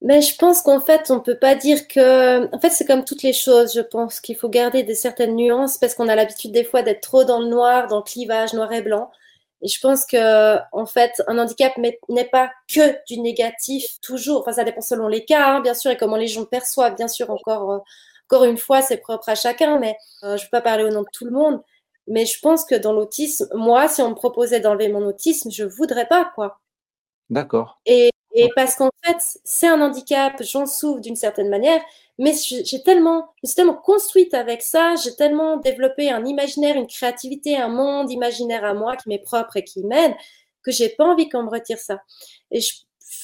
Mais 0.00 0.22
je 0.22 0.36
pense 0.36 0.62
qu'en 0.62 0.80
fait, 0.80 1.10
on 1.10 1.20
peut 1.20 1.38
pas 1.38 1.56
dire 1.56 1.88
que. 1.88 2.54
En 2.54 2.60
fait, 2.60 2.70
c'est 2.70 2.84
comme 2.86 3.04
toutes 3.04 3.22
les 3.22 3.32
choses. 3.32 3.74
Je 3.74 3.80
pense 3.80 4.20
qu'il 4.20 4.36
faut 4.36 4.48
garder 4.48 4.84
des 4.84 4.94
certaines 4.94 5.34
nuances 5.34 5.76
parce 5.76 5.94
qu'on 5.94 6.08
a 6.08 6.14
l'habitude 6.14 6.52
des 6.52 6.64
fois 6.64 6.82
d'être 6.82 7.00
trop 7.00 7.24
dans 7.24 7.40
le 7.40 7.48
noir, 7.48 7.88
dans 7.88 7.98
le 7.98 8.02
clivage 8.02 8.52
noir 8.54 8.72
et 8.72 8.82
blanc. 8.82 9.10
Et 9.60 9.68
je 9.68 9.80
pense 9.80 10.06
que, 10.06 10.56
en 10.72 10.86
fait, 10.86 11.20
un 11.26 11.36
handicap 11.38 11.76
n'est 11.78 12.28
pas 12.30 12.50
que 12.72 13.04
du 13.06 13.18
négatif 13.20 14.00
toujours. 14.00 14.40
Enfin, 14.42 14.52
ça 14.52 14.64
dépend 14.64 14.80
selon 14.80 15.08
les 15.08 15.24
cas, 15.24 15.56
hein, 15.56 15.60
bien 15.60 15.74
sûr, 15.74 15.90
et 15.90 15.96
comment 15.96 16.16
les 16.16 16.28
gens 16.28 16.44
perçoivent. 16.44 16.94
Bien 16.94 17.08
sûr, 17.08 17.30
encore, 17.30 17.72
euh, 17.72 17.78
encore 18.30 18.44
une 18.44 18.58
fois, 18.58 18.82
c'est 18.82 18.98
propre 18.98 19.28
à 19.28 19.34
chacun. 19.34 19.78
Mais 19.80 19.96
euh, 20.22 20.36
je 20.36 20.44
ne 20.44 20.46
peux 20.46 20.58
pas 20.58 20.60
parler 20.60 20.84
au 20.84 20.90
nom 20.90 21.02
de 21.02 21.08
tout 21.12 21.24
le 21.24 21.32
monde. 21.32 21.60
Mais 22.06 22.24
je 22.24 22.38
pense 22.40 22.64
que 22.64 22.76
dans 22.76 22.92
l'autisme, 22.92 23.48
moi, 23.52 23.88
si 23.88 24.00
on 24.00 24.10
me 24.10 24.14
proposait 24.14 24.60
d'enlever 24.60 24.88
mon 24.88 25.04
autisme, 25.04 25.50
je 25.50 25.64
voudrais 25.64 26.06
pas, 26.06 26.30
quoi. 26.36 26.60
D'accord. 27.30 27.80
Et 27.84 28.10
et 28.32 28.48
parce 28.54 28.76
qu'en 28.76 28.90
fait, 29.04 29.16
c'est 29.44 29.66
un 29.66 29.80
handicap, 29.80 30.42
j'en 30.42 30.66
souffre 30.66 31.00
d'une 31.00 31.16
certaine 31.16 31.48
manière, 31.48 31.80
mais 32.18 32.32
j'ai 32.34 32.82
tellement, 32.82 33.28
je 33.42 33.48
suis 33.48 33.56
tellement 33.56 33.74
construite 33.74 34.34
avec 34.34 34.62
ça, 34.62 34.94
j'ai 34.96 35.14
tellement 35.14 35.56
développé 35.56 36.10
un 36.10 36.24
imaginaire, 36.24 36.76
une 36.76 36.86
créativité, 36.86 37.56
un 37.56 37.68
monde 37.68 38.10
imaginaire 38.10 38.64
à 38.64 38.74
moi 38.74 38.96
qui 38.96 39.08
m'est 39.08 39.22
propre 39.22 39.56
et 39.56 39.64
qui 39.64 39.84
m'aide, 39.84 40.14
que 40.62 40.72
j'ai 40.72 40.88
pas 40.90 41.04
envie 41.04 41.28
qu'on 41.28 41.44
me 41.44 41.50
retire 41.50 41.78
ça. 41.78 42.02
Et 42.50 42.60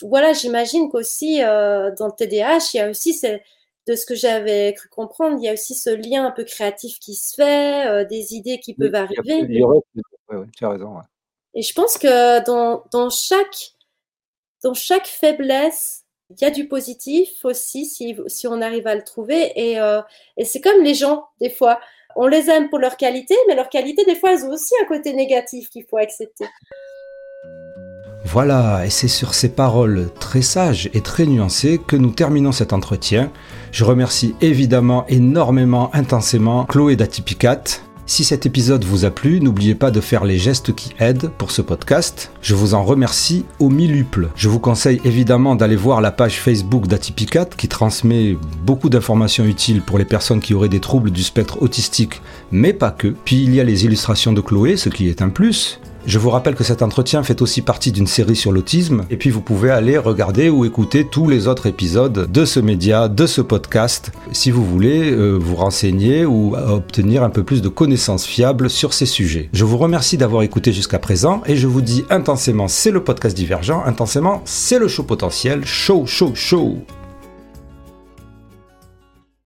voilà, 0.00 0.32
j'imagine 0.32 0.90
qu'aussi 0.90 1.42
euh, 1.42 1.90
dans 1.98 2.06
le 2.06 2.12
TDAH, 2.12 2.70
il 2.72 2.76
y 2.78 2.80
a 2.80 2.88
aussi 2.88 3.20
de 3.86 3.94
ce 3.94 4.06
que 4.06 4.14
j'avais 4.14 4.72
cru 4.74 4.88
comprendre, 4.88 5.36
il 5.38 5.44
y 5.44 5.48
a 5.48 5.52
aussi 5.52 5.74
ce 5.74 5.90
lien 5.90 6.24
un 6.26 6.30
peu 6.30 6.44
créatif 6.44 6.98
qui 6.98 7.14
se 7.14 7.34
fait, 7.34 7.86
euh, 7.86 8.04
des 8.04 8.34
idées 8.34 8.58
qui 8.60 8.74
peuvent 8.74 8.94
arriver. 8.94 9.46
tu 10.56 10.64
as 10.64 10.70
raison. 10.70 10.96
Et 11.54 11.62
je 11.62 11.74
pense 11.74 11.98
que 11.98 12.44
dans, 12.44 12.84
dans 12.90 13.10
chaque 13.10 13.73
dans 14.64 14.74
chaque 14.74 15.06
faiblesse, 15.06 16.04
il 16.30 16.42
y 16.42 16.46
a 16.46 16.50
du 16.50 16.66
positif 16.66 17.28
aussi 17.44 17.84
si, 17.84 18.48
on 18.48 18.62
arrive 18.62 18.86
à 18.86 18.94
le 18.94 19.04
trouver. 19.04 19.52
Et, 19.54 19.78
euh, 19.78 20.00
et 20.38 20.44
c'est 20.44 20.62
comme 20.62 20.82
les 20.82 20.94
gens, 20.94 21.26
des 21.40 21.50
fois. 21.50 21.78
On 22.16 22.26
les 22.26 22.48
aime 22.48 22.70
pour 22.70 22.78
leur 22.78 22.96
qualité, 22.96 23.34
mais 23.46 23.54
leur 23.54 23.68
qualité, 23.68 24.04
des 24.04 24.14
fois, 24.14 24.32
elles 24.32 24.44
ont 24.44 24.52
aussi 24.52 24.72
un 24.82 24.86
côté 24.86 25.12
négatif 25.12 25.68
qu'il 25.68 25.84
faut 25.84 25.98
accepter. 25.98 26.46
Voilà, 28.24 28.86
et 28.86 28.90
c'est 28.90 29.08
sur 29.08 29.34
ces 29.34 29.50
paroles 29.50 30.08
très 30.18 30.40
sages 30.40 30.88
et 30.94 31.02
très 31.02 31.26
nuancées 31.26 31.78
que 31.86 31.94
nous 31.94 32.10
terminons 32.10 32.52
cet 32.52 32.72
entretien. 32.72 33.30
Je 33.70 33.84
remercie 33.84 34.34
évidemment 34.40 35.04
énormément, 35.08 35.90
intensément 35.92 36.64
Chloé 36.64 36.96
d'Atypicat 36.96 37.62
si 38.06 38.22
cet 38.22 38.44
épisode 38.44 38.84
vous 38.84 39.06
a 39.06 39.10
plu, 39.10 39.40
n'oubliez 39.40 39.74
pas 39.74 39.90
de 39.90 40.00
faire 40.00 40.24
les 40.24 40.38
gestes 40.38 40.74
qui 40.74 40.90
aident 40.98 41.30
pour 41.38 41.50
ce 41.50 41.62
podcast. 41.62 42.30
Je 42.42 42.54
vous 42.54 42.74
en 42.74 42.84
remercie 42.84 43.46
au 43.58 43.70
miluple. 43.70 44.28
Je 44.36 44.50
vous 44.50 44.58
conseille 44.58 45.00
évidemment 45.04 45.56
d'aller 45.56 45.74
voir 45.76 46.02
la 46.02 46.12
page 46.12 46.38
Facebook 46.38 46.86
d'Atypicat 46.86 47.46
qui 47.56 47.66
transmet 47.66 48.36
beaucoup 48.64 48.90
d'informations 48.90 49.46
utiles 49.46 49.80
pour 49.80 49.96
les 49.96 50.04
personnes 50.04 50.40
qui 50.40 50.52
auraient 50.52 50.68
des 50.68 50.80
troubles 50.80 51.10
du 51.10 51.22
spectre 51.22 51.62
autistique, 51.62 52.20
mais 52.52 52.74
pas 52.74 52.90
que. 52.90 53.08
Puis 53.08 53.42
il 53.42 53.54
y 53.54 53.60
a 53.60 53.64
les 53.64 53.86
illustrations 53.86 54.34
de 54.34 54.42
Chloé, 54.42 54.76
ce 54.76 54.90
qui 54.90 55.08
est 55.08 55.22
un 55.22 55.30
plus. 55.30 55.80
Je 56.06 56.18
vous 56.18 56.28
rappelle 56.28 56.54
que 56.54 56.64
cet 56.64 56.82
entretien 56.82 57.22
fait 57.22 57.40
aussi 57.40 57.62
partie 57.62 57.90
d'une 57.90 58.06
série 58.06 58.36
sur 58.36 58.52
l'autisme, 58.52 59.06
et 59.08 59.16
puis 59.16 59.30
vous 59.30 59.40
pouvez 59.40 59.70
aller 59.70 59.96
regarder 59.96 60.50
ou 60.50 60.66
écouter 60.66 61.06
tous 61.06 61.28
les 61.28 61.48
autres 61.48 61.66
épisodes 61.66 62.30
de 62.30 62.44
ce 62.44 62.60
média, 62.60 63.08
de 63.08 63.26
ce 63.26 63.40
podcast, 63.40 64.12
si 64.30 64.50
vous 64.50 64.64
voulez 64.64 65.10
euh, 65.10 65.32
vous 65.32 65.56
renseigner 65.56 66.26
ou 66.26 66.56
obtenir 66.56 67.22
un 67.22 67.30
peu 67.30 67.42
plus 67.42 67.62
de 67.62 67.68
connaissances 67.68 68.26
fiables 68.26 68.68
sur 68.68 68.92
ces 68.92 69.06
sujets. 69.06 69.48
Je 69.54 69.64
vous 69.64 69.78
remercie 69.78 70.18
d'avoir 70.18 70.42
écouté 70.42 70.72
jusqu'à 70.72 70.98
présent, 70.98 71.42
et 71.46 71.56
je 71.56 71.66
vous 71.66 71.80
dis 71.80 72.04
intensément, 72.10 72.68
c'est 72.68 72.90
le 72.90 73.02
podcast 73.02 73.34
divergent, 73.34 73.82
intensément, 73.86 74.42
c'est 74.44 74.78
le 74.78 74.88
show 74.88 75.04
potentiel, 75.04 75.64
show, 75.64 76.04
show, 76.04 76.34
show 76.34 76.78